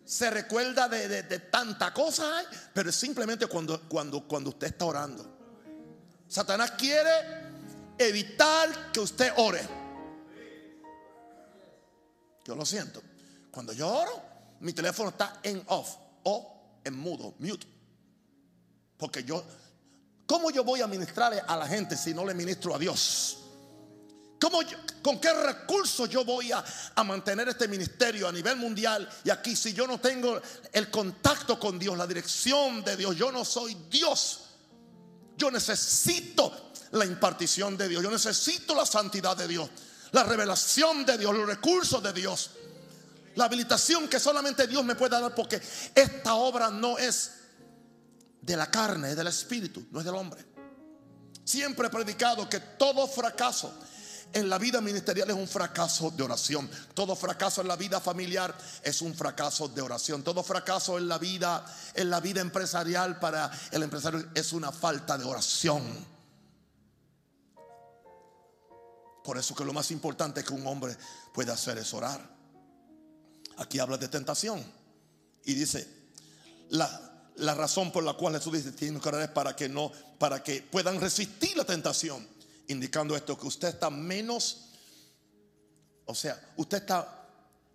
Se 0.03 0.29
recuerda 0.29 0.87
de, 0.87 1.39
tanta 1.51 1.93
cosa, 1.93 2.43
pero 2.73 2.89
es 2.89 2.95
simplemente 2.95 3.47
cuando, 3.47 3.87
cuando, 3.87 4.27
cuando 4.27 4.49
usted 4.49 4.67
está 4.67 4.85
orando. 4.85 5.37
Satanás 6.27 6.71
quiere 6.71 7.09
evitar 7.97 8.91
que 8.91 8.99
usted 8.99 9.31
ore. 9.37 9.61
Yo 12.45 12.55
lo 12.55 12.65
siento. 12.65 13.01
Cuando 13.51 13.73
yo 13.73 13.87
oro, 13.87 14.21
mi 14.61 14.73
teléfono 14.73 15.09
está 15.09 15.39
en 15.43 15.63
off 15.67 15.95
o 16.23 16.79
en 16.83 16.97
mudo, 16.97 17.35
mute. 17.39 17.67
Porque 18.97 19.23
yo 19.23 19.43
¿Cómo 20.27 20.51
yo 20.51 20.63
voy 20.65 20.81
a 20.81 20.87
ministrarle 20.87 21.41
a 21.47 21.55
la 21.55 21.65
gente 21.65 21.95
si 21.95 22.13
no 22.13 22.25
le 22.25 22.33
ministro 22.33 22.75
a 22.75 22.77
Dios? 22.77 23.37
¿Cómo 24.39 24.59
¿Con 25.01 25.19
qué 25.21 25.33
recursos 25.33 26.09
yo 26.09 26.25
voy 26.25 26.51
a, 26.51 26.63
a, 26.93 27.03
mantener 27.03 27.47
este 27.47 27.67
ministerio 27.67 28.27
a 28.27 28.31
nivel 28.31 28.57
mundial 28.57 29.07
y 29.23 29.29
aquí 29.29 29.55
si 29.55 29.73
yo 29.73 29.87
no 29.87 29.99
tengo 29.99 30.39
el 30.73 30.91
contacto 30.91 31.57
con 31.57 31.79
Dios, 31.79 31.97
la 31.97 32.05
dirección 32.05 32.83
de 32.83 32.97
Dios? 32.97 33.15
Yo 33.15 33.31
no 33.31 33.45
soy 33.45 33.75
Dios. 33.89 34.41
Yo 35.37 35.49
necesito 35.49 36.71
la 36.91 37.05
impartición 37.05 37.77
de 37.77 37.87
Dios. 37.87 38.03
Yo 38.03 38.11
necesito 38.11 38.75
la 38.75 38.85
santidad 38.85 39.37
de 39.37 39.47
Dios, 39.47 39.69
la 40.11 40.23
revelación 40.23 41.05
de 41.05 41.17
Dios, 41.17 41.33
los 41.33 41.47
recursos 41.47 42.03
de 42.03 42.11
Dios, 42.11 42.51
la 43.37 43.45
habilitación 43.45 44.07
que 44.07 44.19
solamente 44.19 44.65
Dios 44.65 44.83
me 44.83 44.95
puede 44.95 45.11
dar 45.11 45.33
porque 45.35 45.61
esta 45.93 46.33
obra 46.33 46.71
no 46.71 46.97
es 46.97 47.33
de 48.41 48.57
la 48.57 48.71
carne, 48.71 49.11
es 49.11 49.15
del 49.15 49.27
espíritu, 49.27 49.85
no 49.91 49.99
es 49.99 50.05
del 50.05 50.15
hombre. 50.15 50.43
Siempre 51.43 51.85
he 51.85 51.89
predicado 51.91 52.49
que 52.49 52.59
todo 52.59 53.07
fracaso 53.07 53.71
en 54.33 54.49
la 54.49 54.57
vida 54.57 54.81
ministerial 54.81 55.29
es 55.29 55.35
un 55.35 55.47
fracaso 55.47 56.09
de 56.09 56.23
oración. 56.23 56.67
Todo 56.95 57.15
fracaso 57.15 57.61
en 57.61 57.67
la 57.67 57.75
vida 57.75 58.01
familiar 58.01 58.57
es 58.81 59.03
un 59.03 59.13
fracaso 59.13 59.67
de 59.67 59.83
oración. 59.83 60.23
Todo 60.23 60.41
fracaso 60.41 60.97
en 60.97 61.07
la 61.07 61.19
vida 61.19 61.63
en 61.93 62.09
la 62.09 62.19
vida 62.19 62.41
empresarial 62.41 63.19
para 63.19 63.51
el 63.69 63.83
empresario 63.83 64.31
es 64.33 64.51
una 64.51 64.71
falta 64.71 65.15
de 65.15 65.25
oración. 65.25 65.83
Por 69.23 69.37
eso 69.37 69.53
que 69.53 69.63
lo 69.63 69.73
más 69.73 69.91
importante 69.91 70.43
que 70.43 70.53
un 70.53 70.65
hombre 70.65 70.97
puede 71.33 71.51
hacer 71.51 71.77
es 71.77 71.93
orar. 71.93 72.36
Aquí 73.57 73.79
habla 73.79 73.97
de 73.97 74.07
tentación 74.07 74.63
y 75.43 75.53
dice 75.53 75.87
la 76.69 77.07
la 77.37 77.53
razón 77.53 77.91
por 77.91 78.03
la 78.03 78.13
cual 78.13 78.35
Jesús 78.35 78.53
dice 78.53 78.71
tienen 78.71 78.99
que 78.99 79.09
orar 79.09 79.21
es 79.21 79.29
para 79.29 79.55
que 79.55 79.69
no, 79.69 79.91
para 80.17 80.43
que 80.43 80.61
puedan 80.61 80.99
resistir 80.99 81.55
la 81.55 81.65
tentación, 81.65 82.27
indicando 82.67 83.15
esto 83.15 83.37
que 83.37 83.47
usted 83.47 83.69
está 83.69 83.89
menos, 83.89 84.69
o 86.05 86.15
sea, 86.15 86.39
usted 86.57 86.77
está 86.77 87.25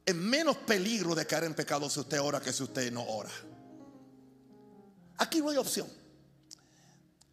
en 0.05 0.19
menos 0.19 0.57
peligro 0.59 1.15
de 1.15 1.27
caer 1.27 1.45
en 1.45 1.55
pecado 1.55 1.89
si 1.89 2.01
usted 2.01 2.21
ora 2.21 2.41
que 2.41 2.53
si 2.53 2.63
usted 2.63 2.91
no 2.93 3.05
ora. 3.05 3.31
Aquí 5.19 5.41
no 5.41 5.51
hay 5.51 5.57
opción. 5.57 5.87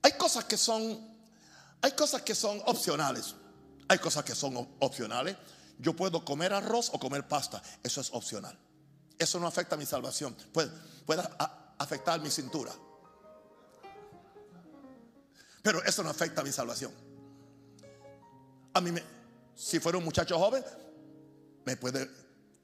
Hay 0.03 0.11
cosas 0.11 0.45
que 0.45 0.57
son, 0.57 0.99
hay 1.81 1.91
cosas 1.93 2.21
que 2.21 2.35
son 2.35 2.61
opcionales. 2.65 3.33
Hay 3.87 3.97
cosas 3.97 4.23
que 4.23 4.35
son 4.35 4.55
opcionales. 4.79 5.35
Yo 5.79 5.95
puedo 5.95 6.23
comer 6.25 6.53
arroz 6.53 6.91
o 6.93 6.99
comer 6.99 7.27
pasta. 7.27 7.61
Eso 7.81 8.01
es 8.01 8.11
opcional. 8.13 8.57
Eso 9.17 9.39
no 9.39 9.47
afecta 9.47 9.75
a 9.75 9.77
mi 9.77 9.85
salvación. 9.85 10.35
Puede, 10.53 10.69
puede 11.05 11.23
afectar 11.77 12.19
mi 12.19 12.29
cintura. 12.29 12.71
Pero 15.63 15.83
eso 15.83 16.03
no 16.03 16.09
afecta 16.09 16.41
a 16.41 16.43
mi 16.43 16.51
salvación. 16.51 16.91
A 18.73 18.81
mí, 18.81 18.91
me, 18.91 19.03
si 19.55 19.79
fuera 19.79 19.97
un 19.97 20.03
muchacho 20.03 20.37
joven, 20.37 20.63
me 21.65 21.77
puede 21.77 22.09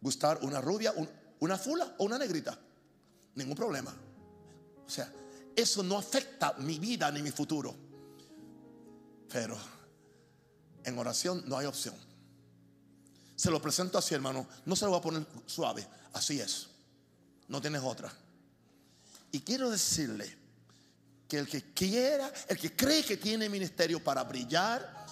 gustar 0.01 0.39
una 0.43 0.59
rubia, 0.61 0.93
una 1.39 1.57
fula 1.57 1.95
o 1.97 2.05
una 2.05 2.17
negrita. 2.17 2.57
Ningún 3.35 3.55
problema. 3.55 3.93
O 4.85 4.89
sea, 4.89 5.11
eso 5.55 5.83
no 5.83 5.97
afecta 5.97 6.53
mi 6.59 6.79
vida 6.79 7.09
ni 7.11 7.21
mi 7.21 7.31
futuro. 7.31 7.75
Pero 9.29 9.57
en 10.83 10.97
oración 10.97 11.43
no 11.47 11.57
hay 11.57 11.65
opción. 11.65 11.95
Se 13.35 13.51
lo 13.51 13.61
presento 13.61 13.97
así, 13.97 14.15
hermano. 14.15 14.47
No 14.65 14.75
se 14.75 14.85
lo 14.85 14.91
voy 14.91 14.99
a 14.99 15.03
poner 15.03 15.25
suave. 15.45 15.85
Así 16.13 16.39
es. 16.39 16.67
No 17.47 17.61
tienes 17.61 17.81
otra. 17.83 18.11
Y 19.31 19.41
quiero 19.41 19.69
decirle 19.69 20.37
que 21.27 21.39
el 21.39 21.47
que 21.47 21.73
quiera, 21.73 22.31
el 22.47 22.57
que 22.57 22.75
cree 22.75 23.03
que 23.03 23.17
tiene 23.17 23.49
ministerio 23.49 24.03
para 24.03 24.23
brillar 24.23 25.05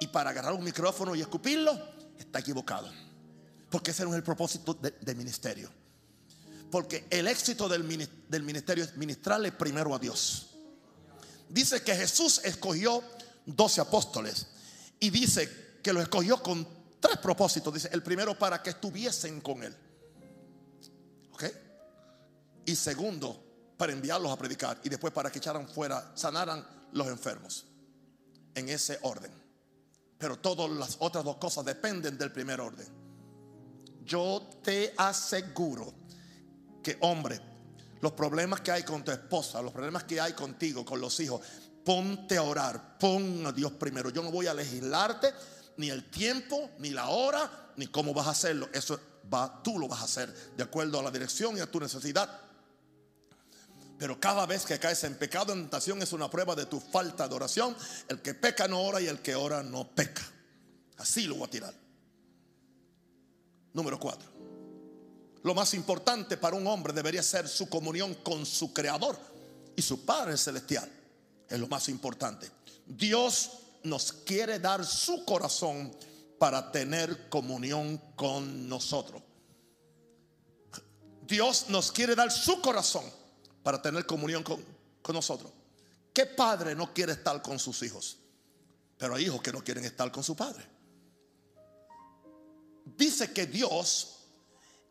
y 0.00 0.06
para 0.06 0.30
agarrar 0.30 0.52
un 0.52 0.62
micrófono 0.62 1.14
y 1.14 1.20
escupirlo, 1.20 1.76
está 2.18 2.38
equivocado. 2.38 2.90
Porque 3.70 3.90
ese 3.90 4.04
no 4.04 4.10
es 4.10 4.16
el 4.16 4.22
propósito 4.22 4.74
del 4.74 5.16
ministerio. 5.16 5.70
Porque 6.70 7.06
el 7.10 7.26
éxito 7.26 7.68
del, 7.68 8.08
del 8.28 8.42
ministerio 8.42 8.84
es 8.84 8.96
ministrarle 8.96 9.52
primero 9.52 9.94
a 9.94 9.98
Dios. 9.98 10.50
Dice 11.48 11.82
que 11.82 11.96
Jesús 11.96 12.40
escogió 12.44 13.02
12 13.46 13.80
apóstoles 13.80 14.46
y 15.00 15.10
dice 15.10 15.78
que 15.82 15.92
los 15.92 16.02
escogió 16.02 16.42
con 16.42 16.77
tres 17.00 17.18
propósitos. 17.18 17.72
Dice, 17.72 17.88
el 17.92 18.02
primero 18.02 18.38
para 18.38 18.62
que 18.62 18.70
estuviesen 18.70 19.40
con 19.40 19.62
él. 19.62 19.74
¿Ok? 21.32 21.44
Y 22.66 22.76
segundo, 22.76 23.44
para 23.76 23.92
enviarlos 23.92 24.30
a 24.30 24.36
predicar 24.36 24.80
y 24.82 24.88
después 24.88 25.12
para 25.12 25.30
que 25.30 25.38
echaran 25.38 25.68
fuera, 25.68 26.12
sanaran 26.14 26.66
los 26.92 27.06
enfermos. 27.08 27.66
En 28.54 28.68
ese 28.68 28.98
orden. 29.02 29.30
Pero 30.18 30.38
todas 30.38 30.68
las 30.70 30.96
otras 30.98 31.24
dos 31.24 31.36
cosas 31.36 31.64
dependen 31.64 32.18
del 32.18 32.32
primer 32.32 32.60
orden. 32.60 32.86
Yo 34.04 34.48
te 34.62 34.94
aseguro 34.96 35.94
que, 36.82 36.96
hombre, 37.00 37.40
los 38.00 38.12
problemas 38.12 38.60
que 38.60 38.72
hay 38.72 38.82
con 38.82 39.04
tu 39.04 39.12
esposa, 39.12 39.62
los 39.62 39.72
problemas 39.72 40.04
que 40.04 40.20
hay 40.20 40.32
contigo, 40.32 40.84
con 40.84 41.00
los 41.00 41.20
hijos, 41.20 41.42
ponte 41.84 42.36
a 42.36 42.42
orar, 42.42 42.98
pon 42.98 43.46
a 43.46 43.52
Dios 43.52 43.72
primero. 43.72 44.10
Yo 44.10 44.22
no 44.22 44.30
voy 44.30 44.46
a 44.46 44.54
legislarte 44.54 45.32
ni 45.78 45.90
el 45.90 46.10
tiempo, 46.10 46.70
ni 46.78 46.90
la 46.90 47.08
hora, 47.08 47.72
ni 47.76 47.86
cómo 47.86 48.12
vas 48.12 48.26
a 48.26 48.30
hacerlo. 48.30 48.68
Eso 48.72 49.00
va, 49.32 49.62
tú 49.62 49.78
lo 49.78 49.88
vas 49.88 50.00
a 50.00 50.04
hacer 50.04 50.32
de 50.56 50.62
acuerdo 50.62 51.00
a 51.00 51.02
la 51.02 51.10
dirección 51.10 51.56
y 51.56 51.60
a 51.60 51.70
tu 51.70 51.80
necesidad. 51.80 52.28
Pero 53.98 54.20
cada 54.20 54.44
vez 54.46 54.64
que 54.64 54.78
caes 54.78 55.02
en 55.04 55.16
pecado, 55.16 55.52
en 55.52 55.62
tentación, 55.62 56.02
es 56.02 56.12
una 56.12 56.30
prueba 56.30 56.54
de 56.54 56.66
tu 56.66 56.78
falta 56.78 57.26
de 57.26 57.34
oración. 57.34 57.76
El 58.08 58.20
que 58.20 58.34
peca 58.34 58.68
no 58.68 58.82
ora 58.82 59.00
y 59.00 59.06
el 59.06 59.20
que 59.20 59.34
ora 59.34 59.62
no 59.62 59.88
peca. 59.88 60.22
Así 60.98 61.26
lo 61.26 61.36
voy 61.36 61.46
a 61.46 61.50
tirar. 61.50 61.74
Número 63.72 63.98
cuatro. 63.98 64.28
Lo 65.42 65.54
más 65.54 65.74
importante 65.74 66.36
para 66.36 66.56
un 66.56 66.66
hombre 66.66 66.92
debería 66.92 67.22
ser 67.22 67.48
su 67.48 67.68
comunión 67.68 68.14
con 68.16 68.44
su 68.44 68.72
Creador 68.72 69.18
y 69.76 69.82
su 69.82 70.04
Padre 70.04 70.36
Celestial. 70.36 70.90
Es 71.48 71.58
lo 71.58 71.68
más 71.68 71.88
importante. 71.88 72.50
Dios 72.86 73.50
nos 73.88 74.12
quiere 74.12 74.58
dar 74.58 74.84
su 74.84 75.24
corazón 75.24 75.94
para 76.38 76.70
tener 76.70 77.28
comunión 77.28 77.98
con 78.14 78.68
nosotros. 78.68 79.22
Dios 81.26 81.66
nos 81.68 81.92
quiere 81.92 82.14
dar 82.14 82.30
su 82.30 82.60
corazón 82.60 83.04
para 83.62 83.82
tener 83.82 84.06
comunión 84.06 84.42
con, 84.42 84.64
con 85.02 85.14
nosotros. 85.14 85.52
¿Qué 86.12 86.26
padre 86.26 86.74
no 86.74 86.92
quiere 86.94 87.12
estar 87.12 87.40
con 87.42 87.58
sus 87.58 87.82
hijos? 87.82 88.18
Pero 88.96 89.14
hay 89.14 89.24
hijos 89.24 89.42
que 89.42 89.52
no 89.52 89.62
quieren 89.62 89.84
estar 89.84 90.10
con 90.10 90.24
su 90.24 90.34
padre. 90.34 90.64
Dice 92.84 93.32
que 93.32 93.46
Dios 93.46 94.16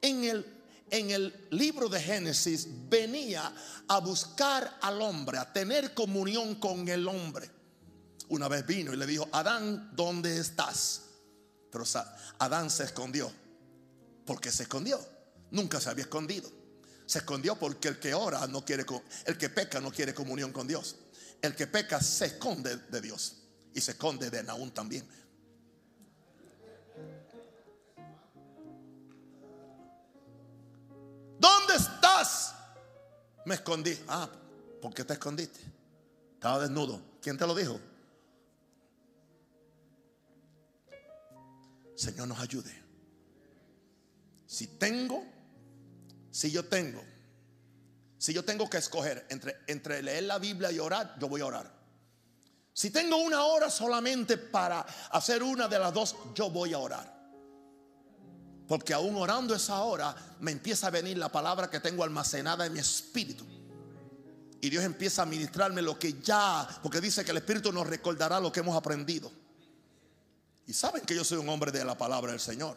en 0.02 0.24
el 0.24 0.58
en 0.90 1.12
el 1.12 1.48
libro 1.52 1.90
de 1.90 2.02
Génesis 2.02 2.68
venía 2.90 3.54
a 3.88 4.00
buscar 4.00 4.78
al 4.82 5.02
hombre, 5.02 5.38
a 5.38 5.52
tener 5.52 5.94
comunión 5.94 6.56
con 6.56 6.88
el 6.88 7.08
hombre. 7.08 7.50
Una 8.30 8.48
vez 8.48 8.66
vino 8.66 8.94
y 8.94 8.98
le 8.98 9.06
dijo, 9.06 9.28
Adán, 9.32 9.92
¿dónde 9.96 10.38
estás? 10.38 11.04
Pero 11.72 11.86
Adán 12.40 12.70
se 12.70 12.84
escondió. 12.84 13.32
¿Por 14.26 14.42
qué 14.42 14.52
se 14.52 14.64
escondió? 14.64 15.00
Nunca 15.52 15.80
se 15.80 15.90
había 15.90 16.04
escondido. 16.04 16.52
Se 17.06 17.20
escondió 17.20 17.56
porque 17.56 17.88
el 17.88 18.00
que 18.00 18.14
ora 18.14 18.46
no 18.48 18.66
quiere, 18.66 18.86
el 19.26 19.38
que 19.38 19.50
peca 19.50 19.80
no 19.80 19.92
quiere 19.92 20.14
comunión 20.14 20.52
con 20.52 20.68
Dios. 20.68 20.98
El 21.42 21.56
que 21.56 21.68
peca 21.68 22.02
se 22.02 22.26
esconde 22.26 22.76
de 22.76 23.02
Dios 23.02 23.38
y 23.74 23.80
se 23.80 23.92
esconde 23.92 24.30
de 24.30 24.44
Naún 24.44 24.72
también. 24.72 25.08
¿Dónde 31.40 31.76
estás? 31.76 32.56
Me 33.46 33.56
escondí. 33.56 33.98
Ah, 34.08 34.30
¿por 34.82 34.94
qué 34.94 35.06
te 35.06 35.14
escondiste? 35.14 35.60
Estaba 36.34 36.60
desnudo. 36.60 37.02
¿Quién 37.22 37.38
te 37.38 37.48
lo 37.48 37.56
dijo? 37.56 37.80
Señor 41.98 42.28
nos 42.28 42.40
ayude. 42.40 42.72
Si 44.46 44.68
tengo, 44.68 45.26
si 46.30 46.52
yo 46.52 46.64
tengo, 46.66 47.04
si 48.18 48.34
yo 48.34 48.46
tengo 48.46 48.70
que 48.70 48.78
escoger 48.78 49.26
entre, 49.30 49.58
entre 49.68 50.02
leer 50.04 50.24
la 50.24 50.38
Biblia 50.38 50.72
y 50.72 50.80
orar, 50.80 51.18
yo 51.20 51.28
voy 51.28 51.42
a 51.42 51.48
orar. 51.48 51.78
Si 52.72 52.92
tengo 52.92 53.18
una 53.18 53.44
hora 53.46 53.72
solamente 53.72 54.38
para 54.38 54.82
hacer 55.10 55.42
una 55.42 55.68
de 55.68 55.80
las 55.80 55.92
dos, 55.92 56.16
yo 56.36 56.52
voy 56.52 56.74
a 56.74 56.78
orar. 56.78 57.18
Porque 58.68 58.94
aún 58.94 59.16
orando 59.16 59.56
esa 59.56 59.82
hora 59.82 60.16
me 60.40 60.52
empieza 60.52 60.88
a 60.88 60.92
venir 60.92 61.18
la 61.18 61.32
palabra 61.32 61.70
que 61.70 61.80
tengo 61.80 62.04
almacenada 62.04 62.68
en 62.68 62.74
mi 62.74 62.80
espíritu. 62.80 63.46
Y 64.62 64.70
Dios 64.70 64.84
empieza 64.84 65.24
a 65.24 65.26
ministrarme 65.26 65.82
lo 65.82 65.98
que 65.98 66.22
ya, 66.22 66.68
porque 66.84 67.02
dice 67.02 67.26
que 67.26 67.32
el 67.32 67.38
Espíritu 67.38 67.72
nos 67.72 67.88
recordará 67.88 68.40
lo 68.40 68.52
que 68.52 68.60
hemos 68.60 68.76
aprendido. 68.76 69.32
Y 70.68 70.74
saben 70.74 71.04
que 71.04 71.16
yo 71.16 71.24
soy 71.24 71.38
un 71.38 71.50
hombre 71.50 71.72
de 71.72 71.84
la 71.84 71.98
palabra 71.98 72.32
del 72.32 72.42
Señor. 72.42 72.76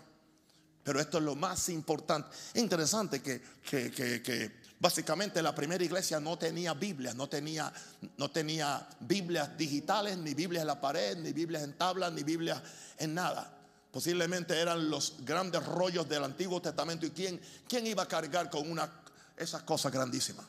Pero 0.83 1.01
esto 1.01 1.19
es 1.19 1.25
lo 1.25 1.35
más 1.35 1.69
importante. 1.69 2.29
Es 2.55 2.63
interesante 2.63 3.21
que, 3.21 3.43
que, 3.69 4.61
básicamente 4.79 5.43
la 5.43 5.55
primera 5.55 5.85
iglesia 5.85 6.21
no 6.21 6.39
tenía 6.39 6.73
Biblias, 6.73 7.15
no 7.15 7.29
tenía, 7.29 7.71
no 8.17 8.31
tenía 8.31 8.89
Biblias 9.01 9.57
digitales, 9.59 10.17
ni 10.17 10.33
Biblias 10.35 10.63
en 10.63 10.69
la 10.69 10.81
pared, 10.81 11.19
ni 11.19 11.33
Biblias 11.33 11.65
en 11.65 11.75
tablas, 11.75 12.13
ni 12.13 12.23
Biblias 12.23 12.63
en 12.97 13.15
nada. 13.15 13.59
Posiblemente 13.91 14.59
eran 14.59 14.89
los 14.89 15.17
grandes 15.21 15.67
rollos 15.67 16.09
del 16.09 16.25
Antiguo 16.25 16.63
Testamento. 16.63 17.05
¿Y 17.07 17.11
quién, 17.11 17.41
quién 17.69 17.87
iba 17.87 18.05
a 18.05 18.09
cargar 18.09 18.49
con 18.49 18.71
una, 18.71 18.91
esas 19.37 19.63
cosas 19.65 19.93
grandísimas? 19.93 20.47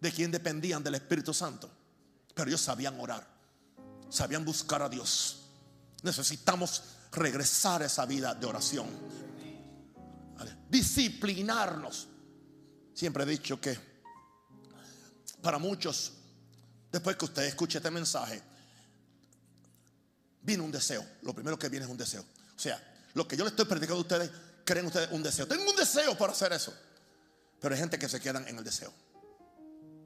¿De 0.00 0.10
quién 0.10 0.30
dependían? 0.30 0.82
Del 0.82 0.94
Espíritu 0.94 1.34
Santo. 1.34 1.70
Pero 2.34 2.48
ellos 2.48 2.60
sabían 2.60 2.98
orar, 2.98 3.26
sabían 4.10 4.44
buscar 4.44 4.82
a 4.82 4.88
Dios. 4.88 5.48
Necesitamos 6.02 6.82
regresar 7.12 7.82
a 7.82 7.86
esa 7.86 8.06
vida 8.06 8.34
de 8.34 8.46
oración. 8.46 8.88
Disciplinarnos. 10.70 12.08
Siempre 12.94 13.22
he 13.24 13.26
dicho 13.26 13.60
que 13.60 13.78
para 15.40 15.58
muchos, 15.58 16.12
después 16.92 17.16
que 17.16 17.24
usted 17.24 17.42
escuche 17.44 17.78
este 17.78 17.90
mensaje, 17.90 18.42
Viene 20.48 20.62
un 20.62 20.72
deseo. 20.72 21.04
Lo 21.22 21.34
primero 21.34 21.58
que 21.58 21.68
viene 21.68 21.84
es 21.84 21.90
un 21.90 21.98
deseo. 21.98 22.22
O 22.22 22.58
sea, 22.58 22.82
lo 23.12 23.28
que 23.28 23.36
yo 23.36 23.44
le 23.44 23.50
estoy 23.50 23.66
predicando 23.66 23.98
a 23.98 24.00
ustedes, 24.00 24.30
creen 24.64 24.86
ustedes 24.86 25.10
un 25.10 25.22
deseo. 25.22 25.46
Tengo 25.46 25.68
un 25.68 25.76
deseo 25.76 26.16
para 26.16 26.32
hacer 26.32 26.54
eso. 26.54 26.72
Pero 27.60 27.74
hay 27.74 27.78
gente 27.78 27.98
que 27.98 28.08
se 28.08 28.18
quedan 28.18 28.48
en 28.48 28.56
el 28.56 28.64
deseo. 28.64 28.90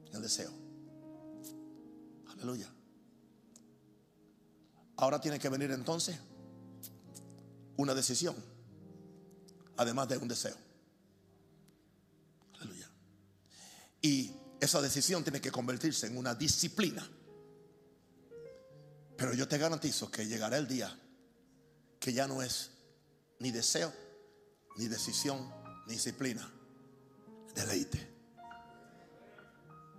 En 0.07 0.17
el 0.17 0.21
deseo. 0.21 0.51
Aleluya. 2.33 2.67
Ahora 4.97 5.19
tiene 5.19 5.39
que 5.39 5.49
venir 5.49 5.71
entonces 5.71 6.17
una 7.77 7.93
decisión. 7.93 8.35
Además 9.77 10.07
de 10.07 10.17
un 10.17 10.27
deseo. 10.27 10.55
Aleluya. 12.55 12.89
Y 14.01 14.31
esa 14.59 14.81
decisión 14.81 15.23
tiene 15.23 15.41
que 15.41 15.51
convertirse 15.51 16.07
en 16.07 16.17
una 16.17 16.35
disciplina. 16.35 17.07
Pero 19.17 19.33
yo 19.33 19.47
te 19.47 19.57
garantizo 19.57 20.09
que 20.11 20.27
llegará 20.27 20.57
el 20.57 20.67
día 20.67 20.99
que 21.99 22.13
ya 22.13 22.27
no 22.27 22.41
es 22.41 22.71
ni 23.39 23.51
deseo, 23.51 23.93
ni 24.77 24.87
decisión, 24.87 25.51
ni 25.87 25.93
disciplina. 25.93 26.49
Deleite. 27.55 28.09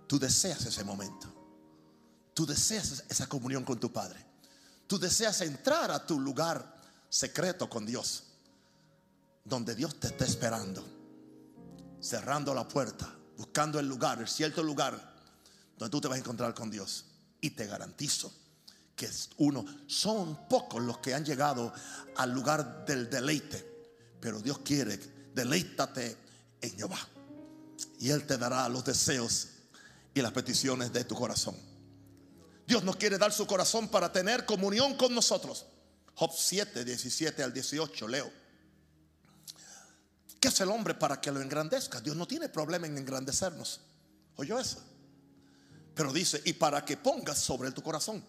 Tú 0.07 0.19
deseas 0.19 0.65
ese 0.65 0.83
momento. 0.83 1.31
Tú 2.33 2.45
deseas 2.45 3.03
esa 3.09 3.27
comunión 3.27 3.63
con 3.63 3.79
tu 3.79 3.91
Padre. 3.91 4.24
Tú 4.87 4.99
deseas 4.99 5.41
entrar 5.41 5.91
a 5.91 6.05
tu 6.05 6.19
lugar 6.19 6.75
secreto 7.09 7.69
con 7.69 7.85
Dios. 7.85 8.23
Donde 9.43 9.75
Dios 9.75 9.99
te 9.99 10.07
está 10.07 10.25
esperando. 10.25 10.85
Cerrando 12.01 12.53
la 12.53 12.67
puerta. 12.67 13.13
Buscando 13.37 13.79
el 13.79 13.87
lugar, 13.87 14.19
el 14.19 14.27
cierto 14.27 14.63
lugar. 14.63 15.15
Donde 15.77 15.91
tú 15.91 16.01
te 16.01 16.07
vas 16.07 16.17
a 16.17 16.19
encontrar 16.19 16.53
con 16.53 16.69
Dios. 16.69 17.05
Y 17.41 17.51
te 17.51 17.65
garantizo 17.65 18.31
que 18.95 19.09
uno, 19.37 19.65
son 19.87 20.47
pocos 20.47 20.81
los 20.81 20.99
que 20.99 21.13
han 21.13 21.25
llegado 21.25 21.73
al 22.15 22.31
lugar 22.31 22.85
del 22.85 23.09
deleite. 23.09 23.73
Pero 24.19 24.39
Dios 24.39 24.59
quiere, 24.59 24.97
deleítate 25.33 26.17
en 26.61 26.77
Jehová. 26.77 26.99
Y 27.99 28.09
Él 28.09 28.25
te 28.25 28.37
dará 28.37 28.67
los 28.69 28.85
deseos 28.85 29.49
y 30.13 30.21
las 30.21 30.31
peticiones 30.31 30.93
de 30.93 31.03
tu 31.03 31.15
corazón. 31.15 31.55
Dios 32.67 32.83
nos 32.83 32.95
quiere 32.95 33.17
dar 33.17 33.31
su 33.31 33.45
corazón 33.45 33.87
para 33.87 34.11
tener 34.11 34.45
comunión 34.45 34.95
con 34.95 35.13
nosotros. 35.13 35.65
Job 36.15 36.31
7, 36.35 36.83
17 36.83 37.43
al 37.43 37.53
18, 37.53 38.07
leo. 38.07 38.31
¿Qué 40.39 40.47
es 40.47 40.59
el 40.61 40.69
hombre 40.69 40.93
para 40.93 41.19
que 41.19 41.31
lo 41.31 41.41
engrandezca? 41.41 42.01
Dios 42.01 42.15
no 42.15 42.27
tiene 42.27 42.49
problema 42.49 42.87
en 42.87 42.97
engrandecernos. 42.97 43.81
¿Oyó 44.35 44.59
eso? 44.59 44.79
Pero 45.93 46.11
dice, 46.11 46.41
y 46.45 46.53
para 46.53 46.83
que 46.83 46.97
pongas 46.97 47.39
sobre 47.39 47.71
tu 47.71 47.81
corazón. 47.81 48.23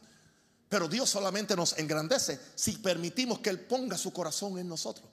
Pero 0.68 0.88
Dios 0.88 1.08
solamente 1.08 1.54
nos 1.54 1.78
engrandece 1.78 2.40
si 2.54 2.72
permitimos 2.72 3.38
que 3.38 3.50
Él 3.50 3.60
ponga 3.60 3.96
su 3.96 4.12
corazón 4.12 4.58
en 4.58 4.68
nosotros. 4.68 5.08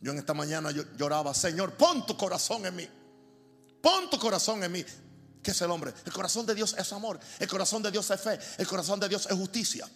Yo 0.00 0.12
en 0.12 0.18
esta 0.18 0.34
mañana 0.34 0.70
lloraba, 0.70 1.34
Señor, 1.34 1.74
pon 1.74 2.06
tu 2.06 2.16
corazón 2.16 2.64
en 2.66 2.76
mí. 2.76 2.88
Pon 3.80 4.08
tu 4.10 4.18
corazón 4.18 4.62
en 4.64 4.72
mí. 4.72 4.84
¿Qué 5.42 5.52
es 5.52 5.60
el 5.62 5.70
hombre? 5.70 5.92
El 6.04 6.12
corazón 6.12 6.46
de 6.46 6.54
Dios 6.54 6.74
es 6.78 6.92
amor. 6.92 7.18
El 7.38 7.48
corazón 7.48 7.82
de 7.82 7.90
Dios 7.90 8.10
es 8.10 8.20
fe. 8.20 8.38
El 8.58 8.66
corazón 8.66 9.00
de 9.00 9.08
Dios 9.08 9.26
es 9.30 9.36
justicia. 9.36 9.88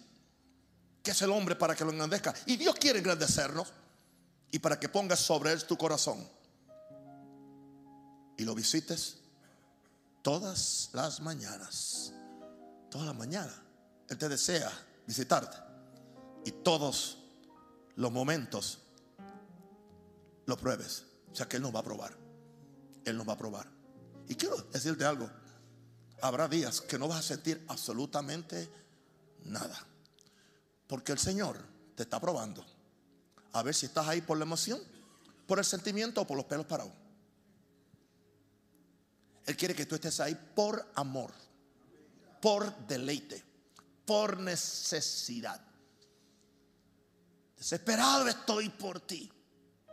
¿Qué 1.03 1.11
es 1.11 1.23
el 1.23 1.31
hombre 1.31 1.55
para 1.55 1.75
que 1.75 1.85
lo 1.85 1.91
engrandezca? 1.91 2.35
Y 2.47 2.57
Dios 2.57 2.75
quiere 2.77 3.01
engrandecernos 3.01 3.69
y 4.51 4.59
para 4.59 4.81
que 4.81 4.89
pongas 4.89 5.21
sobre 5.21 5.53
él 5.53 5.65
tu 5.65 5.77
corazón 5.77 6.27
y 8.37 8.45
lo 8.45 8.55
visites 8.55 9.19
todas 10.23 10.91
las 10.93 11.21
mañanas. 11.21 12.13
Todas 12.91 13.07
las 13.07 13.17
mañanas. 13.17 13.55
Él 14.09 14.19
te 14.19 14.29
desea 14.29 14.71
visitarte. 15.07 15.57
Y 16.45 16.51
todos 16.51 17.19
los 17.97 18.13
momentos 18.13 18.81
lo 20.47 20.57
pruebes. 20.57 21.05
O 21.33 21.35
sea 21.35 21.49
que 21.49 21.57
Él 21.57 21.63
nos 21.63 21.75
va 21.75 21.81
a 21.81 21.85
probar. 21.85 22.17
Él 23.05 23.17
nos 23.17 23.29
va 23.29 23.33
a 23.35 23.39
probar. 23.39 23.74
Y 24.29 24.35
quiero 24.35 24.57
decirte 24.73 25.05
algo. 25.05 25.31
Habrá 26.23 26.49
días 26.49 26.81
que 26.81 26.99
no 26.99 27.09
vas 27.09 27.19
a 27.19 27.23
sentir 27.23 27.65
absolutamente 27.69 28.71
nada. 29.45 29.79
Porque 30.87 31.13
el 31.13 31.19
Señor 31.19 31.59
te 31.95 32.05
está 32.05 32.21
probando. 32.21 32.65
A 33.53 33.63
ver 33.63 33.75
si 33.75 33.87
estás 33.87 34.09
ahí 34.09 34.21
por 34.21 34.39
la 34.39 34.45
emoción, 34.45 34.81
por 35.47 35.59
el 35.59 35.65
sentimiento 35.65 36.23
o 36.23 36.27
por 36.27 36.37
los 36.37 36.47
pelos 36.47 36.67
parados. 36.67 36.93
Él 39.47 39.57
quiere 39.57 39.75
que 39.75 39.87
tú 39.87 39.95
estés 39.95 40.21
ahí 40.21 40.35
por 40.55 40.91
amor, 40.95 41.31
por 42.41 42.75
deleite 42.87 43.55
por 44.05 44.39
necesidad. 44.39 45.61
Desesperado 47.57 48.29
estoy 48.29 48.69
por 48.69 49.01
ti. 49.01 49.31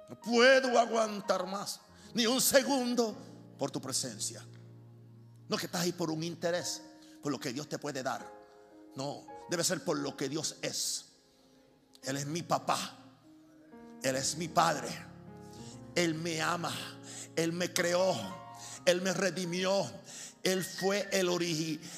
No 0.09 0.19
puedo 0.19 0.77
aguantar 0.77 1.47
más, 1.47 1.79
ni 2.13 2.25
un 2.25 2.41
segundo 2.41 3.15
por 3.62 3.70
tu 3.70 3.80
presencia. 3.80 4.43
No 5.47 5.55
que 5.55 5.68
estás 5.68 5.82
ahí 5.82 5.91
por 5.91 6.09
un 6.09 6.24
interés, 6.24 6.82
por 7.22 7.32
lo 7.32 7.39
que 7.39 7.53
Dios 7.53 7.70
te 7.70 7.78
puede 7.78 8.01
dar. 8.01 8.28
No, 8.95 9.28
debe 9.51 9.64
ser 9.64 9.84
por 9.84 9.99
lo 9.99 10.18
que 10.18 10.28
Dios 10.28 10.55
es. 10.64 11.05
Él 12.01 12.18
es 12.18 12.26
mi 12.26 12.41
papá. 12.41 12.97
Él 14.01 14.16
es 14.16 14.36
mi 14.36 14.47
padre. 14.47 14.89
Él 15.93 16.16
me 16.16 16.41
ama. 16.41 16.74
Él 17.36 17.53
me 17.53 17.72
creó. 17.72 18.16
Él 18.84 19.03
me 19.03 19.14
redimió. 19.14 19.88
Él 20.43 20.63
fue 20.63 21.07
el, 21.11 21.29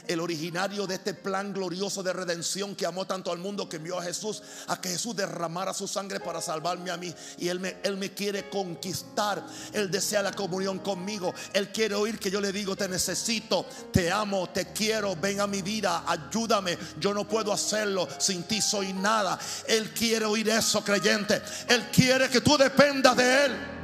el, 0.07 0.19
originario 0.19 0.85
de 0.85 0.95
este 0.95 1.13
plan 1.13 1.53
glorioso 1.53 2.03
de 2.03 2.11
redención 2.11 2.75
que 2.75 2.85
amó 2.85 3.05
tanto 3.05 3.31
al 3.31 3.37
mundo 3.37 3.69
que 3.69 3.77
envió 3.77 3.97
a 3.97 4.03
Jesús 4.03 4.43
a 4.67 4.81
que 4.81 4.89
Jesús 4.89 5.15
derramara 5.15 5.73
su 5.73 5.87
sangre 5.87 6.19
para 6.19 6.41
salvarme 6.41 6.91
a 6.91 6.97
mí. 6.97 7.13
Y 7.37 7.47
Él 7.47 7.61
me, 7.61 7.77
él 7.83 7.95
me 7.95 8.11
quiere 8.13 8.49
conquistar. 8.49 9.45
Él 9.71 9.89
desea 9.89 10.21
la 10.21 10.33
comunión 10.33 10.79
conmigo. 10.79 11.33
Él 11.53 11.71
quiere 11.71 11.95
oír 11.95 12.19
que 12.19 12.29
yo 12.29 12.41
le 12.41 12.51
digo, 12.51 12.75
te 12.75 12.89
necesito, 12.89 13.65
te 13.93 14.11
amo, 14.11 14.49
te 14.49 14.73
quiero, 14.73 15.15
ven 15.15 15.39
a 15.39 15.47
mi 15.47 15.61
vida, 15.61 16.03
ayúdame. 16.05 16.77
Yo 16.99 17.13
no 17.13 17.25
puedo 17.25 17.53
hacerlo, 17.53 18.09
sin 18.17 18.43
ti 18.43 18.61
soy 18.61 18.91
nada. 18.91 19.39
Él 19.67 19.91
quiere 19.93 20.25
oír 20.25 20.49
eso, 20.49 20.83
creyente. 20.83 21.41
Él 21.69 21.87
quiere 21.93 22.29
que 22.29 22.41
tú 22.41 22.57
dependas 22.57 23.15
de 23.15 23.45
Él. 23.45 23.82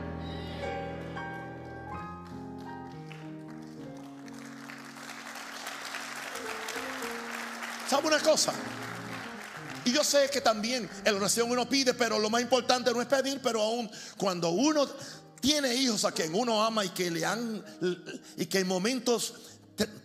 ¿Sabe 7.90 8.08
una 8.08 8.20
cosa? 8.20 8.54
Y 9.84 9.92
yo 9.92 10.04
sé 10.04 10.30
que 10.30 10.42
también 10.42 10.88
en 11.04 11.14
la 11.14 11.20
oración 11.20 11.50
uno 11.50 11.68
pide, 11.68 11.96
pero 11.96 12.20
lo 12.20 12.30
más 12.30 12.42
importante 12.42 12.94
no 12.94 13.02
es 13.02 13.08
pedir, 13.08 13.42
pero 13.42 13.64
aún 13.64 13.90
cuando 14.16 14.50
uno 14.50 14.88
tiene 15.40 15.74
hijos 15.74 16.06
a 16.06 16.12
quien 16.12 16.36
uno 16.36 16.64
ama 16.64 16.86
y 16.86 16.90
que 16.90 17.10
le 17.10 17.26
han 17.26 17.64
y 18.38 18.46
que 18.46 18.60
en 18.60 18.68
momentos 18.68 19.34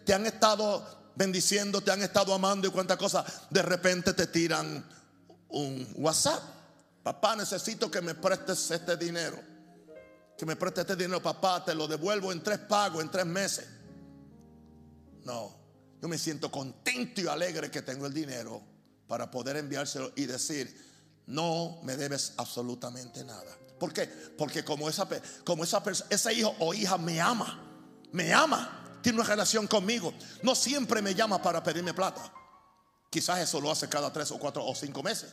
te, 0.05 0.15
han 0.15 0.25
estado 0.25 1.11
bendiciendo, 1.15 1.83
te 1.83 1.91
han 1.91 2.03
estado 2.03 2.33
amando 2.33 2.67
y 2.67 2.71
cuántas 2.71 2.97
cosas, 2.97 3.25
de 3.51 3.61
repente 3.61 4.15
te 4.15 4.29
tiran 4.29 4.83
un 5.49 5.87
WhatsApp. 5.97 6.43
Papá, 7.03 7.37
necesito 7.37 7.91
que 7.91 8.01
me 8.01 8.15
prestes 8.15 8.71
este 8.71 8.97
dinero. 8.97 9.39
Que 10.39 10.47
me 10.47 10.57
prestes 10.57 10.83
este 10.83 10.97
dinero, 10.97 11.23
papá, 11.23 11.63
te 11.63 11.75
lo 11.75 11.87
devuelvo 11.87 12.33
en 12.33 12.43
tres 12.43 12.61
pagos, 12.61 13.03
en 13.03 13.11
tres 13.11 13.27
meses. 13.27 13.67
No. 15.25 15.64
Yo 16.05 16.09
me 16.09 16.19
siento 16.19 16.51
contento 16.51 17.23
y 17.23 17.27
alegre 17.29 17.71
que 17.71 17.81
tengo 17.81 18.05
el 18.05 18.13
dinero 18.13 18.61
para 19.09 19.31
poder 19.31 19.57
enviárselo 19.57 20.13
y 20.15 20.27
decir, 20.27 20.71
no 21.29 21.81
me 21.83 21.97
debes 21.97 22.35
absolutamente 22.37 23.25
nada. 23.25 23.57
¿Por 23.81 23.91
qué? 23.91 24.05
Porque 24.37 24.63
como 24.63 24.91
esa, 24.91 25.09
como 25.45 25.65
esa 25.65 25.83
ese 26.11 26.35
hijo 26.35 26.55
o 26.59 26.75
hija 26.75 26.99
me 26.99 27.23
ama, 27.23 27.59
me 28.13 28.35
ama, 28.35 28.99
tiene 29.01 29.19
una 29.19 29.27
relación 29.27 29.67
conmigo, 29.67 30.13
no 30.43 30.55
siempre 30.55 31.01
me 31.01 31.15
llama 31.15 31.41
para 31.41 31.63
pedirme 31.63 31.95
plata. 31.95 32.31
Quizás 33.09 33.41
eso 33.41 33.59
lo 33.59 33.71
hace 33.71 33.89
cada 33.89 34.13
tres 34.13 34.31
o 34.31 34.39
cuatro 34.39 34.63
o 34.63 34.75
cinco 34.75 35.03
meses, 35.03 35.33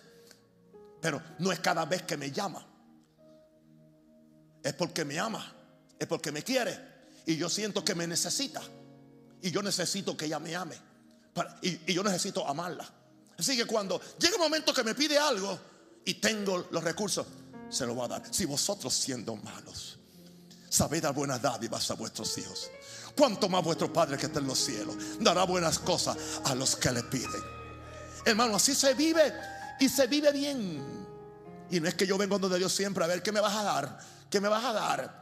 pero 1.01 1.21
no 1.39 1.51
es 1.51 1.59
cada 1.59 1.83
vez 1.83 2.03
que 2.03 2.15
me 2.15 2.31
llama. 2.31 2.65
Es 4.63 4.73
porque 4.75 5.03
me 5.03 5.19
ama, 5.19 5.53
es 5.99 6.07
porque 6.07 6.31
me 6.31 6.41
quiere 6.43 6.79
y 7.25 7.35
yo 7.35 7.49
siento 7.49 7.83
que 7.83 7.93
me 7.93 8.07
necesita. 8.07 8.61
Y 9.41 9.51
yo 9.51 9.61
necesito 9.61 10.15
que 10.15 10.25
ella 10.25 10.39
me 10.39 10.55
ame. 10.55 10.75
y, 11.61 11.93
yo 11.93 12.03
necesito 12.03 12.47
amarla. 12.47 12.87
Así 13.37 13.57
que 13.57 13.65
cuando 13.65 13.99
llega 14.19 14.35
un 14.35 14.41
momento 14.41 14.73
que 14.73 14.83
me 14.83 14.93
pide 14.93 15.17
algo 15.17 15.59
y 16.05 16.15
tengo 16.15 16.67
los 16.69 16.83
recursos, 16.83 17.25
se 17.69 17.85
lo 17.85 17.95
voy 17.95 18.05
a 18.05 18.09
dar. 18.09 18.23
Si 18.33 18.45
vosotros 18.45 18.93
siendo 18.93 19.35
malos, 19.35 19.97
sabéis 20.69 21.03
dar 21.03 21.13
buenas 21.13 21.41
dádivas 21.41 21.89
a 21.89 21.95
vuestros 21.95 22.37
hijos, 22.37 22.69
cuanto 23.15 23.49
más 23.49 23.63
vuestro 23.63 23.91
Padre 23.91 24.17
que 24.17 24.27
está 24.27 24.39
en 24.39 24.47
los 24.47 24.59
cielos 24.59 24.95
dará 25.19 25.43
buenas 25.43 25.79
cosas 25.79 26.17
a 26.45 26.53
los 26.53 26.75
que 26.75 26.91
le 26.91 27.03
piden. 27.03 27.41
Hermano, 28.25 28.57
así 28.57 28.75
se 28.75 28.93
vive 28.93 29.33
y 29.79 29.89
se 29.89 30.05
vive 30.07 30.31
bien. 30.31 31.01
Y 31.71 31.79
no 31.79 31.87
es 31.87 31.95
que 31.95 32.05
yo 32.05 32.17
vengo 32.17 32.37
donde 32.37 32.59
Dios 32.59 32.73
siempre 32.73 33.03
a 33.03 33.07
ver 33.07 33.23
qué 33.23 33.31
me 33.31 33.39
vas 33.39 33.55
a 33.55 33.63
dar, 33.63 33.99
qué 34.29 34.39
me 34.39 34.49
vas 34.49 34.63
a 34.63 34.73
dar. 34.73 35.21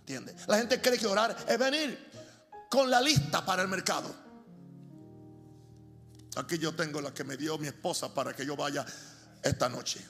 ¿Entiendes? 0.00 0.34
La 0.46 0.56
gente 0.56 0.80
cree 0.80 0.98
que 0.98 1.06
orar 1.06 1.36
es 1.46 1.58
venir 1.58 2.09
con 2.70 2.88
la 2.88 3.00
lista 3.02 3.44
para 3.44 3.62
el 3.62 3.68
mercado. 3.68 4.14
Aquí 6.36 6.56
yo 6.56 6.74
tengo 6.74 7.00
la 7.00 7.12
que 7.12 7.24
me 7.24 7.36
dio 7.36 7.58
mi 7.58 7.66
esposa 7.66 8.14
para 8.14 8.32
que 8.32 8.46
yo 8.46 8.56
vaya 8.56 8.86
esta 9.42 9.68
noche. 9.68 10.00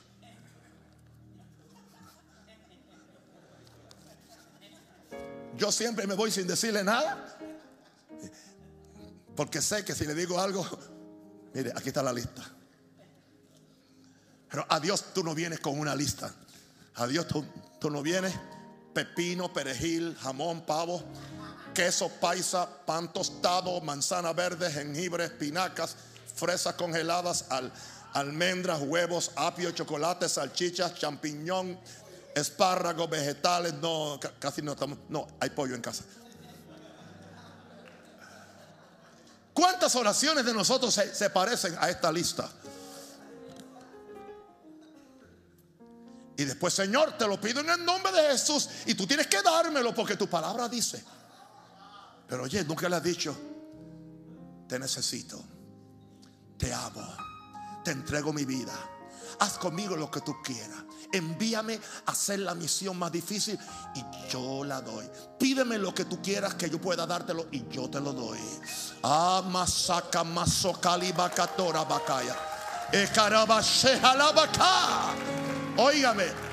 Yo 5.57 5.73
siempre 5.73 6.07
me 6.07 6.15
voy 6.15 6.31
sin 6.31 6.47
decirle 6.47 6.85
nada. 6.85 7.39
Porque 9.35 9.63
sé 9.63 9.83
que 9.83 9.95
si 9.95 10.05
le 10.05 10.15
digo 10.15 10.39
algo, 10.39 10.67
mire, 11.55 11.73
aquí 11.75 11.89
está 11.89 12.03
la 12.03 12.13
lista. 12.13 12.43
Pero 14.51 14.67
a 14.69 14.79
Dios 14.79 15.15
tú 15.15 15.25
no 15.25 15.35
vienes 15.35 15.61
con 15.61 15.79
una 15.79 15.95
lista. 15.95 16.35
A 16.97 17.07
Dios 17.07 17.27
tú, 17.27 17.43
tú 17.81 17.91
no 17.91 18.03
vienes 18.03 18.35
pepino, 18.93 19.51
perejil, 19.51 20.15
jamón, 20.17 20.67
pavo 20.67 21.03
queso 21.75 22.09
paisa, 22.09 22.69
pan 22.87 23.13
tostado, 23.13 23.81
manzana 23.81 24.33
verde, 24.33 24.71
jengibre, 24.71 25.25
espinacas, 25.25 25.97
fresas 26.35 26.75
congeladas, 26.75 27.47
almendras, 28.13 28.81
huevos, 28.83 29.31
apio, 29.37 29.71
chocolate, 29.73 30.29
salchichas, 30.29 30.95
champiñón, 30.95 31.79
espárragos, 32.35 33.09
vegetales. 33.09 33.75
No, 33.75 34.19
casi 34.39 34.63
no 34.63 34.73
estamos. 34.73 34.99
No, 35.09 35.27
hay 35.41 35.51
pollo 35.51 35.75
en 35.75 35.83
casa. 35.83 36.05
¿Cuántas 39.53 39.95
oraciones 39.95 40.45
de 40.45 40.55
nosotros 40.55 40.95
se, 40.95 41.15
se 41.15 41.29
parecen 41.29 41.77
a 41.79 41.91
esta 41.91 42.11
lista? 42.11 42.49
Y 46.37 46.45
después, 46.47 46.73
Señor, 46.73 47.19
te 47.19 47.27
lo 47.27 47.39
pido 47.39 47.61
en 47.61 47.69
el 47.69 47.85
nombre 47.85 48.11
de 48.13 48.31
Jesús. 48.31 48.71
Y 48.87 48.95
tú 48.95 49.07
tienes 49.07 49.27
que 49.27 49.43
dármelo 49.43 49.95
porque 49.95 50.17
tu 50.17 50.27
palabra 50.27 50.69
dice. 50.71 51.05
Pero 52.31 52.45
oye, 52.45 52.63
nunca 52.63 52.89
le 52.89 52.95
has 52.95 53.03
dicho, 53.03 53.37
te 54.69 54.79
necesito, 54.79 55.43
te 56.57 56.73
amo, 56.73 57.03
te 57.85 57.91
entrego 57.91 58.33
mi 58.33 58.45
vida. 58.45 58.73
Haz 59.41 59.59
conmigo 59.59 59.97
lo 59.97 60.09
que 60.11 60.21
tú 60.21 60.37
quieras. 60.41 60.85
Envíame 61.13 61.81
a 62.07 62.13
hacer 62.13 62.39
la 62.39 62.55
misión 62.55 62.97
más 62.97 63.11
difícil 63.11 63.59
y 63.97 64.05
yo 64.31 64.63
la 64.65 64.81
doy. 64.81 65.11
Pídeme 65.41 65.77
lo 65.77 65.93
que 65.93 66.05
tú 66.05 66.23
quieras 66.23 66.55
que 66.55 66.71
yo 66.71 66.81
pueda 66.81 67.05
dártelo 67.05 67.49
y 67.51 67.67
yo 67.69 67.91
te 67.91 67.99
lo 68.01 68.13
doy. 68.13 68.39
Ah, 69.03 69.43
masaka 69.45 70.23
masokali 70.23 71.11
bakatora 71.11 71.83
bakaya. 71.83 72.37
Óigame. 75.77 76.50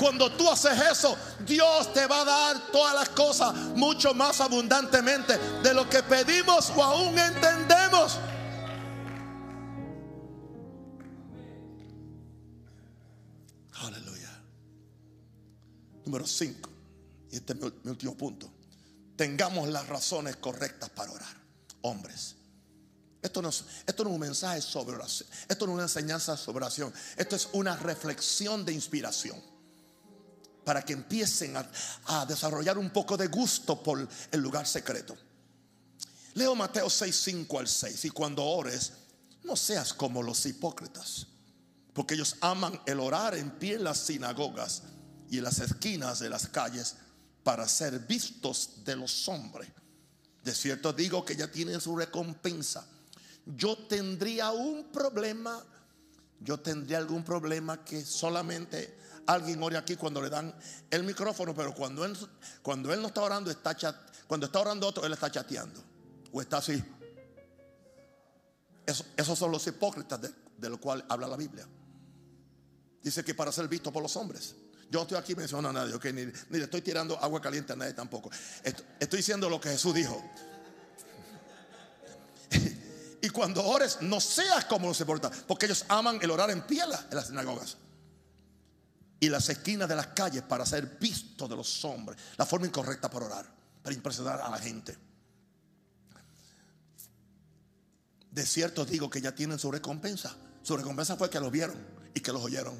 Cuando 0.00 0.32
tú 0.32 0.48
haces 0.48 0.80
eso, 0.80 1.14
Dios 1.46 1.92
te 1.92 2.06
va 2.06 2.22
a 2.22 2.24
dar 2.24 2.72
todas 2.72 2.94
las 2.94 3.10
cosas 3.10 3.54
mucho 3.76 4.14
más 4.14 4.40
abundantemente 4.40 5.36
de 5.62 5.74
lo 5.74 5.90
que 5.90 6.02
pedimos 6.02 6.70
o 6.70 6.82
aún 6.82 7.18
entendemos. 7.18 8.18
Aleluya. 13.74 14.42
Número 16.06 16.26
5. 16.26 16.70
Y 17.32 17.36
este 17.36 17.52
es 17.52 17.58
mi 17.60 17.90
último 17.90 18.16
punto. 18.16 18.50
Tengamos 19.16 19.68
las 19.68 19.86
razones 19.86 20.36
correctas 20.36 20.88
para 20.88 21.12
orar. 21.12 21.36
Hombres. 21.82 22.36
Esto 23.20 23.42
no, 23.42 23.50
es, 23.50 23.66
esto 23.86 24.02
no 24.04 24.08
es 24.08 24.14
un 24.14 24.20
mensaje 24.20 24.62
sobre 24.62 24.96
oración. 24.96 25.28
Esto 25.46 25.66
no 25.66 25.72
es 25.72 25.74
una 25.74 25.82
enseñanza 25.82 26.38
sobre 26.38 26.64
oración. 26.64 26.90
Esto 27.18 27.36
es 27.36 27.50
una 27.52 27.76
reflexión 27.76 28.64
de 28.64 28.72
inspiración 28.72 29.49
para 30.70 30.82
que 30.82 30.92
empiecen 30.92 31.56
a, 31.56 32.24
desarrollar 32.26 32.78
un 32.78 32.90
poco 32.90 33.16
de 33.16 33.26
gusto 33.26 33.82
por 33.82 34.06
el 34.30 34.40
lugar 34.40 34.68
secreto. 34.68 35.16
Leo 36.34 36.54
Mateo 36.54 36.88
6, 36.88 37.12
5 37.24 37.58
al 37.58 37.66
6. 37.66 38.04
Y 38.04 38.10
cuando 38.10 38.44
ores, 38.44 38.92
no 39.42 39.56
seas 39.56 39.92
como 39.92 40.22
los 40.22 40.46
hipócritas, 40.46 41.26
porque 41.92 42.14
ellos 42.14 42.36
aman 42.40 42.80
el 42.86 43.00
orar 43.00 43.34
en 43.34 43.50
pie 43.50 43.74
en 43.74 43.82
las 43.82 43.98
sinagogas 43.98 44.84
y 45.28 45.38
en 45.38 45.42
las 45.42 45.58
esquinas 45.58 46.20
de 46.20 46.30
las 46.30 46.46
calles 46.46 46.94
para 47.42 47.66
ser 47.66 47.98
vistos 47.98 48.84
de 48.84 48.94
los 48.94 49.26
hombres. 49.26 49.68
De 50.44 50.54
cierto 50.54 50.92
digo 50.92 51.24
que 51.24 51.34
ya 51.34 51.50
tienen 51.50 51.80
su 51.80 51.96
recompensa. 51.96 52.86
Yo 53.44 53.76
tendría 53.76 54.52
un 54.52 54.84
problema, 54.92 55.64
yo 56.38 56.60
tendría 56.60 56.98
algún 56.98 57.24
problema 57.24 57.84
que 57.84 58.04
solamente 58.04 58.99
alguien 59.26 59.62
ore 59.62 59.76
aquí 59.76 59.96
cuando 59.96 60.20
le 60.20 60.28
dan 60.28 60.54
el 60.90 61.02
micrófono, 61.04 61.54
pero 61.54 61.74
cuando 61.74 62.04
él, 62.04 62.16
cuando 62.62 62.92
él 62.92 63.00
no 63.00 63.08
está 63.08 63.22
orando, 63.22 63.50
está 63.50 63.76
cuando 64.26 64.46
está 64.46 64.60
orando 64.60 64.86
otro, 64.86 65.04
él 65.04 65.12
está 65.12 65.30
chateando. 65.30 65.82
O 66.32 66.40
está 66.40 66.58
así. 66.58 66.82
esos 69.16 69.38
son 69.38 69.50
los 69.50 69.66
hipócritas 69.66 70.20
de, 70.20 70.30
de 70.56 70.68
los 70.68 70.78
cuales 70.78 71.04
habla 71.08 71.26
la 71.26 71.36
Biblia. 71.36 71.66
Dice 73.02 73.24
que 73.24 73.34
para 73.34 73.50
ser 73.50 73.66
visto 73.66 73.92
por 73.92 74.02
los 74.02 74.14
hombres. 74.16 74.54
Yo 74.90 75.02
estoy 75.02 75.16
aquí 75.16 75.36
mencionando 75.36 75.80
a 75.80 75.84
nadie, 75.84 76.12
ni, 76.12 76.26
le 76.58 76.64
estoy 76.64 76.82
tirando 76.82 77.16
agua 77.22 77.40
caliente 77.40 77.72
a 77.72 77.76
nadie 77.76 77.92
tampoco. 77.92 78.28
Estoy 78.98 79.18
diciendo 79.18 79.48
lo 79.48 79.60
que 79.60 79.68
Jesús 79.68 79.94
dijo. 79.94 80.20
y 83.22 83.28
cuando 83.30 83.64
ores, 83.64 83.98
no 84.00 84.20
seas 84.20 84.64
como 84.64 84.92
se 84.92 85.06
porta, 85.06 85.30
porque 85.46 85.66
ellos 85.66 85.84
aman 85.88 86.18
el 86.20 86.30
orar 86.32 86.50
en 86.50 86.62
pie 86.62 86.82
en 86.82 87.16
las 87.16 87.28
sinagogas 87.28 87.76
y 89.20 89.28
las 89.28 89.50
esquinas 89.50 89.86
de 89.86 89.94
las 89.94 90.08
calles 90.08 90.42
para 90.42 90.64
ser 90.64 90.96
visto 90.98 91.46
de 91.46 91.54
los 91.54 91.84
hombres. 91.84 92.18
La 92.38 92.46
forma 92.46 92.66
incorrecta 92.66 93.10
para 93.10 93.26
orar, 93.26 93.54
para 93.82 93.94
impresionar 93.94 94.40
a 94.40 94.48
la 94.48 94.58
gente. 94.58 94.96
De 98.30 98.46
cierto 98.46 98.86
digo 98.86 99.10
que 99.10 99.20
ya 99.20 99.34
tienen 99.34 99.58
su 99.58 99.70
recompensa. 99.70 100.34
Su 100.62 100.74
recompensa 100.76 101.16
fue 101.16 101.28
que 101.28 101.38
los 101.38 101.52
vieron 101.52 101.76
y 102.14 102.20
que 102.20 102.32
los 102.32 102.42
oyeron. 102.42 102.74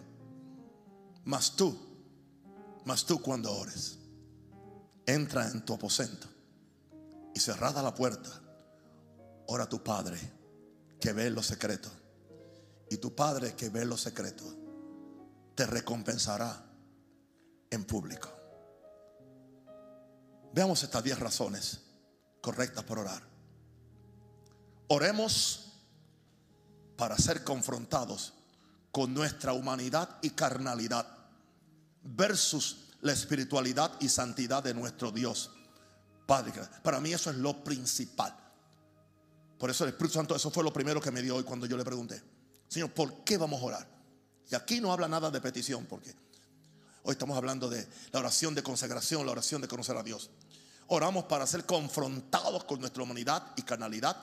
Mas 1.25 1.57
tú, 1.57 1.79
mas 2.87 3.05
tú 3.05 3.21
cuando 3.21 3.53
ores, 3.53 3.99
entra 5.05 5.47
en 5.49 5.63
tu 5.65 5.75
aposento 5.75 6.27
y 7.35 7.41
cerrada 7.41 7.83
la 7.83 7.95
puerta, 7.95 8.31
ora 9.47 9.65
a 9.65 9.69
tu 9.69 9.83
Padre 9.85 10.19
que 10.99 11.13
ve 11.13 11.29
los 11.29 11.47
secretos. 11.47 11.93
Y 12.89 12.97
tu 12.97 13.15
Padre 13.15 13.55
que 13.55 13.69
ve 13.69 13.85
los 13.85 14.01
secretos 14.01 14.57
te 15.61 15.67
recompensará 15.67 16.59
en 17.69 17.85
público. 17.85 18.31
Veamos 20.55 20.83
estas 20.83 21.05
10 21.05 21.19
razones 21.19 21.83
correctas 22.41 22.83
por 22.83 22.99
orar. 22.99 23.23
Oremos 24.89 25.75
para 26.97 27.19
ser 27.19 27.45
confrontados 27.45 28.33
con 28.91 29.13
nuestra 29.13 29.53
humanidad 29.53 30.17
y 30.23 30.31
carnalidad 30.31 31.07
versus 32.05 32.95
la 33.03 33.13
espiritualidad 33.13 33.93
y 34.01 34.09
santidad 34.09 34.63
de 34.63 34.73
nuestro 34.73 35.13
Dios. 35.13 35.51
Padre, 36.27 36.55
para 36.83 37.01
mí 37.01 37.13
eso 37.13 37.29
es 37.29 37.37
lo 37.37 37.63
principal. 37.63 38.35
Por 39.59 39.69
eso 39.69 39.85
el 39.85 39.91
Espíritu 39.91 40.15
Santo, 40.15 40.35
eso 40.35 40.51
fue 40.51 40.65
lo 40.65 40.73
primero 40.73 41.03
que 41.03 41.11
me 41.11 41.21
dio 41.21 41.37
hoy 41.37 41.45
cuando 41.45 41.67
yo 41.67 41.77
le 41.77 41.85
pregunté, 41.85 42.23
Señor, 42.67 42.95
¿por 42.95 43.25
qué 43.25 43.37
vamos 43.37 43.61
a 43.61 43.65
orar? 43.67 44.00
Y 44.51 44.55
aquí 44.55 44.81
no 44.81 44.93
habla 44.93 45.07
nada 45.07 45.31
de 45.31 45.41
petición, 45.41 45.87
porque 45.87 46.13
hoy 47.05 47.13
estamos 47.13 47.37
hablando 47.37 47.69
de 47.69 47.87
la 48.11 48.19
oración 48.19 48.55
de 48.55 48.63
consagración, 48.63 49.25
la 49.25 49.33
oración 49.33 49.63
de 49.63 49.69
conocer 49.69 49.97
a 49.97 50.03
Dios. 50.03 50.31
Oramos 50.89 51.25
para 51.25 51.47
ser 51.47 51.65
confrontados 51.65 52.65
con 52.65 52.81
nuestra 52.81 53.03
humanidad 53.03 53.53
y 53.57 53.63
carnalidad 53.63 54.17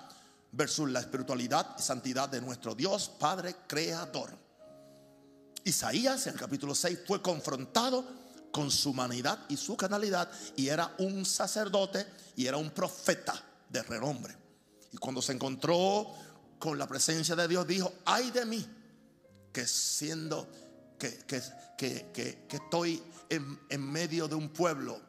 versus 0.52 0.90
la 0.90 1.00
espiritualidad 1.00 1.76
y 1.80 1.82
santidad 1.82 2.28
de 2.28 2.42
nuestro 2.42 2.76
Dios, 2.76 3.10
Padre 3.18 3.56
Creador. 3.68 4.38
Isaías 5.64 6.28
en 6.28 6.34
el 6.34 6.40
capítulo 6.40 6.76
6 6.76 7.00
fue 7.08 7.22
confrontado 7.22 8.06
con 8.52 8.70
su 8.70 8.90
humanidad 8.90 9.40
y 9.50 9.56
su 9.56 9.78
carnalidad 9.78 10.30
y 10.56 10.68
era 10.68 10.94
un 11.00 11.26
sacerdote 11.26 12.06
y 12.36 12.48
era 12.48 12.58
un 12.58 12.72
profeta 12.72 13.42
de 13.70 13.84
renombre. 13.84 14.36
Y 14.92 14.98
cuando 14.98 15.22
se 15.22 15.34
encontró 15.34 16.14
con 16.60 16.78
la 16.78 16.88
presencia 16.88 17.36
de 17.36 17.48
Dios 17.48 17.68
dijo, 17.68 17.94
ay 18.06 18.32
de 18.32 18.46
mí, 18.46 18.66
que 19.58 19.66
siendo 19.66 20.48
que, 21.00 21.18
que, 21.26 21.42
que, 21.78 22.46
que 22.48 22.56
estoy 22.58 23.02
en, 23.28 23.60
en 23.70 23.82
medio 23.82 24.28
de 24.28 24.36
un 24.36 24.50
pueblo, 24.50 25.02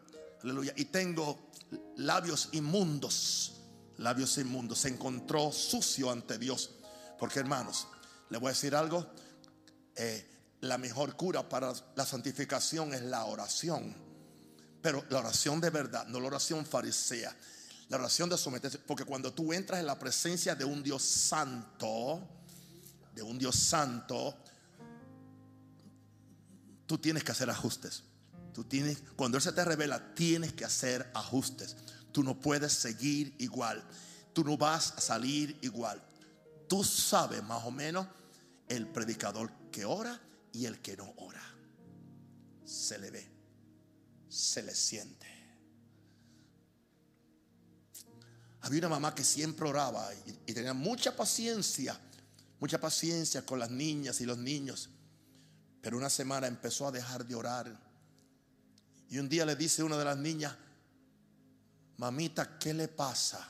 aleluya, 0.42 0.72
y 0.74 0.86
tengo 0.86 1.50
labios 1.96 2.48
inmundos 2.52 3.58
labios 3.98 4.38
inmundos, 4.38 4.78
se 4.78 4.88
encontró 4.88 5.52
sucio 5.52 6.10
ante 6.10 6.38
Dios. 6.38 6.70
Porque 7.18 7.40
hermanos, 7.40 7.88
le 8.30 8.38
voy 8.38 8.48
a 8.48 8.52
decir 8.52 8.74
algo, 8.74 9.06
eh, 9.96 10.24
la 10.60 10.78
mejor 10.78 11.16
cura 11.16 11.48
para 11.48 11.72
la 11.94 12.06
santificación 12.06 12.94
es 12.94 13.02
la 13.02 13.24
oración. 13.24 13.94
Pero 14.80 15.04
la 15.10 15.18
oración 15.18 15.60
de 15.60 15.70
verdad, 15.70 16.06
no 16.06 16.20
la 16.20 16.28
oración 16.28 16.64
farisea. 16.64 17.36
La 17.88 17.96
oración 17.96 18.28
de 18.28 18.38
someterse, 18.38 18.78
porque 18.78 19.04
cuando 19.04 19.32
tú 19.32 19.52
entras 19.52 19.80
en 19.80 19.86
la 19.86 19.98
presencia 19.98 20.54
de 20.54 20.64
un 20.64 20.82
Dios 20.82 21.02
santo, 21.02 22.37
de 23.18 23.24
un 23.24 23.36
Dios 23.36 23.56
santo, 23.56 24.36
tú 26.86 26.98
tienes 26.98 27.24
que 27.24 27.32
hacer 27.32 27.50
ajustes. 27.50 28.04
Tú 28.54 28.62
tienes, 28.62 29.02
cuando 29.16 29.38
Él 29.38 29.42
se 29.42 29.50
te 29.50 29.64
revela, 29.64 30.14
tienes 30.14 30.52
que 30.52 30.64
hacer 30.64 31.10
ajustes. 31.14 31.76
Tú 32.12 32.22
no 32.22 32.38
puedes 32.38 32.72
seguir 32.72 33.34
igual. 33.38 33.84
Tú 34.32 34.44
no 34.44 34.56
vas 34.56 34.92
a 34.92 35.00
salir 35.00 35.58
igual. 35.62 36.00
Tú 36.68 36.84
sabes 36.84 37.42
más 37.42 37.64
o 37.64 37.72
menos 37.72 38.06
el 38.68 38.86
predicador 38.86 39.50
que 39.72 39.84
ora 39.84 40.20
y 40.52 40.66
el 40.66 40.80
que 40.80 40.96
no 40.96 41.12
ora. 41.16 41.42
Se 42.64 42.98
le 42.98 43.10
ve, 43.10 43.28
se 44.28 44.62
le 44.62 44.76
siente. 44.76 45.26
Había 48.60 48.78
una 48.78 48.90
mamá 48.90 49.12
que 49.12 49.24
siempre 49.24 49.68
oraba 49.68 50.08
y, 50.46 50.52
tenía 50.52 50.74
mucha 50.74 51.16
paciencia, 51.16 51.98
mucha 52.60 52.80
paciencia 52.80 53.44
con 53.44 53.58
las 53.58 53.70
niñas 53.70 54.20
y 54.20 54.26
los 54.26 54.38
niños. 54.38 54.90
Pero 55.80 55.96
una 55.96 56.10
semana 56.10 56.46
empezó 56.46 56.88
a 56.88 56.92
dejar 56.92 57.26
de 57.26 57.34
orar. 57.34 57.80
Y 59.08 59.18
un 59.18 59.28
día 59.28 59.46
le 59.46 59.56
dice 59.56 59.82
una 59.82 59.96
de 59.96 60.04
las 60.04 60.18
niñas, 60.18 60.54
mamita, 61.96 62.58
¿qué 62.58 62.74
le 62.74 62.88
pasa? 62.88 63.46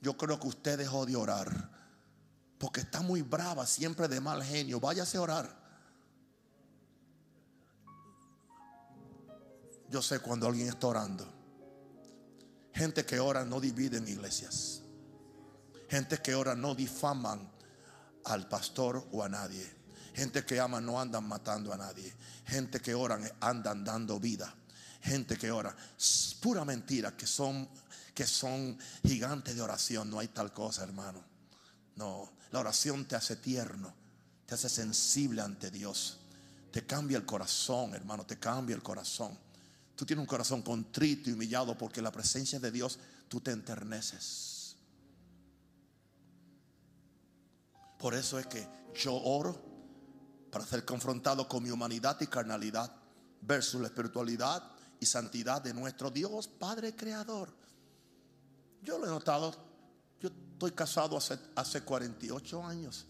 Yo 0.00 0.16
creo 0.16 0.38
que 0.38 0.48
usted 0.48 0.78
dejó 0.78 1.06
de 1.06 1.16
orar. 1.16 1.70
Porque 2.58 2.80
está 2.80 3.00
muy 3.00 3.22
brava, 3.22 3.66
siempre 3.66 4.08
de 4.08 4.20
mal 4.20 4.42
genio. 4.42 4.80
Váyase 4.80 5.16
a 5.16 5.22
orar. 5.22 5.62
Yo 9.88 10.00
sé 10.00 10.20
cuando 10.20 10.46
alguien 10.46 10.68
está 10.68 10.86
orando. 10.86 11.30
Gente 12.72 13.04
que 13.04 13.20
ora 13.20 13.44
no 13.44 13.60
dividen 13.60 14.08
iglesias. 14.08 14.82
Gente 15.88 16.18
que 16.18 16.34
ora 16.34 16.54
no 16.54 16.74
difaman 16.74 17.51
al 18.24 18.48
pastor 18.48 19.08
o 19.12 19.22
a 19.22 19.28
nadie. 19.28 19.82
Gente 20.14 20.44
que 20.44 20.60
ama 20.60 20.80
no 20.80 21.00
andan 21.00 21.26
matando 21.26 21.72
a 21.72 21.76
nadie. 21.76 22.14
Gente 22.46 22.80
que 22.80 22.94
oran 22.94 23.30
andan 23.40 23.84
dando 23.84 24.20
vida 24.20 24.54
gente 25.02 25.36
que 25.36 25.50
ora. 25.50 25.74
pura 26.40 26.64
mentira 26.64 27.16
que 27.16 27.26
son, 27.26 27.68
que 28.14 28.26
son 28.26 28.78
gigantes 29.04 29.54
de 29.54 29.62
oración. 29.62 30.10
No 30.10 30.18
hay 30.18 30.28
tal 30.28 30.52
cosa, 30.52 30.84
hermano. 30.84 31.22
No, 31.96 32.32
la 32.50 32.60
oración 32.60 33.04
te 33.04 33.16
hace 33.16 33.36
tierno, 33.36 33.92
te 34.46 34.54
hace 34.54 34.68
sensible 34.68 35.42
ante 35.42 35.70
Dios. 35.70 36.18
Te 36.70 36.86
cambia 36.86 37.18
el 37.18 37.26
corazón, 37.26 37.94
hermano, 37.94 38.24
te 38.24 38.38
cambia 38.38 38.74
el 38.74 38.82
corazón. 38.82 39.36
Tú 39.94 40.06
tienes 40.06 40.22
un 40.22 40.26
corazón 40.26 40.62
contrito 40.62 41.28
y 41.28 41.34
humillado 41.34 41.76
porque 41.76 42.00
la 42.00 42.10
presencia 42.10 42.58
de 42.58 42.70
Dios 42.70 42.98
tú 43.28 43.40
te 43.40 43.50
enterneces. 43.50 44.51
Por 48.02 48.14
eso 48.14 48.36
es 48.36 48.48
que 48.48 48.66
yo 48.96 49.14
oro 49.14 49.56
para 50.50 50.66
ser 50.66 50.84
confrontado 50.84 51.48
con 51.48 51.62
mi 51.62 51.70
humanidad 51.70 52.20
y 52.20 52.26
carnalidad 52.26 52.92
versus 53.40 53.80
la 53.80 53.86
espiritualidad 53.86 54.60
y 54.98 55.06
santidad 55.06 55.62
de 55.62 55.72
nuestro 55.72 56.10
Dios, 56.10 56.48
Padre 56.48 56.96
Creador. 56.96 57.54
Yo 58.82 58.98
lo 58.98 59.06
he 59.06 59.08
notado, 59.08 59.54
yo 60.20 60.30
estoy 60.30 60.72
casado 60.72 61.16
hace, 61.16 61.38
hace 61.54 61.82
48 61.82 62.64
años 62.64 63.06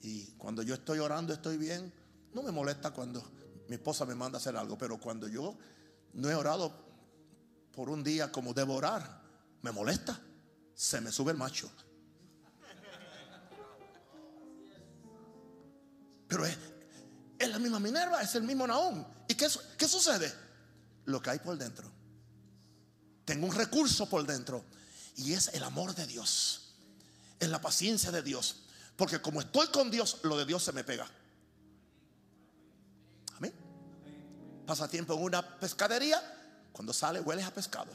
y 0.00 0.26
cuando 0.38 0.62
yo 0.62 0.74
estoy 0.74 1.00
orando 1.00 1.32
estoy 1.32 1.56
bien. 1.56 1.92
No 2.32 2.44
me 2.44 2.52
molesta 2.52 2.92
cuando 2.92 3.20
mi 3.68 3.74
esposa 3.74 4.06
me 4.06 4.14
manda 4.14 4.38
a 4.38 4.40
hacer 4.40 4.56
algo, 4.56 4.78
pero 4.78 5.00
cuando 5.00 5.26
yo 5.26 5.56
no 6.12 6.30
he 6.30 6.36
orado 6.36 6.72
por 7.72 7.90
un 7.90 8.04
día 8.04 8.30
como 8.30 8.54
debo 8.54 8.74
orar, 8.74 9.22
me 9.62 9.72
molesta, 9.72 10.20
se 10.72 11.00
me 11.00 11.10
sube 11.10 11.32
el 11.32 11.36
macho. 11.36 11.68
Pero 16.34 16.46
es, 17.38 17.48
la 17.48 17.58
misma 17.58 17.78
Minerva, 17.78 18.22
es 18.22 18.34
el 18.34 18.42
mismo 18.42 18.66
Naón. 18.66 19.06
¿Y 19.28 19.34
qué, 19.34 19.48
qué 19.78 19.88
sucede? 19.88 20.32
lo 21.06 21.20
que 21.20 21.30
hay 21.30 21.38
por 21.38 21.56
dentro. 21.56 21.90
Tengo 23.24 23.46
un 23.46 23.54
recurso 23.54 24.08
por 24.08 24.26
dentro 24.26 24.64
y 25.16 25.32
es 25.32 25.48
el 25.48 25.62
amor 25.62 25.94
de 25.94 26.06
Dios. 26.06 26.74
Es 27.40 27.48
la 27.48 27.60
paciencia 27.60 28.10
de 28.10 28.22
Dios. 28.22 28.62
Porque 28.96 29.20
como 29.20 29.40
estoy 29.40 29.68
con 29.68 29.90
Dios, 29.90 30.18
lo 30.22 30.36
de 30.36 30.44
Dios 30.44 30.62
se 30.62 30.72
me 30.72 30.84
pega. 30.84 31.06
Amén. 33.36 33.52
Pasa 34.66 34.88
tiempo 34.88 35.14
en 35.14 35.22
una 35.22 35.58
pescadería, 35.58 36.20
cuando 36.72 36.92
sale 36.92 37.20
hueles 37.20 37.44
a 37.44 37.52
pescado. 37.52 37.92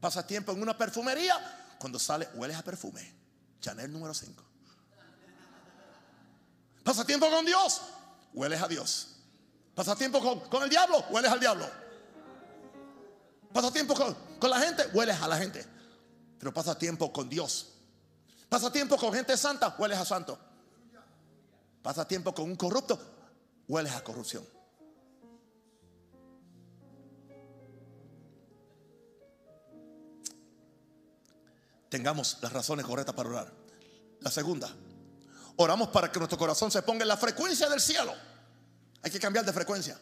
Pasa 0.00 0.26
tiempo 0.26 0.52
en 0.52 0.62
una 0.62 0.76
perfumería, 0.76 1.76
cuando 1.78 1.98
sale 1.98 2.28
hueles 2.34 2.56
a 2.56 2.62
perfume. 2.62 3.14
Chanel 3.60 3.90
número 3.90 4.14
5. 4.14 4.47
Pasa 6.88 7.04
tiempo 7.04 7.28
con 7.28 7.44
Dios, 7.44 7.82
hueles 8.32 8.62
a 8.62 8.66
Dios. 8.66 9.08
Pasa 9.74 9.94
tiempo 9.94 10.22
con, 10.22 10.40
con 10.48 10.62
el 10.62 10.70
diablo, 10.70 11.04
hueles 11.10 11.30
al 11.30 11.38
diablo. 11.38 11.68
Pasa 13.52 13.70
tiempo 13.70 13.94
con, 13.94 14.48
la 14.48 14.58
gente, 14.58 14.86
hueles 14.94 15.20
a 15.20 15.28
la 15.28 15.36
gente. 15.36 15.66
Pero 16.38 16.50
pasa 16.54 16.78
tiempo 16.78 17.12
con 17.12 17.28
Dios. 17.28 17.74
Pasa 18.48 18.72
tiempo 18.72 18.96
con 18.96 19.12
gente 19.12 19.36
santa, 19.36 19.76
hueles 19.78 19.98
a 19.98 20.06
santo. 20.06 20.38
Pasa 21.82 22.08
tiempo 22.08 22.34
con 22.34 22.46
un 22.46 22.56
corrupto, 22.56 22.98
hueles 23.68 23.92
a 23.92 24.02
corrupción. 24.02 24.48
Tengamos 31.90 32.38
las 32.40 32.50
razones 32.50 32.86
correctas 32.86 33.14
para 33.14 33.28
orar. 33.28 33.52
La 34.20 34.30
segunda, 34.30 34.74
oramos 35.58 35.88
para 35.88 36.10
que 36.10 36.18
nuestro 36.18 36.38
corazón 36.38 36.70
se 36.70 36.82
ponga 36.82 37.02
en 37.02 37.08
la 37.08 37.16
frecuencia 37.16 37.68
del 37.68 37.80
cielo. 37.80 38.14
Hay 39.02 39.10
que 39.10 39.20
cambiar 39.20 39.44
de 39.44 39.52
frecuencia. 39.52 39.98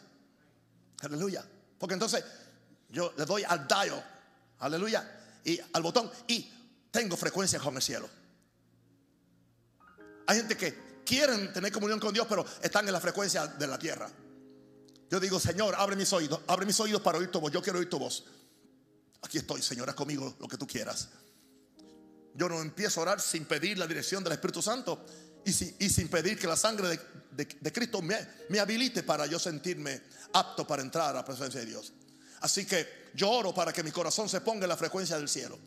Aleluya. 1.01 1.43
Porque 1.77 1.93
entonces 1.93 2.23
yo 2.89 3.13
le 3.17 3.25
doy 3.25 3.43
al 3.43 3.67
dial, 3.67 4.03
aleluya, 4.59 5.19
y 5.43 5.59
al 5.73 5.81
botón 5.81 6.09
y 6.27 6.51
tengo 6.91 7.17
frecuencia 7.17 7.59
con 7.59 7.75
el 7.75 7.81
cielo. 7.81 8.09
Hay 10.27 10.37
gente 10.37 10.57
que 10.57 11.01
quieren 11.05 11.51
tener 11.53 11.71
comunión 11.71 11.99
con 11.99 12.13
Dios, 12.13 12.27
pero 12.27 12.45
están 12.61 12.85
en 12.85 12.93
la 12.93 12.99
frecuencia 12.99 13.47
de 13.47 13.67
la 13.67 13.79
tierra. 13.79 14.09
Yo 15.09 15.19
digo, 15.19 15.39
Señor, 15.39 15.73
abre 15.75 15.95
mis 15.95 16.11
oídos, 16.13 16.41
abre 16.47 16.65
mis 16.65 16.79
oídos 16.79 17.01
para 17.01 17.17
oír 17.17 17.31
tu 17.31 17.39
voz. 17.39 17.51
Yo 17.51 17.61
quiero 17.61 17.79
oír 17.79 17.89
tu 17.89 17.97
voz. 17.97 18.25
Aquí 19.21 19.37
estoy, 19.37 19.61
Señor, 19.61 19.89
haz 19.89 19.95
conmigo 19.95 20.35
lo 20.39 20.47
que 20.47 20.57
tú 20.57 20.67
quieras. 20.67 21.09
Yo 22.35 22.47
no 22.47 22.61
empiezo 22.61 22.99
a 22.99 23.03
orar 23.03 23.21
sin 23.21 23.45
pedir 23.45 23.77
la 23.79 23.87
dirección 23.87 24.23
del 24.23 24.33
Espíritu 24.33 24.61
Santo 24.61 25.03
y, 25.47 25.89
sin 25.89 26.09
pedir 26.09 26.37
que 26.37 26.45
la 26.45 26.57
sangre 26.57 26.99
de, 27.31 27.71
Cristo 27.71 28.01
me, 28.01 28.59
habilite 28.59 29.03
para 29.03 29.25
yo 29.25 29.39
sentirme 29.39 30.01
apto 30.33 30.67
para 30.67 30.81
entrar 30.81 31.11
a 31.11 31.13
la 31.13 31.25
presencia 31.25 31.61
de 31.61 31.65
Dios. 31.65 31.93
Así 32.41 32.65
que 32.65 33.09
yo 33.13 33.31
oro 33.31 33.53
para 33.53 33.71
que 33.71 33.81
mi 33.81 33.91
corazón 33.91 34.27
se 34.27 34.41
ponga 34.41 34.65
en 34.65 34.69
la 34.69 34.77
frecuencia 34.77 35.17
del 35.17 35.29
cielo. 35.29 35.57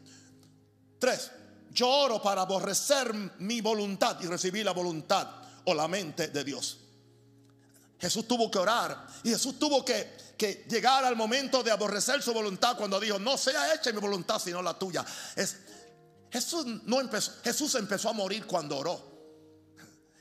Tres, 0.99 1.31
yo 1.73 1.89
oro 1.89 2.21
para 2.21 2.43
aborrecer 2.43 3.15
mi 3.39 3.63
voluntad 3.63 4.21
y 4.21 4.27
recibir 4.27 4.67
la 4.67 4.73
voluntad 4.73 5.27
o 5.65 5.73
la 5.73 5.89
mente 5.89 6.29
de 6.29 6.45
Dios. 6.45 6.79
Jesús 7.99 8.29
tuvo 8.29 8.51
que 8.51 8.59
orar 8.59 9.07
y 9.23 9.31
Jesús 9.31 9.59
tuvo 9.59 9.85
que, 9.85 10.31
llegar 10.69 11.05
al 11.05 11.17
momento 11.17 11.63
de 11.63 11.71
aborrecer 11.71 12.23
su 12.23 12.33
voluntad 12.33 12.77
cuando 12.77 12.99
dijo, 13.01 13.19
no 13.19 13.37
sea 13.37 13.75
hecha 13.75 13.93
mi 13.93 14.01
voluntad 14.01 14.39
sino 14.39 14.61
la 14.63 14.79
tuya. 14.79 15.05
Es, 15.37 15.57
Jesús, 16.31 16.67
no 16.85 17.01
empezó, 17.01 17.33
Jesús 17.43 17.75
empezó 17.75 18.11
a 18.11 18.13
morir 18.13 18.47
cuando 18.47 18.77
oró. 18.77 19.10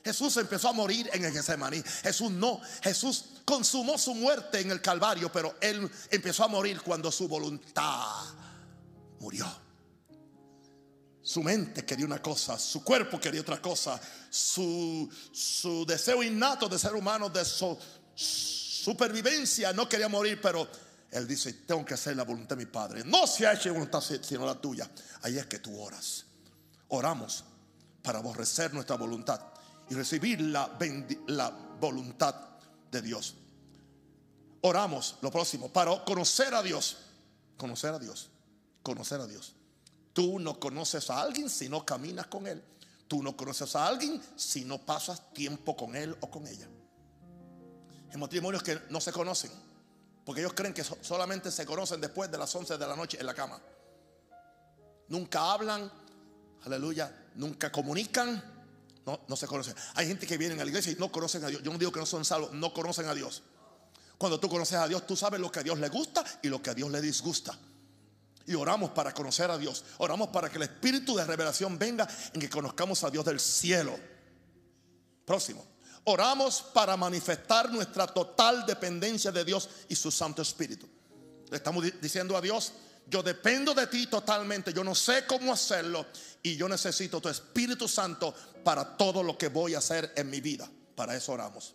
Jesús 0.04 0.36
empezó 0.38 0.68
a 0.68 0.72
morir 0.72 1.08
en 1.12 1.24
el 1.24 1.32
Getsemaní. 1.32 1.82
Jesús 2.02 2.30
no, 2.30 2.60
Jesús 2.82 3.24
consumó 3.44 3.98
su 3.98 4.14
muerte 4.14 4.60
en 4.60 4.70
el 4.70 4.80
Calvario, 4.80 5.30
pero 5.30 5.56
él 5.60 5.90
empezó 6.10 6.44
a 6.44 6.48
morir 6.48 6.80
cuando 6.80 7.12
su 7.12 7.28
voluntad 7.28 8.24
murió. 9.18 9.46
Su 11.22 11.42
mente 11.42 11.84
quería 11.84 12.06
una 12.06 12.22
cosa, 12.22 12.58
su 12.58 12.82
cuerpo 12.82 13.20
quería 13.20 13.42
otra 13.42 13.60
cosa, 13.60 14.00
su, 14.30 15.08
deseo 15.86 16.22
innato 16.22 16.68
de 16.68 16.78
ser 16.78 16.94
humano, 16.94 17.28
de 17.28 17.44
su 17.44 17.78
supervivencia, 18.14 19.72
no 19.72 19.88
quería 19.88 20.08
morir, 20.08 20.40
pero 20.40 20.66
él 21.10 21.28
dice, 21.28 21.52
tengo 21.52 21.84
que 21.84 21.94
hacer 21.94 22.16
la 22.16 22.24
voluntad 22.24 22.56
de 22.56 22.64
mi 22.64 22.70
Padre. 22.70 23.04
No 23.04 23.26
se 23.26 23.46
ha 23.46 23.52
hecho 23.52 23.72
voluntad 23.72 24.00
sino 24.00 24.46
la 24.46 24.58
tuya. 24.58 24.90
Ahí 25.22 25.36
es 25.36 25.46
que 25.46 25.58
tú 25.58 25.78
oras. 25.78 26.24
Oramos 26.88 27.44
para 28.02 28.18
aborrecer 28.18 28.72
nuestra 28.72 28.96
voluntad 28.96 29.40
y 29.90 29.94
recibir 29.94 30.40
la, 30.40 30.78
la 31.26 31.50
voluntad 31.50 32.34
de 32.90 33.02
Dios. 33.02 33.34
Oramos, 34.62 35.16
lo 35.20 35.30
próximo, 35.30 35.68
para 35.68 36.04
conocer 36.04 36.54
a 36.54 36.62
Dios. 36.62 36.98
Conocer 37.56 37.92
a 37.92 37.98
Dios. 37.98 38.30
Conocer 38.82 39.20
a 39.20 39.26
Dios. 39.26 39.54
Tú 40.12 40.38
no 40.38 40.60
conoces 40.60 41.10
a 41.10 41.20
alguien 41.20 41.50
si 41.50 41.68
no 41.68 41.84
caminas 41.84 42.28
con 42.28 42.46
él. 42.46 42.62
Tú 43.08 43.22
no 43.22 43.36
conoces 43.36 43.74
a 43.74 43.86
alguien 43.86 44.22
si 44.36 44.64
no 44.64 44.78
pasas 44.78 45.32
tiempo 45.32 45.76
con 45.76 45.96
él 45.96 46.16
o 46.20 46.30
con 46.30 46.46
ella. 46.46 46.68
Hay 48.12 48.16
matrimonios 48.16 48.62
que 48.62 48.80
no 48.90 49.00
se 49.00 49.10
conocen. 49.10 49.50
Porque 50.24 50.42
ellos 50.42 50.52
creen 50.54 50.72
que 50.72 50.84
solamente 50.84 51.50
se 51.50 51.66
conocen 51.66 52.00
después 52.00 52.30
de 52.30 52.38
las 52.38 52.54
11 52.54 52.78
de 52.78 52.86
la 52.86 52.94
noche 52.94 53.18
en 53.18 53.26
la 53.26 53.34
cama. 53.34 53.60
Nunca 55.08 55.52
hablan, 55.52 55.90
aleluya, 56.62 57.12
nunca 57.34 57.72
comunican, 57.72 58.59
no, 59.06 59.20
no 59.28 59.36
se 59.36 59.46
conocen. 59.46 59.74
Hay 59.94 60.06
gente 60.06 60.26
que 60.26 60.36
viene 60.36 60.54
a 60.54 60.64
la 60.64 60.66
iglesia 60.66 60.92
y 60.92 60.96
no 60.96 61.10
conocen 61.10 61.44
a 61.44 61.48
Dios. 61.48 61.62
Yo 61.62 61.72
no 61.72 61.78
digo 61.78 61.92
que 61.92 62.00
no 62.00 62.06
son 62.06 62.24
salvos, 62.24 62.52
no 62.52 62.72
conocen 62.72 63.06
a 63.06 63.14
Dios. 63.14 63.42
Cuando 64.18 64.38
tú 64.38 64.48
conoces 64.48 64.78
a 64.78 64.86
Dios, 64.86 65.06
tú 65.06 65.16
sabes 65.16 65.40
lo 65.40 65.50
que 65.50 65.60
a 65.60 65.62
Dios 65.62 65.78
le 65.78 65.88
gusta 65.88 66.22
y 66.42 66.48
lo 66.48 66.62
que 66.62 66.70
a 66.70 66.74
Dios 66.74 66.90
le 66.90 67.00
disgusta. 67.00 67.58
Y 68.46 68.54
oramos 68.54 68.90
para 68.90 69.14
conocer 69.14 69.50
a 69.50 69.56
Dios. 69.56 69.84
Oramos 69.98 70.28
para 70.28 70.50
que 70.50 70.56
el 70.56 70.64
espíritu 70.64 71.16
de 71.16 71.24
revelación 71.24 71.78
venga 71.78 72.06
en 72.32 72.40
que 72.40 72.50
conozcamos 72.50 73.02
a 73.04 73.10
Dios 73.10 73.24
del 73.24 73.40
cielo. 73.40 73.98
Próximo. 75.24 75.64
Oramos 76.04 76.62
para 76.74 76.96
manifestar 76.96 77.70
nuestra 77.70 78.06
total 78.06 78.66
dependencia 78.66 79.30
de 79.30 79.44
Dios 79.44 79.68
y 79.88 79.94
su 79.94 80.10
Santo 80.10 80.42
Espíritu. 80.42 80.88
Le 81.50 81.56
estamos 81.56 81.84
diciendo 82.00 82.36
a 82.36 82.40
Dios, 82.40 82.72
yo 83.06 83.22
dependo 83.22 83.74
de 83.74 83.86
ti 83.86 84.06
totalmente, 84.06 84.72
yo 84.72 84.84
no 84.84 84.94
sé 84.94 85.26
cómo 85.26 85.52
hacerlo 85.52 86.06
y 86.42 86.56
yo 86.56 86.68
necesito 86.68 87.20
tu 87.20 87.28
Espíritu 87.28 87.88
Santo 87.88 88.34
para 88.62 88.96
todo 88.96 89.22
lo 89.22 89.36
que 89.36 89.48
voy 89.48 89.74
a 89.74 89.78
hacer 89.78 90.12
en 90.16 90.30
mi 90.30 90.40
vida. 90.40 90.68
Para 90.94 91.16
eso 91.16 91.32
oramos. 91.32 91.74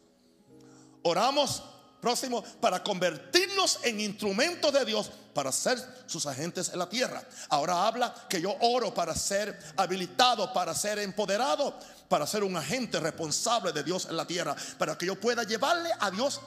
Oramos 1.03 1.63
próximo 2.05 2.43
para 2.61 2.83
convertirnos 2.83 3.79
en 3.81 3.99
instrumentos 3.99 4.71
de 4.71 4.85
Dios 4.85 5.09
para 5.33 5.51
ser 5.51 5.79
sus 6.05 6.27
agentes 6.27 6.69
en 6.69 6.77
la 6.77 6.87
tierra. 6.87 7.23
Ahora 7.49 7.87
habla 7.87 8.13
que 8.29 8.39
yo 8.39 8.55
oro 8.61 8.93
para 8.93 9.15
ser 9.15 9.57
habilitado, 9.75 10.53
para 10.53 10.75
ser 10.75 10.99
empoderado, 10.99 11.77
para 12.07 12.27
ser 12.27 12.43
un 12.43 12.55
agente 12.55 12.99
responsable 12.99 13.71
de 13.71 13.83
Dios 13.83 14.05
en 14.07 14.17
la 14.17 14.27
tierra, 14.27 14.55
para 14.77 14.95
que 14.97 15.07
yo 15.07 15.19
pueda 15.19 15.43
llevarle 15.43 15.89
a 15.99 16.11
Dios 16.11 16.39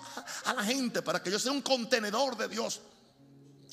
a 0.44 0.54
la 0.54 0.62
gente, 0.62 1.02
para 1.02 1.20
que 1.20 1.30
yo 1.30 1.40
sea 1.40 1.50
un 1.50 1.62
contenedor 1.62 2.36
de 2.36 2.46
Dios. 2.46 2.80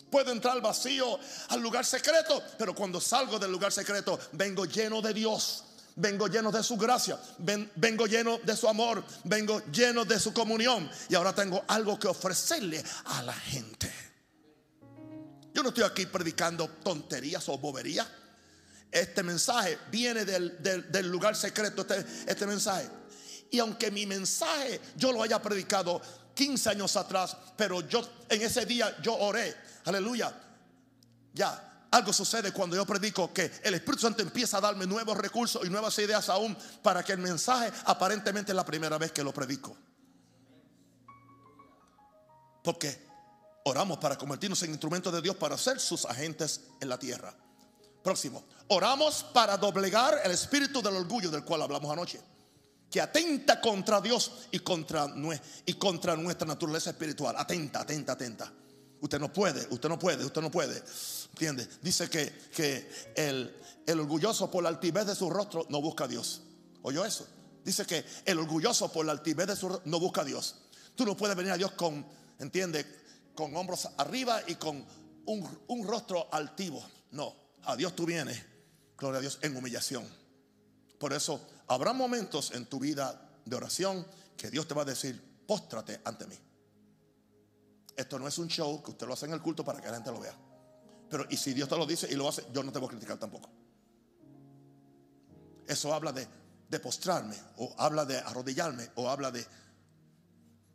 Puedo 0.10 0.32
entrar 0.32 0.60
vacío, 0.62 1.20
al 1.50 1.62
lugar 1.62 1.86
secreto, 1.86 2.42
pero 2.58 2.74
cuando 2.74 3.00
salgo 3.00 3.38
del 3.38 3.52
lugar 3.52 3.72
secreto 3.72 4.20
vengo 4.32 4.66
lleno 4.66 5.02
de 5.04 5.14
Dios 5.14 5.64
vengo 5.96 6.28
lleno 6.28 6.52
de 6.52 6.64
su 6.64 6.78
gracia, 6.78 7.20
vengo 7.38 8.06
lleno 8.06 8.40
de 8.40 8.56
su 8.56 8.68
amor, 8.68 9.04
vengo 9.24 9.62
lleno 9.72 10.06
de 10.06 10.20
su 10.20 10.34
comunión 10.34 10.90
y 11.10 11.16
ahora 11.16 11.34
tengo 11.34 11.64
algo 11.68 11.98
que 11.98 12.08
ofrecerle 12.08 12.84
a 13.06 13.24
la 13.24 13.34
gente. 13.34 13.92
Yo 15.54 15.64
no 15.64 15.70
estoy 15.70 15.86
aquí 15.86 16.06
predicando 16.06 16.68
tonterías 16.84 17.48
o 17.48 17.58
boberías. 17.58 18.08
Este 18.92 19.24
mensaje 19.24 19.78
viene 19.90 20.26
del, 20.26 21.08
lugar 21.10 21.36
secreto, 21.36 21.82
este, 21.82 22.06
este 22.28 22.46
mensaje. 22.46 22.90
Y 23.52 23.60
aunque 23.60 23.90
mi 23.90 24.06
mensaje 24.06 24.82
yo 24.98 25.12
lo 25.12 25.24
haya 25.24 25.42
predicado 25.42 26.02
15 26.34 26.72
años 26.72 26.96
atrás, 26.98 27.38
pero 27.56 27.88
yo 27.88 28.08
en 28.28 28.42
ese 28.42 28.66
día 28.66 28.98
yo 29.02 29.16
oré, 29.16 29.56
aleluya, 29.86 30.34
ya, 31.34 31.75
algo 31.96 32.12
sucede 32.12 32.52
cuando 32.52 32.76
yo 32.76 32.86
predico 32.86 33.32
que 33.32 33.50
el 33.64 33.74
Espíritu 33.74 34.02
Santo 34.02 34.22
empieza 34.22 34.58
a 34.58 34.62
darme 34.62 34.86
nuevos 34.86 35.18
recursos 35.18 35.66
y 35.66 35.70
nuevas 35.70 35.98
ideas 36.00 36.28
aún 36.28 36.56
para 36.84 37.04
que 37.04 37.14
el 37.14 37.20
mensaje 37.20 37.72
aparentemente 37.86 38.52
es 38.52 38.56
la 38.56 38.66
primera 38.66 38.98
vez 38.98 39.14
que 39.14 39.24
lo 39.24 39.34
predico. 39.34 39.76
Porque 42.62 43.08
oramos 43.64 43.98
para 43.98 44.18
convertirnos 44.18 44.62
en 44.64 44.72
instrumentos 44.72 45.14
de 45.14 45.22
Dios 45.22 45.38
para 45.38 45.58
ser 45.58 45.80
sus 45.80 46.04
agentes 46.04 46.62
en 46.82 46.90
la 46.90 47.00
tierra. 47.00 47.34
Próximo. 48.04 48.44
Oramos 48.68 49.24
para 49.34 49.56
doblegar 49.56 50.20
el 50.24 50.32
espíritu 50.32 50.82
del 50.82 50.98
orgullo 50.98 51.32
del 51.32 51.46
cual 51.46 51.62
hablamos 51.62 51.90
anoche. 51.90 52.20
Que 52.92 53.00
atenta 53.00 53.62
contra 53.62 54.02
Dios 54.02 54.48
y 54.52 54.60
contra, 54.60 55.08
y 55.66 55.74
contra 55.76 56.18
nuestra 56.18 56.46
naturaleza 56.46 56.90
espiritual. 56.90 57.36
Atenta, 57.38 57.82
atenta, 57.82 58.14
atenta. 58.14 58.52
Usted 59.02 59.20
no 59.20 59.32
puede, 59.32 59.68
usted 59.70 59.90
no 59.90 60.00
puede, 60.00 60.26
usted 60.26 60.42
no 60.42 60.52
puede. 60.52 60.82
¿Entiende? 61.32 61.68
Dice 61.82 62.10
que, 62.10 62.32
que 62.56 62.90
el, 63.16 63.56
el, 63.86 64.00
orgulloso 64.00 64.50
por 64.50 64.64
la 64.64 64.70
altivez 64.70 65.06
de 65.06 65.16
su 65.16 65.30
rostro 65.30 65.66
no 65.70 65.82
busca 65.82 66.06
a 66.06 66.08
Dios. 66.08 66.42
¿Oyó 66.82 67.06
eso? 67.06 67.28
Dice 67.64 67.86
que 67.86 68.06
el 68.26 68.40
orgulloso 68.40 68.92
por 68.92 69.06
la 69.06 69.12
altivez 69.12 69.48
de 69.48 69.56
su 69.56 69.70
rostro 69.70 69.90
no 69.90 70.00
busca 70.00 70.22
a 70.22 70.26
Dios. 70.26 70.56
Tú 70.96 71.06
no 71.06 71.18
puedes 71.18 71.36
venir 71.36 71.52
a 71.52 71.58
Dios 71.58 71.72
con, 71.72 72.06
¿entiende? 72.40 72.86
Con 73.36 73.56
hombros 73.56 73.90
arriba 73.98 74.42
y 74.48 74.56
con 74.56 74.86
un, 75.26 75.60
un 75.68 75.88
rostro 75.88 76.28
altivo. 76.32 76.84
No, 77.12 77.36
a 77.64 77.76
Dios 77.76 77.96
tú 77.96 78.06
vienes, 78.06 78.42
gloria 78.98 79.18
a 79.18 79.22
Dios, 79.22 79.40
en 79.42 79.56
humillación. 79.56 80.08
Por 80.98 81.14
eso 81.14 81.46
habrá 81.68 81.94
momentos 81.94 82.52
en 82.52 82.66
tu 82.66 82.80
vida 82.80 83.30
de 83.44 83.56
oración 83.56 84.06
que 84.38 84.50
Dios 84.50 84.68
te 84.68 84.74
va 84.74 84.84
a 84.84 84.86
decir, 84.86 85.22
póstrate 85.46 86.00
ante 86.04 86.26
mí. 86.28 86.36
Esto 87.96 88.20
no 88.20 88.28
es 88.28 88.38
un 88.38 88.48
show 88.48 88.82
que 88.84 88.92
usted 88.92 89.08
lo 89.08 89.14
hace 89.14 89.26
en 89.26 89.34
el 89.34 89.42
culto 89.42 89.64
para 89.64 89.80
que 89.80 89.88
la 89.88 89.96
gente 89.96 90.12
lo 90.12 90.20
vea. 90.20 90.36
Pero 91.10 91.26
y 91.30 91.38
si 91.38 91.54
Dios 91.54 91.70
te 91.70 91.78
lo 91.78 91.86
dice 91.86 92.08
y 92.12 92.16
lo 92.16 92.28
hace, 92.28 92.46
yo 92.52 92.64
no 92.64 92.72
te 92.72 92.80
voy 92.80 92.88
a 92.88 92.92
criticar 92.92 93.18
tampoco. 93.18 93.50
Eso 95.68 95.94
habla 95.94 96.12
de, 96.12 96.28
postrarme, 96.80 97.36
o 97.58 97.74
habla 97.78 98.06
de 98.06 98.18
arrodillarme, 98.18 98.92
o 98.96 99.10
habla 99.10 99.32
de... 99.32 99.46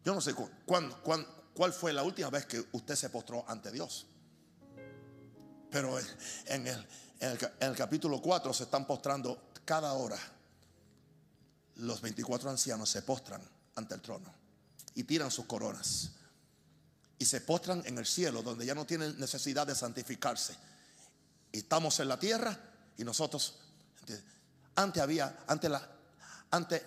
Yo 0.03 0.15
no 0.15 0.21
sé 0.21 0.35
cuándo, 0.65 0.99
cuál 1.03 1.73
fue 1.73 1.93
la 1.93 2.03
última 2.03 2.31
vez 2.31 2.47
que 2.47 2.65
usted 2.73 2.97
se 2.97 3.11
postró 3.11 3.45
ante 3.47 3.71
Dios. 3.71 4.07
Pero 5.71 5.99
en 6.47 6.67
el, 6.67 6.89
en 7.21 7.39
el 7.61 7.77
capítulo 7.77 8.21
4 8.21 8.53
se 8.55 8.65
están 8.65 8.87
postrando 8.87 9.51
cada 9.65 9.93
hora. 9.93 10.19
Los 11.77 12.01
24 12.01 12.51
ancianos 12.51 12.89
se 12.89 13.03
postran 13.03 13.43
ante 13.77 13.95
el 13.95 14.01
trono. 14.01 14.33
y 14.95 15.05
tiran 15.05 15.31
sus 15.31 15.45
coronas. 15.47 16.11
Y 17.21 17.27
se 17.27 17.43
postran 17.43 17.83
en 17.85 17.99
el 17.99 18.07
cielo, 18.07 18.43
donde 18.43 18.65
ya 18.65 18.75
no 18.75 18.87
tienen 18.87 19.21
necesidad 19.21 19.67
de 19.67 19.75
santificarse. 19.75 20.57
Estamos 21.53 22.01
en 22.01 22.09
la 22.09 22.19
tierra 22.19 22.59
y 22.97 23.05
nosotros, 23.05 23.59
antes 24.75 25.03
había, 25.03 25.45
antes, 25.47 25.71
la, 25.71 25.87
antes 26.51 26.83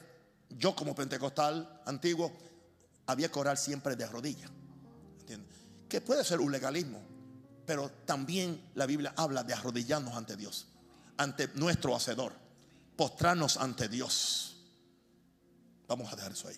yo 0.49 0.75
como 0.75 0.95
pentecostal 0.95 1.81
antiguo, 1.85 2.35
había 3.05 3.31
que 3.31 3.39
orar 3.39 3.57
siempre 3.57 3.95
de 3.95 4.07
rodillas. 4.07 4.49
Que 5.87 6.01
puede 6.01 6.23
ser 6.23 6.39
un 6.41 6.51
legalismo, 6.51 6.99
pero 7.67 7.91
también 8.05 8.71
la 8.73 8.87
Biblia 8.87 9.13
habla 9.15 9.43
de 9.43 9.53
arrodillarnos 9.53 10.15
ante 10.15 10.35
Dios, 10.35 10.65
ante 11.17 11.49
nuestro 11.49 11.95
Hacedor, 11.95 12.33
postrarnos 12.95 13.57
ante 13.57 13.87
Dios. 13.87 14.57
Vamos 15.87 16.11
a 16.11 16.15
dejar 16.15 16.31
eso 16.31 16.47
ahí. 16.47 16.57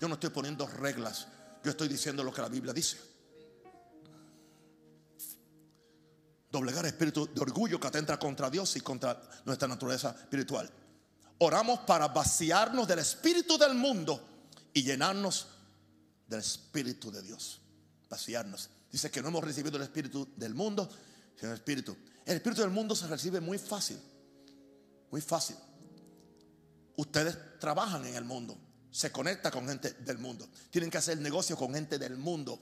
Yo 0.00 0.08
no 0.08 0.14
estoy 0.14 0.30
poniendo 0.30 0.66
reglas, 0.66 1.28
yo 1.62 1.70
estoy 1.70 1.88
diciendo 1.88 2.22
lo 2.24 2.32
que 2.32 2.42
la 2.42 2.48
Biblia 2.48 2.72
dice. 2.72 2.98
Doblegar 6.50 6.84
espíritu 6.84 7.28
de 7.32 7.40
orgullo 7.40 7.80
que 7.80 7.86
atenta 7.86 8.18
contra 8.18 8.50
Dios 8.50 8.76
y 8.76 8.80
contra 8.80 9.22
nuestra 9.44 9.68
naturaleza 9.68 10.10
espiritual. 10.10 10.70
Oramos 11.38 11.80
para 11.80 12.08
vaciarnos 12.08 12.86
del 12.86 12.98
espíritu 12.98 13.56
del 13.56 13.74
mundo 13.74 14.22
y 14.74 14.82
llenarnos 14.82 15.46
del 16.26 16.40
espíritu 16.40 17.10
de 17.10 17.22
Dios. 17.22 17.60
Vaciarnos. 18.08 18.68
Dice 18.90 19.10
que 19.10 19.22
no 19.22 19.28
hemos 19.28 19.42
recibido 19.42 19.76
el 19.78 19.84
espíritu 19.84 20.28
del 20.36 20.54
mundo, 20.54 20.88
sino 21.36 21.52
el 21.52 21.56
espíritu. 21.56 21.96
El 22.26 22.36
espíritu 22.36 22.60
del 22.60 22.70
mundo 22.70 22.94
se 22.94 23.06
recibe 23.06 23.40
muy 23.40 23.58
fácil. 23.58 23.98
Muy 25.10 25.20
fácil. 25.20 25.56
Ustedes 26.96 27.36
trabajan 27.58 28.04
en 28.04 28.14
el 28.14 28.24
mundo, 28.24 28.58
se 28.92 29.10
conecta 29.10 29.50
con 29.50 29.66
gente 29.66 29.94
del 29.94 30.18
mundo. 30.18 30.48
Tienen 30.70 30.90
que 30.90 30.98
hacer 30.98 31.18
negocio 31.18 31.56
con 31.56 31.74
gente 31.74 31.98
del 31.98 32.16
mundo. 32.16 32.60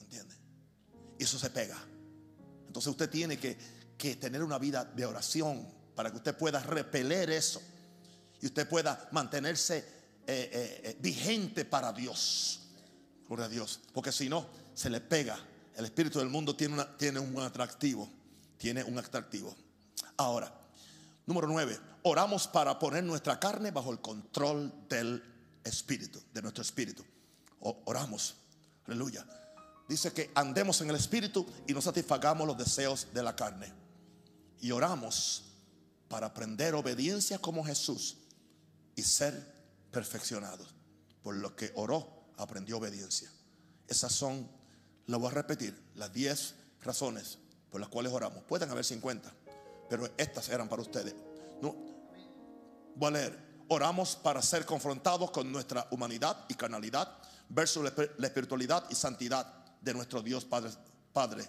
¿Entiende? 0.00 0.34
Y 1.18 1.24
eso 1.24 1.38
se 1.38 1.48
pega. 1.50 1.78
Entonces 2.66 2.90
usted 2.90 3.08
tiene 3.08 3.38
que, 3.38 3.56
que 3.96 4.16
tener 4.16 4.42
una 4.42 4.58
vida 4.58 4.84
de 4.84 5.06
oración 5.06 5.66
para 5.94 6.10
que 6.10 6.16
usted 6.16 6.36
pueda 6.36 6.60
repeler 6.60 7.30
eso 7.30 7.62
y 8.42 8.46
usted 8.46 8.68
pueda 8.68 9.08
mantenerse 9.12 9.78
eh, 10.26 10.50
eh, 10.52 10.80
eh, 10.84 10.96
vigente 11.00 11.64
para 11.64 11.92
Dios. 11.92 12.60
Gloria 13.26 13.46
a 13.46 13.48
Dios. 13.48 13.80
Porque 13.92 14.10
si 14.10 14.28
no, 14.28 14.46
se 14.74 14.90
le 14.90 15.00
pega. 15.00 15.38
El 15.76 15.84
espíritu 15.84 16.18
del 16.18 16.28
mundo 16.28 16.56
tiene, 16.56 16.84
tiene 16.98 17.20
un 17.20 17.38
atractivo. 17.40 18.10
Tiene 18.58 18.82
un 18.82 18.98
atractivo. 18.98 19.54
Ahora, 20.16 20.52
número 21.26 21.46
nueve. 21.46 21.78
Oramos 22.02 22.46
para 22.48 22.78
poner 22.78 23.04
nuestra 23.04 23.38
carne 23.38 23.70
bajo 23.70 23.92
el 23.92 24.00
control 24.00 24.72
del 24.88 25.22
espíritu, 25.64 26.20
de 26.32 26.42
nuestro 26.42 26.62
espíritu. 26.62 27.04
oramos. 27.60 28.36
Aleluya. 28.86 29.26
Dice 29.88 30.12
que 30.12 30.30
andemos 30.34 30.80
en 30.80 30.90
el 30.90 30.96
espíritu 30.96 31.46
y 31.66 31.74
no 31.74 31.82
satisfagamos 31.82 32.46
los 32.46 32.56
deseos 32.56 33.08
de 33.12 33.22
la 33.22 33.36
carne. 33.36 33.72
Y 34.60 34.70
oramos 34.70 35.44
para 36.08 36.28
aprender 36.28 36.74
obediencia 36.74 37.38
como 37.38 37.64
Jesús 37.64 38.16
y 38.96 39.02
ser 39.02 39.34
perfeccionados. 39.90 40.74
Por 41.22 41.36
lo 41.36 41.54
que 41.54 41.72
oró, 41.74 42.24
aprendió 42.36 42.78
obediencia. 42.78 43.30
Esas 43.88 44.12
son, 44.12 44.48
lo 45.06 45.18
voy 45.18 45.28
a 45.28 45.34
repetir, 45.34 45.78
las 45.94 46.12
10 46.12 46.54
razones 46.82 47.38
por 47.70 47.80
las 47.80 47.90
cuales 47.90 48.12
oramos. 48.12 48.42
Pueden 48.44 48.70
haber 48.70 48.84
50, 48.84 49.32
pero 49.88 50.08
estas 50.16 50.48
eran 50.48 50.68
para 50.68 50.82
ustedes. 50.82 51.14
No, 51.62 51.74
voy. 52.96 53.14
Oramos 53.72 54.16
para 54.16 54.42
ser 54.42 54.66
confrontados 54.66 55.30
con 55.30 55.52
nuestra 55.52 55.86
humanidad 55.92 56.44
y 56.48 56.54
carnalidad 56.54 57.08
versus 57.48 57.84
la 58.18 58.26
espiritualidad 58.26 58.84
y 58.90 58.96
santidad 58.96 59.46
de 59.80 59.94
nuestro 59.94 60.22
Dios 60.22 60.44
Padre. 60.44 60.72
Padre. 61.12 61.48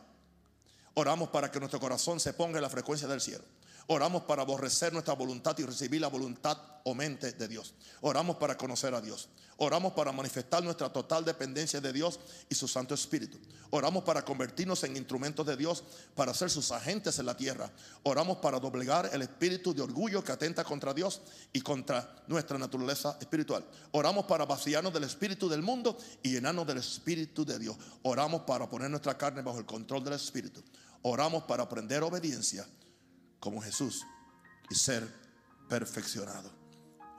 Oramos 0.93 1.30
para 1.30 1.49
que 1.49 1.59
nuestro 1.59 1.80
corazón 1.80 2.20
se 2.20 2.34
ponga 2.34 2.57
en 2.57 2.64
la 2.64 2.70
frecuencia 2.70 3.07
del 3.07 3.22
cielo. 3.22 3.43
Oramos 3.88 4.23
para 4.23 4.43
aborrecer 4.43 4.93
nuestra 4.93 5.13
voluntad 5.13 5.57
y 5.59 5.63
recibir 5.63 6.01
la 6.01 6.07
voluntad 6.07 6.57
o 6.84 6.93
mente 6.93 7.32
de 7.34 7.47
Dios. 7.47 7.73
Oramos 8.01 8.38
para 8.38 8.57
conocer 8.57 8.93
a 8.93 9.01
Dios. 9.01 9.29
Oramos 9.57 9.93
para 9.93 10.11
manifestar 10.11 10.63
nuestra 10.63 10.91
total 10.91 11.23
dependencia 11.23 11.79
de 11.79 11.93
Dios 11.93 12.19
y 12.49 12.55
su 12.55 12.67
Santo 12.67 12.95
Espíritu. 12.95 13.38
Oramos 13.69 14.03
para 14.03 14.25
convertirnos 14.25 14.84
en 14.84 14.97
instrumentos 14.97 15.45
de 15.45 15.55
Dios 15.55 15.84
para 16.15 16.34
ser 16.34 16.49
sus 16.49 16.71
agentes 16.71 17.19
en 17.19 17.27
la 17.27 17.38
tierra. 17.38 17.69
Oramos 18.03 18.38
para 18.38 18.59
doblegar 18.59 19.09
el 19.13 19.21
espíritu 19.21 19.73
de 19.73 19.84
orgullo 19.84 20.23
que 20.23 20.32
atenta 20.32 20.63
contra 20.63 20.93
Dios 20.93 21.21
y 21.53 21.61
contra 21.61 22.23
nuestra 22.27 22.57
naturaleza 22.57 23.17
espiritual. 23.19 23.63
Oramos 23.91 24.25
para 24.25 24.45
vaciarnos 24.45 24.93
del 24.93 25.03
espíritu 25.03 25.47
del 25.47 25.61
mundo 25.61 25.95
y 26.23 26.32
llenarnos 26.32 26.65
del 26.65 26.77
espíritu 26.77 27.45
de 27.45 27.59
Dios. 27.59 27.77
Oramos 28.01 28.41
para 28.41 28.67
poner 28.67 28.89
nuestra 28.89 29.15
carne 29.15 29.43
bajo 29.43 29.59
el 29.59 29.65
control 29.65 30.03
del 30.03 30.13
espíritu. 30.13 30.63
Oramos 31.03 31.43
para 31.43 31.63
aprender 31.63 32.01
obediencia 32.01 32.67
como 33.41 33.61
Jesús 33.61 34.05
y 34.69 34.75
ser 34.75 35.05
perfeccionado. 35.67 36.49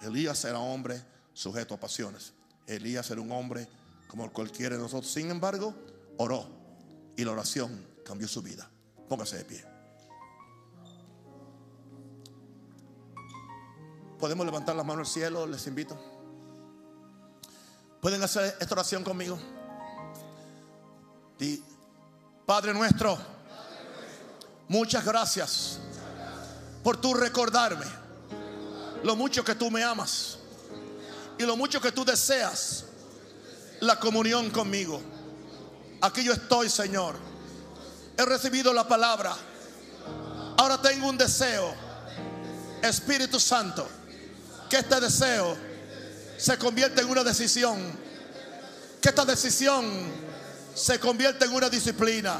Elías 0.00 0.42
era 0.46 0.58
hombre 0.58 1.02
sujeto 1.34 1.74
a 1.74 1.80
pasiones. 1.80 2.32
Elías 2.66 3.10
era 3.10 3.20
un 3.20 3.30
hombre 3.32 3.68
como 4.08 4.32
cualquiera 4.32 4.76
de 4.76 4.82
nosotros. 4.82 5.12
Sin 5.12 5.30
embargo, 5.30 5.74
oró 6.16 6.46
y 7.16 7.24
la 7.24 7.32
oración 7.32 7.86
cambió 8.06 8.26
su 8.26 8.40
vida. 8.40 8.70
Póngase 9.08 9.38
de 9.38 9.44
pie. 9.44 9.64
Podemos 14.18 14.46
levantar 14.46 14.76
las 14.76 14.86
manos 14.86 15.08
al 15.08 15.12
cielo, 15.12 15.46
les 15.46 15.66
invito. 15.66 15.98
Pueden 18.00 18.22
hacer 18.22 18.56
esta 18.60 18.74
oración 18.74 19.02
conmigo. 19.02 19.38
Padre 22.46 22.72
nuestro, 22.72 23.18
muchas 24.68 25.04
gracias 25.04 25.80
por 26.82 27.00
tu 27.00 27.14
recordarme 27.14 27.86
lo 29.02 29.16
mucho 29.16 29.44
que 29.44 29.54
tú 29.54 29.70
me 29.70 29.82
amas 29.82 30.38
y 31.38 31.44
lo 31.44 31.56
mucho 31.56 31.80
que 31.80 31.92
tú 31.92 32.04
deseas 32.04 32.84
la 33.80 33.98
comunión 33.98 34.50
conmigo. 34.50 35.00
Aquí 36.00 36.22
yo 36.22 36.32
estoy, 36.32 36.68
Señor. 36.68 37.16
He 38.16 38.24
recibido 38.24 38.72
la 38.72 38.86
palabra. 38.86 39.34
Ahora 40.56 40.80
tengo 40.80 41.08
un 41.08 41.18
deseo. 41.18 41.74
Espíritu 42.82 43.38
Santo, 43.38 43.88
que 44.68 44.78
este 44.78 45.00
deseo 45.00 45.56
se 46.36 46.58
convierta 46.58 47.00
en 47.00 47.10
una 47.10 47.22
decisión. 47.22 47.80
Que 49.00 49.08
esta 49.08 49.24
decisión 49.24 49.84
se 50.74 50.98
convierta 50.98 51.44
en 51.44 51.52
una 51.52 51.68
disciplina. 51.68 52.38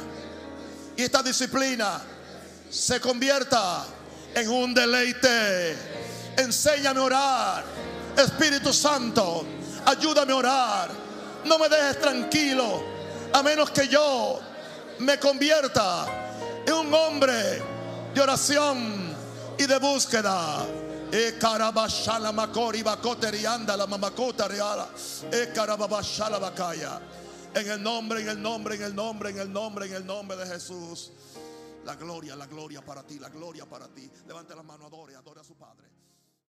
Y 0.95 1.03
esta 1.03 1.23
disciplina 1.23 2.01
se 2.69 2.99
convierta 2.99 3.85
en 4.35 4.49
un 4.49 4.73
deleite. 4.73 5.75
Enséñame 6.37 6.99
a 6.99 7.03
orar. 7.03 7.63
Espíritu 8.17 8.71
Santo, 8.73 9.45
ayúdame 9.85 10.33
a 10.33 10.35
orar. 10.35 10.89
No 11.45 11.57
me 11.57 11.67
dejes 11.67 11.99
tranquilo 11.99 12.83
a 13.33 13.41
menos 13.43 13.71
que 13.71 13.87
yo 13.87 14.39
me 14.99 15.17
convierta 15.17 16.05
en 16.65 16.73
un 16.73 16.93
hombre 16.93 17.61
de 18.13 18.21
oración 18.21 19.15
y 19.57 19.65
de 19.65 19.77
búsqueda. 19.79 20.65
E 21.11 21.37
makori 22.33 22.81
bakoterianda 22.81 23.77
la 23.77 23.85
mamakota 23.85 24.47
reala. 24.47 24.87
E 25.31 25.53
bakaya. 26.39 26.99
En 27.53 27.69
el 27.69 27.83
nombre, 27.83 28.21
en 28.21 28.29
el 28.29 28.41
nombre, 28.41 28.75
en 28.75 28.81
el 28.81 28.95
nombre, 28.95 29.29
en 29.29 29.37
el 29.37 29.53
nombre, 29.53 29.85
en 29.85 29.93
el 29.93 30.05
nombre 30.05 30.37
de 30.37 30.47
Jesús. 30.47 31.11
La 31.85 31.95
gloria, 31.95 32.35
la 32.35 32.47
gloria 32.47 32.81
para 32.81 33.03
ti, 33.03 33.19
la 33.19 33.29
gloria 33.29 33.65
para 33.65 33.87
ti. 33.87 34.09
Levante 34.25 34.55
las 34.55 34.65
manos, 34.65 34.87
adore, 34.87 35.15
adore 35.15 35.41
a 35.41 35.43
su 35.43 35.55
Padre. 35.55 35.92